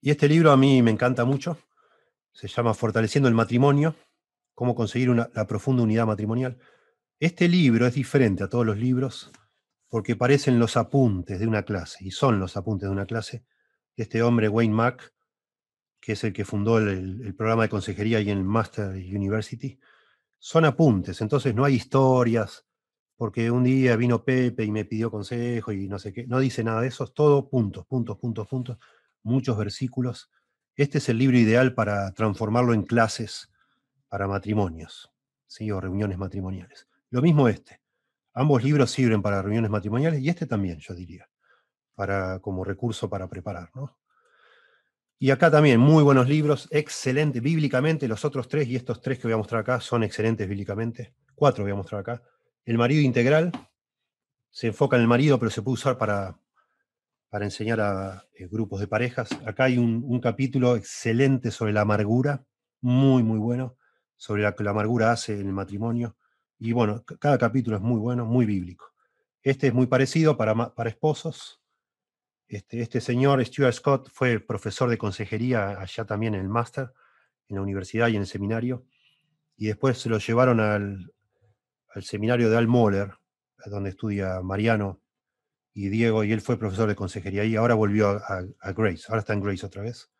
Y 0.00 0.10
este 0.10 0.28
libro 0.28 0.50
a 0.50 0.56
mí 0.56 0.82
me 0.82 0.90
encanta 0.90 1.24
mucho 1.24 1.56
se 2.36 2.48
llama 2.48 2.74
Fortaleciendo 2.74 3.28
el 3.28 3.34
matrimonio, 3.34 3.96
cómo 4.54 4.74
conseguir 4.74 5.08
la 5.08 5.46
profunda 5.46 5.82
unidad 5.82 6.06
matrimonial. 6.06 6.58
Este 7.18 7.48
libro 7.48 7.86
es 7.86 7.94
diferente 7.94 8.44
a 8.44 8.48
todos 8.48 8.66
los 8.66 8.76
libros 8.76 9.32
porque 9.88 10.16
parecen 10.16 10.58
los 10.58 10.76
apuntes 10.76 11.40
de 11.40 11.46
una 11.46 11.62
clase, 11.62 12.04
y 12.04 12.10
son 12.10 12.38
los 12.38 12.58
apuntes 12.58 12.88
de 12.88 12.92
una 12.92 13.06
clase. 13.06 13.46
Este 13.96 14.22
hombre, 14.22 14.50
Wayne 14.50 14.74
Mack, 14.74 15.14
que 16.06 16.12
es 16.12 16.22
el 16.22 16.32
que 16.32 16.44
fundó 16.44 16.78
el, 16.78 17.34
programa 17.34 17.64
de 17.64 17.68
consejería 17.68 18.20
y 18.20 18.30
en 18.30 18.38
el 18.38 18.44
Master 18.44 18.90
University, 18.90 19.76
son 20.38 20.64
apuntes, 20.64 21.20
entonces 21.20 21.52
no 21.52 21.64
hay 21.64 21.74
historias, 21.74 22.64
porque 23.16 23.50
un 23.50 23.64
día 23.64 23.96
vino 23.96 24.24
Pepe 24.24 24.62
y 24.62 24.70
me 24.70 24.84
pidió 24.84 25.10
consejo 25.10 25.72
y 25.72 25.88
no 25.88 25.98
sé 25.98 26.12
qué, 26.12 26.24
no 26.28 26.38
dice 26.38 26.62
nada 26.62 26.82
de 26.82 26.86
eso, 26.86 27.02
es 27.02 27.12
todo 27.12 27.48
puntos, 27.48 27.86
puntos, 27.86 28.18
puntos, 28.18 28.46
puntos, 28.46 28.78
muchos 29.24 29.58
versículos. 29.58 30.30
Este 30.76 30.98
es 30.98 31.08
el 31.08 31.18
libro 31.18 31.38
ideal 31.38 31.74
para 31.74 32.12
transformarlo 32.12 32.72
en 32.72 32.84
clases 32.84 33.50
para 34.06 34.28
matrimonios, 34.28 35.12
¿sí? 35.48 35.72
o 35.72 35.80
reuniones 35.80 36.18
matrimoniales. 36.18 36.86
Lo 37.10 37.20
mismo 37.20 37.48
este. 37.48 37.80
Ambos 38.32 38.62
libros 38.62 38.92
sirven 38.92 39.22
para 39.22 39.42
reuniones 39.42 39.72
matrimoniales 39.72 40.20
y 40.20 40.28
este 40.28 40.46
también, 40.46 40.78
yo 40.78 40.94
diría, 40.94 41.28
para, 41.96 42.38
como 42.38 42.62
recurso 42.62 43.10
para 43.10 43.28
preparar. 43.28 43.72
¿no? 43.74 43.98
Y 45.18 45.30
acá 45.30 45.50
también, 45.50 45.80
muy 45.80 46.02
buenos 46.02 46.28
libros, 46.28 46.68
excelente 46.70 47.40
bíblicamente. 47.40 48.06
Los 48.06 48.26
otros 48.26 48.48
tres 48.48 48.68
y 48.68 48.76
estos 48.76 49.00
tres 49.00 49.18
que 49.18 49.26
voy 49.26 49.32
a 49.32 49.38
mostrar 49.38 49.62
acá 49.62 49.80
son 49.80 50.02
excelentes 50.02 50.46
bíblicamente. 50.46 51.14
Cuatro 51.34 51.64
voy 51.64 51.72
a 51.72 51.76
mostrar 51.76 52.02
acá. 52.02 52.22
El 52.66 52.76
marido 52.76 53.00
integral 53.00 53.50
se 54.50 54.66
enfoca 54.66 54.96
en 54.96 55.02
el 55.02 55.08
marido, 55.08 55.38
pero 55.38 55.50
se 55.50 55.62
puede 55.62 55.74
usar 55.74 55.96
para, 55.96 56.38
para 57.30 57.46
enseñar 57.46 57.80
a 57.80 58.26
eh, 58.34 58.46
grupos 58.46 58.80
de 58.80 58.88
parejas. 58.88 59.30
Acá 59.46 59.64
hay 59.64 59.78
un, 59.78 60.20
capítulo 60.20 60.76
excelente 60.76 61.50
sobre 61.50 61.72
la 61.72 61.82
amargura, 61.82 62.44
muy, 62.82 63.22
muy 63.22 63.38
bueno, 63.38 63.76
sobre 64.16 64.42
lo 64.42 64.54
que 64.54 64.64
la 64.64 64.70
amargura 64.70 65.12
hace 65.12 65.40
en 65.40 65.46
el 65.46 65.52
matrimonio. 65.54 66.16
Y 66.58 66.72
bueno, 66.72 67.04
cada 67.18 67.38
capítulo 67.38 67.76
es 67.76 67.82
muy 67.82 67.98
bueno, 67.98 68.26
muy 68.26 68.44
bíblico. 68.44 68.92
Este 69.42 69.68
es 69.68 69.74
muy 69.74 69.86
parecido 69.86 70.36
para, 70.36 70.74
para 70.74 70.90
esposos, 70.90 71.62
este, 72.48 72.80
este, 72.80 73.00
señor, 73.00 73.44
Stuart 73.44 73.72
Scott, 73.72 74.10
fue 74.12 74.38
profesor 74.38 74.88
de 74.88 74.98
consejería 74.98 75.80
allá 75.80 76.04
también 76.04 76.34
en 76.34 76.42
el 76.42 76.48
máster, 76.48 76.92
en 77.48 77.56
la 77.56 77.62
universidad 77.62 78.08
y 78.08 78.16
en 78.16 78.22
el 78.22 78.26
seminario, 78.26 78.86
y 79.56 79.66
después 79.66 79.98
se 79.98 80.08
lo 80.08 80.18
llevaron 80.18 80.60
al, 80.60 81.12
seminario 82.02 82.50
de 82.50 82.56
Al 82.56 82.68
Moller, 82.68 83.14
donde 83.66 83.90
estudia 83.90 84.40
Mariano 84.42 85.00
y 85.72 85.88
Diego, 85.88 86.24
y 86.24 86.32
él 86.32 86.40
fue 86.40 86.58
profesor 86.58 86.88
de 86.88 86.94
consejería 86.94 87.44
y 87.44 87.56
ahora 87.56 87.74
volvió 87.74 88.10
a, 88.10 88.44
a, 88.60 88.72
Grace, 88.72 89.04
ahora 89.08 89.20
está 89.20 89.32
en 89.32 89.40
Grace 89.40 89.66
otra 89.66 89.82
vez. 89.82 90.10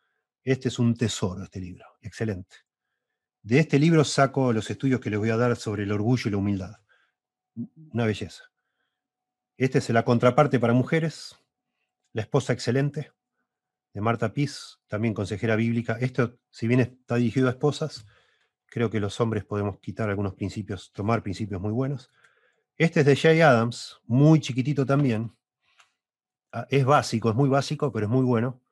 Este 0.43 0.69
es 0.69 0.79
un 0.79 0.97
tesoro, 0.97 1.45
este 1.45 1.61
libro, 1.61 1.85
excelente. 2.03 2.57
De 3.43 3.61
este 3.61 3.79
libro 3.79 4.05
saco 4.05 4.53
los 4.53 4.71
estudios 4.71 5.01
que 5.01 5.11
les 5.11 5.19
voy 5.19 5.31
a 5.31 5.37
dar 5.37 5.57
sobre 5.57 5.85
el 5.85 5.93
orgullo 5.93 6.29
y 6.29 6.31
la 6.33 6.39
humildad. 6.39 6.77
Una 7.93 8.07
belleza. 8.07 8.45
Este 9.57 9.79
es 9.79 9.89
la 9.91 10.05
contraparte 10.05 10.59
para 10.59 10.73
mujeres, 10.73 11.37
la 12.17 12.23
esposa 12.23 12.55
excelente, 12.55 13.13
de 13.93 14.01
Marta 14.01 14.33
Piz, 14.33 14.79
también 14.87 15.13
consejera 15.13 15.55
bíblica. 15.55 15.99
Esto, 16.01 16.39
si 16.51 16.67
bien 16.67 16.81
está 16.81 17.17
dirigido 17.17 17.47
a 17.49 17.51
esposas, 17.51 18.07
creo 18.65 18.89
que 18.89 19.01
los 19.01 19.21
hombres 19.21 19.45
podemos 19.45 19.79
quitar 19.81 20.09
algunos 20.09 20.33
principios, 20.33 20.93
tomar 20.95 21.23
principios 21.23 21.61
muy 21.61 21.73
buenos. 21.73 22.11
Este 22.79 23.01
es 23.01 23.07
de 23.07 23.17
Jay 23.17 23.43
Adams, 23.43 24.01
muy 24.07 24.41
chiquitito 24.41 24.87
también. 24.87 25.31
Ah, 26.53 26.67
es 26.71 26.87
básico, 26.87 27.29
es 27.29 27.37
muy 27.37 27.51
básico, 27.51 27.93
pero 27.93 28.07
es 28.07 28.11
muy 28.11 28.25
bueno. 28.25 28.63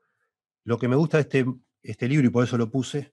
Lo 0.64 0.78
que 0.78 0.88
me 0.88 0.96
gusta 0.96 1.18
de 1.18 1.24
este, 1.24 1.44
este 1.82 2.08
libro, 2.08 2.26
y 2.26 2.30
por 2.30 2.44
eso 2.44 2.56
lo 2.56 2.70
puse, 2.70 3.12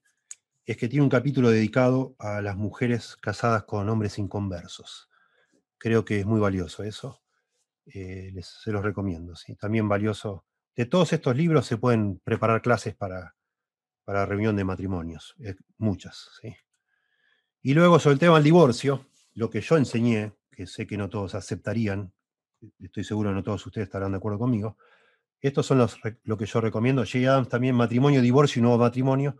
es 0.64 0.78
que 0.78 0.88
tiene 0.88 1.02
un 1.02 1.10
capítulo 1.10 1.50
dedicado 1.50 2.16
a 2.18 2.40
las 2.40 2.56
mujeres 2.56 3.18
casadas 3.20 3.64
con 3.64 3.86
hombres 3.90 4.18
inconversos. 4.18 5.10
Creo 5.76 6.06
que 6.06 6.20
es 6.20 6.24
muy 6.24 6.40
valioso 6.40 6.84
eso. 6.84 7.21
Eh, 7.86 8.30
les, 8.32 8.46
se 8.46 8.70
los 8.70 8.82
recomiendo. 8.82 9.34
¿sí? 9.34 9.56
También 9.56 9.88
valioso. 9.88 10.44
De 10.74 10.86
todos 10.86 11.12
estos 11.12 11.36
libros 11.36 11.66
se 11.66 11.76
pueden 11.76 12.18
preparar 12.24 12.62
clases 12.62 12.94
para, 12.94 13.34
para 14.04 14.26
reunión 14.26 14.56
de 14.56 14.64
matrimonios, 14.64 15.34
eh, 15.40 15.54
muchas. 15.78 16.30
¿sí? 16.40 16.54
Y 17.62 17.74
luego 17.74 17.98
sobre 17.98 18.14
el 18.14 18.20
tema 18.20 18.34
del 18.36 18.44
divorcio, 18.44 19.06
lo 19.34 19.50
que 19.50 19.60
yo 19.60 19.76
enseñé, 19.76 20.32
que 20.50 20.66
sé 20.66 20.86
que 20.86 20.96
no 20.96 21.08
todos 21.08 21.34
aceptarían, 21.34 22.12
estoy 22.78 23.04
seguro 23.04 23.30
que 23.30 23.34
no 23.34 23.42
todos 23.42 23.66
ustedes 23.66 23.86
estarán 23.86 24.12
de 24.12 24.18
acuerdo 24.18 24.38
conmigo, 24.38 24.76
estos 25.40 25.66
son 25.66 25.78
los, 25.78 25.98
lo 26.22 26.36
que 26.38 26.46
yo 26.46 26.60
recomiendo. 26.60 27.02
J. 27.04 27.18
Adams 27.28 27.48
también, 27.48 27.74
Matrimonio, 27.74 28.22
Divorcio 28.22 28.60
y 28.60 28.62
Nuevo 28.62 28.78
Matrimonio, 28.78 29.36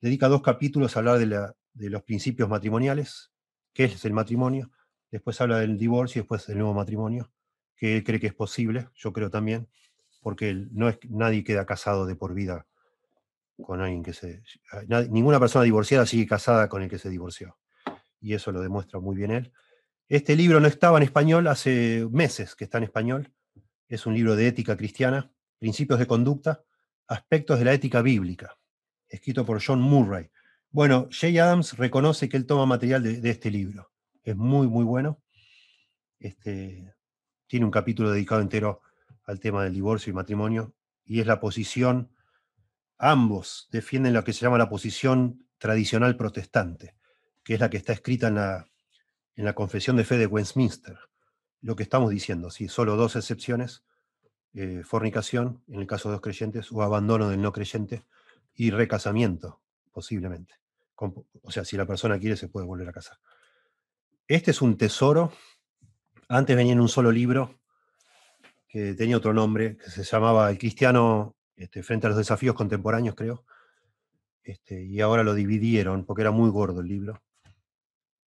dedica 0.00 0.28
dos 0.28 0.40
capítulos 0.40 0.96
a 0.96 1.00
hablar 1.00 1.18
de, 1.18 1.26
la, 1.26 1.56
de 1.74 1.90
los 1.90 2.02
principios 2.02 2.48
matrimoniales, 2.48 3.32
qué 3.72 3.84
es 3.84 4.04
el 4.04 4.12
matrimonio, 4.12 4.70
después 5.10 5.40
habla 5.40 5.58
del 5.58 5.78
divorcio 5.78 6.20
y 6.20 6.22
después 6.22 6.46
del 6.46 6.58
nuevo 6.58 6.74
matrimonio 6.74 7.30
que 7.82 7.96
él 7.96 8.04
cree 8.04 8.20
que 8.20 8.28
es 8.28 8.34
posible, 8.34 8.90
yo 8.94 9.12
creo 9.12 9.28
también, 9.28 9.66
porque 10.20 10.54
no 10.70 10.88
es, 10.88 11.00
nadie 11.08 11.42
queda 11.42 11.66
casado 11.66 12.06
de 12.06 12.14
por 12.14 12.32
vida 12.32 12.64
con 13.60 13.80
alguien 13.80 14.04
que 14.04 14.12
se... 14.12 14.40
ninguna 15.10 15.40
persona 15.40 15.64
divorciada 15.64 16.06
sigue 16.06 16.24
casada 16.28 16.68
con 16.68 16.82
el 16.82 16.88
que 16.88 17.00
se 17.00 17.10
divorció. 17.10 17.58
Y 18.20 18.34
eso 18.34 18.52
lo 18.52 18.60
demuestra 18.60 19.00
muy 19.00 19.16
bien 19.16 19.32
él. 19.32 19.52
Este 20.08 20.36
libro 20.36 20.60
no 20.60 20.68
estaba 20.68 20.98
en 20.98 21.02
español, 21.02 21.48
hace 21.48 22.06
meses 22.12 22.54
que 22.54 22.62
está 22.62 22.78
en 22.78 22.84
español. 22.84 23.32
Es 23.88 24.06
un 24.06 24.14
libro 24.14 24.36
de 24.36 24.46
ética 24.46 24.76
cristiana, 24.76 25.32
principios 25.58 25.98
de 25.98 26.06
conducta, 26.06 26.62
aspectos 27.08 27.58
de 27.58 27.64
la 27.64 27.72
ética 27.72 28.00
bíblica, 28.00 28.56
escrito 29.08 29.44
por 29.44 29.60
John 29.60 29.80
Murray. 29.80 30.30
Bueno, 30.70 31.08
Jay 31.10 31.36
Adams 31.36 31.76
reconoce 31.76 32.28
que 32.28 32.36
él 32.36 32.46
toma 32.46 32.64
material 32.64 33.02
de, 33.02 33.20
de 33.20 33.30
este 33.30 33.50
libro. 33.50 33.90
Es 34.22 34.36
muy, 34.36 34.68
muy 34.68 34.84
bueno. 34.84 35.20
Este, 36.20 36.94
tiene 37.52 37.66
un 37.66 37.70
capítulo 37.70 38.10
dedicado 38.10 38.40
entero 38.40 38.80
al 39.24 39.38
tema 39.38 39.62
del 39.62 39.74
divorcio 39.74 40.10
y 40.10 40.14
matrimonio, 40.14 40.72
y 41.04 41.20
es 41.20 41.26
la 41.26 41.38
posición, 41.38 42.10
ambos 42.96 43.68
defienden 43.70 44.14
lo 44.14 44.24
que 44.24 44.32
se 44.32 44.40
llama 44.40 44.56
la 44.56 44.70
posición 44.70 45.46
tradicional 45.58 46.16
protestante, 46.16 46.96
que 47.44 47.52
es 47.52 47.60
la 47.60 47.68
que 47.68 47.76
está 47.76 47.92
escrita 47.92 48.28
en 48.28 48.36
la, 48.36 48.70
en 49.36 49.44
la 49.44 49.54
Confesión 49.54 49.96
de 49.96 50.04
Fe 50.04 50.16
de 50.16 50.24
Westminster. 50.24 50.98
Lo 51.60 51.76
que 51.76 51.82
estamos 51.82 52.08
diciendo, 52.08 52.48
sí, 52.48 52.68
solo 52.68 52.96
dos 52.96 53.16
excepciones, 53.16 53.84
eh, 54.54 54.80
fornicación, 54.82 55.62
en 55.68 55.80
el 55.80 55.86
caso 55.86 56.08
de 56.08 56.14
dos 56.14 56.22
creyentes, 56.22 56.72
o 56.72 56.80
abandono 56.82 57.28
del 57.28 57.42
no 57.42 57.52
creyente, 57.52 58.02
y 58.54 58.70
recasamiento, 58.70 59.60
posiblemente. 59.92 60.54
o 60.96 61.50
sea, 61.50 61.66
si 61.66 61.76
la 61.76 61.84
persona 61.84 62.18
quiere, 62.18 62.38
se 62.38 62.48
puede 62.48 62.66
volver 62.66 62.88
a 62.88 62.92
casar. 62.94 63.18
Este 64.26 64.52
es 64.52 64.62
un 64.62 64.78
tesoro 64.78 65.34
antes 66.32 66.56
venía 66.56 66.72
en 66.72 66.80
un 66.80 66.88
solo 66.88 67.12
libro 67.12 67.60
que 68.66 68.94
tenía 68.94 69.18
otro 69.18 69.34
nombre, 69.34 69.76
que 69.76 69.90
se 69.90 70.02
llamaba 70.02 70.50
El 70.50 70.56
cristiano 70.56 71.36
este, 71.54 71.82
frente 71.82 72.06
a 72.06 72.10
los 72.10 72.18
desafíos 72.18 72.54
contemporáneos, 72.54 73.14
creo. 73.14 73.44
Este, 74.42 74.82
y 74.82 75.00
ahora 75.00 75.22
lo 75.22 75.34
dividieron 75.34 76.04
porque 76.06 76.22
era 76.22 76.30
muy 76.30 76.50
gordo 76.50 76.80
el 76.80 76.88
libro. 76.88 77.22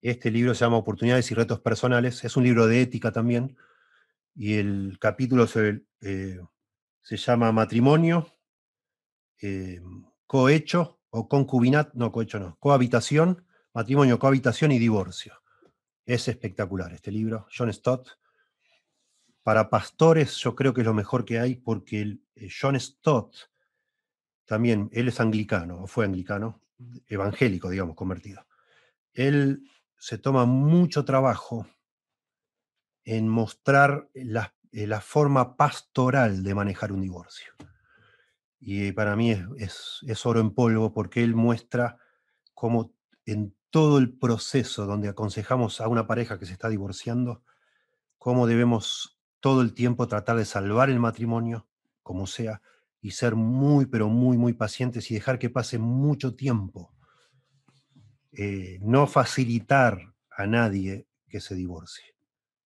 Este 0.02 0.30
libro 0.32 0.54
se 0.54 0.66
llama 0.66 0.78
Oportunidades 0.78 1.32
y 1.32 1.34
Retos 1.34 1.62
Personales. 1.62 2.26
Es 2.26 2.36
un 2.36 2.44
libro 2.44 2.68
de 2.68 2.82
ética 2.82 3.14
también. 3.14 3.56
Y 4.36 4.56
el 4.56 4.98
capítulo 5.00 5.48
se, 5.48 5.86
eh, 6.02 6.42
se 7.02 7.18
llama 7.18 7.54
Matrimonio, 7.54 8.28
eh, 9.42 9.82
cohecho 10.28 11.00
o 11.10 11.30
concubinato, 11.30 11.92
no, 11.94 12.12
cohecho 12.12 12.40
no, 12.40 12.58
cohabitación, 12.60 13.46
matrimonio, 13.74 14.20
cohabitación 14.20 14.74
y 14.74 14.80
divorcio. 14.80 15.43
Es 16.06 16.28
espectacular 16.28 16.94
este 16.94 17.12
libro, 17.12 17.48
John 17.56 17.72
Stott. 17.72 18.10
Para 19.42 19.70
pastores 19.70 20.36
yo 20.38 20.56
creo 20.56 20.74
que 20.74 20.82
es 20.82 20.88
lo 20.88 20.94
mejor 20.94 21.26
que 21.26 21.40
hay 21.40 21.56
porque 21.56 22.20
eh, 22.36 22.50
John 22.50 22.80
Stott 22.80 23.36
también, 24.46 24.90
él 24.92 25.08
es 25.08 25.20
anglicano, 25.20 25.84
o 25.84 25.88
fue 25.88 26.06
anglicano, 26.06 26.62
evangélico, 27.08 27.70
digamos, 27.70 27.96
convertido. 27.96 28.46
Él 29.14 29.64
se 29.98 30.18
toma 30.18 30.46
mucho 30.46 31.06
trabajo 31.06 31.66
en 33.06 33.30
mostrar 33.30 34.10
la, 34.14 34.54
eh, 34.72 34.88
la 34.88 35.02
forma 35.02 35.56
pastoral 35.56 36.44
de 36.44 36.56
manejar 36.56 36.92
un 36.92 37.02
divorcio. 37.02 37.54
Y 38.60 38.92
para 38.92 39.16
mí 39.16 39.32
es, 39.58 40.00
es 40.06 40.26
oro 40.26 40.40
en 40.40 40.54
polvo 40.54 40.94
porque 40.94 41.24
él 41.24 41.36
muestra 41.36 41.98
cómo 42.54 42.94
en 43.26 43.56
todo 43.74 43.98
el 43.98 44.14
proceso 44.14 44.86
donde 44.86 45.10
aconsejamos 45.10 45.82
a 45.82 45.88
una 45.88 46.06
pareja 46.06 46.38
que 46.38 46.46
se 46.46 46.54
está 46.54 46.70
divorciando, 46.70 47.42
cómo 48.20 48.46
debemos 48.46 49.18
todo 49.40 49.64
el 49.64 49.74
tiempo 49.74 50.08
tratar 50.08 50.38
de 50.38 50.46
salvar 50.46 50.92
el 50.92 51.00
matrimonio, 51.00 51.68
como 52.04 52.28
sea, 52.28 52.62
y 53.02 53.12
ser 53.12 53.34
muy, 53.34 53.88
pero 53.88 54.10
muy, 54.10 54.38
muy 54.38 54.54
pacientes 54.54 55.10
y 55.10 55.16
dejar 55.16 55.40
que 55.40 55.50
pase 55.50 55.80
mucho 55.80 56.36
tiempo. 56.36 56.94
Eh, 58.34 58.78
no 58.84 59.08
facilitar 59.08 60.14
a 60.30 60.46
nadie 60.46 61.08
que 61.28 61.42
se 61.42 61.56
divorcie, 61.56 62.14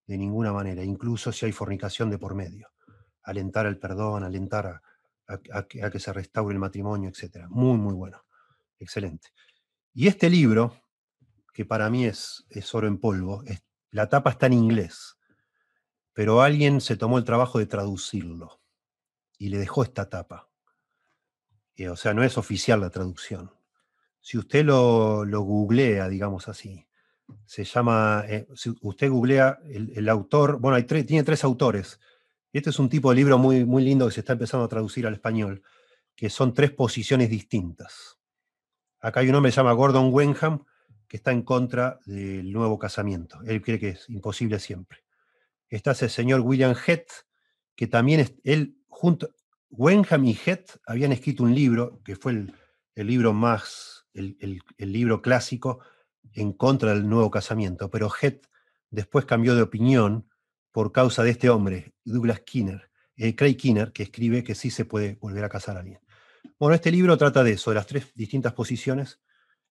de 0.07 0.17
ninguna 0.17 0.51
manera, 0.51 0.83
incluso 0.83 1.31
si 1.31 1.45
hay 1.45 1.53
fornicación 1.53 2.09
de 2.09 2.17
por 2.17 2.35
medio. 2.35 2.67
Alentar 3.23 3.65
el 3.65 3.79
perdón, 3.79 4.25
alentar 4.25 4.65
a, 4.67 4.81
a 5.53 5.63
que 5.63 5.99
se 6.01 6.11
restaure 6.11 6.53
el 6.53 6.59
matrimonio, 6.59 7.09
etc. 7.09 7.45
Muy, 7.47 7.77
muy 7.77 7.93
bueno. 7.93 8.25
Excelente. 8.77 9.29
Y 9.93 10.09
este 10.09 10.29
libro, 10.29 10.75
que 11.57 11.65
para 11.65 11.89
mí 11.89 12.05
es, 12.05 12.45
es 12.51 12.75
oro 12.75 12.87
en 12.87 12.99
polvo. 12.99 13.43
la 13.89 14.07
tapa 14.09 14.29
está 14.29 14.45
en 14.45 14.53
inglés, 14.53 15.17
pero 16.13 16.43
alguien 16.43 16.81
se 16.81 16.97
tomó 16.97 17.17
el 17.17 17.23
trabajo 17.23 17.57
de 17.57 17.65
traducirlo 17.65 18.61
y 19.39 19.49
le 19.49 19.57
dejó 19.57 19.81
esta 19.81 20.07
tapa. 20.07 20.51
o 21.89 21.95
sea, 21.95 22.13
no 22.13 22.23
es 22.23 22.37
oficial 22.37 22.81
la 22.81 22.91
traducción. 22.91 23.51
Si 24.21 24.37
usted 24.37 24.65
lo, 24.65 25.25
lo 25.25 25.41
googlea, 25.41 26.07
digamos 26.09 26.47
así, 26.47 26.87
se 27.43 27.63
llama, 27.63 28.23
si 28.53 28.75
usted 28.81 29.09
googlea 29.09 29.57
el, 29.65 30.07
autor, 30.09 30.59
bueno, 30.59 30.75
hay 30.75 30.83
tiene 30.83 31.23
tres 31.23 31.43
autores. 31.43 31.99
Este 32.53 32.69
es 32.69 32.77
un 32.77 32.87
tipo 32.87 33.09
de 33.09 33.15
libro 33.15 33.39
muy, 33.39 33.65
muy 33.65 33.83
lindo 33.83 34.05
que 34.05 34.13
se 34.13 34.19
está 34.19 34.33
empezando 34.33 34.65
a 34.65 34.69
traducir 34.69 35.07
al 35.07 35.15
español, 35.15 35.63
que 36.15 36.29
son 36.29 36.53
tres 36.53 36.69
posiciones 36.69 37.31
distintas. 37.31 38.19
Acá 38.99 39.21
hay 39.21 39.29
un 39.29 39.33
hombre 39.33 39.49
que 39.49 39.55
se 39.55 39.61
llama 39.61 39.73
Gordon 39.73 40.13
Wenham, 40.13 40.63
que 41.07 41.17
está 41.17 41.31
en 41.31 41.41
contra 41.41 41.99
del 42.05 42.51
nuevo 42.51 42.77
casamiento. 42.77 43.39
Él 43.45 43.61
cree 43.61 43.79
que 43.79 43.89
es 43.89 44.09
imposible 44.09 44.59
siempre. 44.59 44.99
Está 45.69 45.91
ese 45.91 46.09
señor 46.09 46.41
William 46.41 46.75
Hett, 46.85 47.09
que 47.75 47.87
también 47.87 48.19
es, 48.19 48.33
él, 48.43 48.77
junto, 48.87 49.29
Wenham 49.69 50.25
y 50.25 50.37
Hett 50.45 50.79
habían 50.85 51.11
escrito 51.11 51.43
un 51.43 51.53
libro, 51.53 52.01
que 52.03 52.15
fue 52.15 52.31
el, 52.33 52.53
libro 52.95 53.33
más, 53.33 54.05
el, 54.13 54.61
libro 54.77 55.21
clásico 55.21 55.79
en 56.33 56.53
contra 56.53 56.93
del 56.93 57.07
nuevo 57.07 57.29
casamiento, 57.31 57.89
pero 57.89 58.09
Hett 58.21 58.47
después 58.89 59.25
cambió 59.25 59.55
de 59.55 59.61
opinión 59.61 60.29
por 60.71 60.91
causa 60.91 61.23
de 61.23 61.31
este 61.31 61.49
hombre, 61.49 61.93
Douglas 62.03 62.41
Kinner, 62.41 62.89
eh, 63.15 63.35
Craig 63.35 63.55
Kinner, 63.55 63.91
que 63.91 64.03
escribe 64.03 64.43
que 64.43 64.55
sí 64.55 64.69
se 64.69 64.85
puede 64.85 65.15
volver 65.15 65.43
a 65.43 65.49
casar 65.49 65.77
a 65.77 65.79
alguien. 65.79 65.99
Bueno, 66.59 66.75
este 66.75 66.91
libro 66.91 67.17
trata 67.17 67.43
de 67.43 67.53
eso, 67.53 67.71
de 67.71 67.75
las 67.75 67.87
tres 67.87 68.13
distintas 68.15 68.53
posiciones 68.53 69.19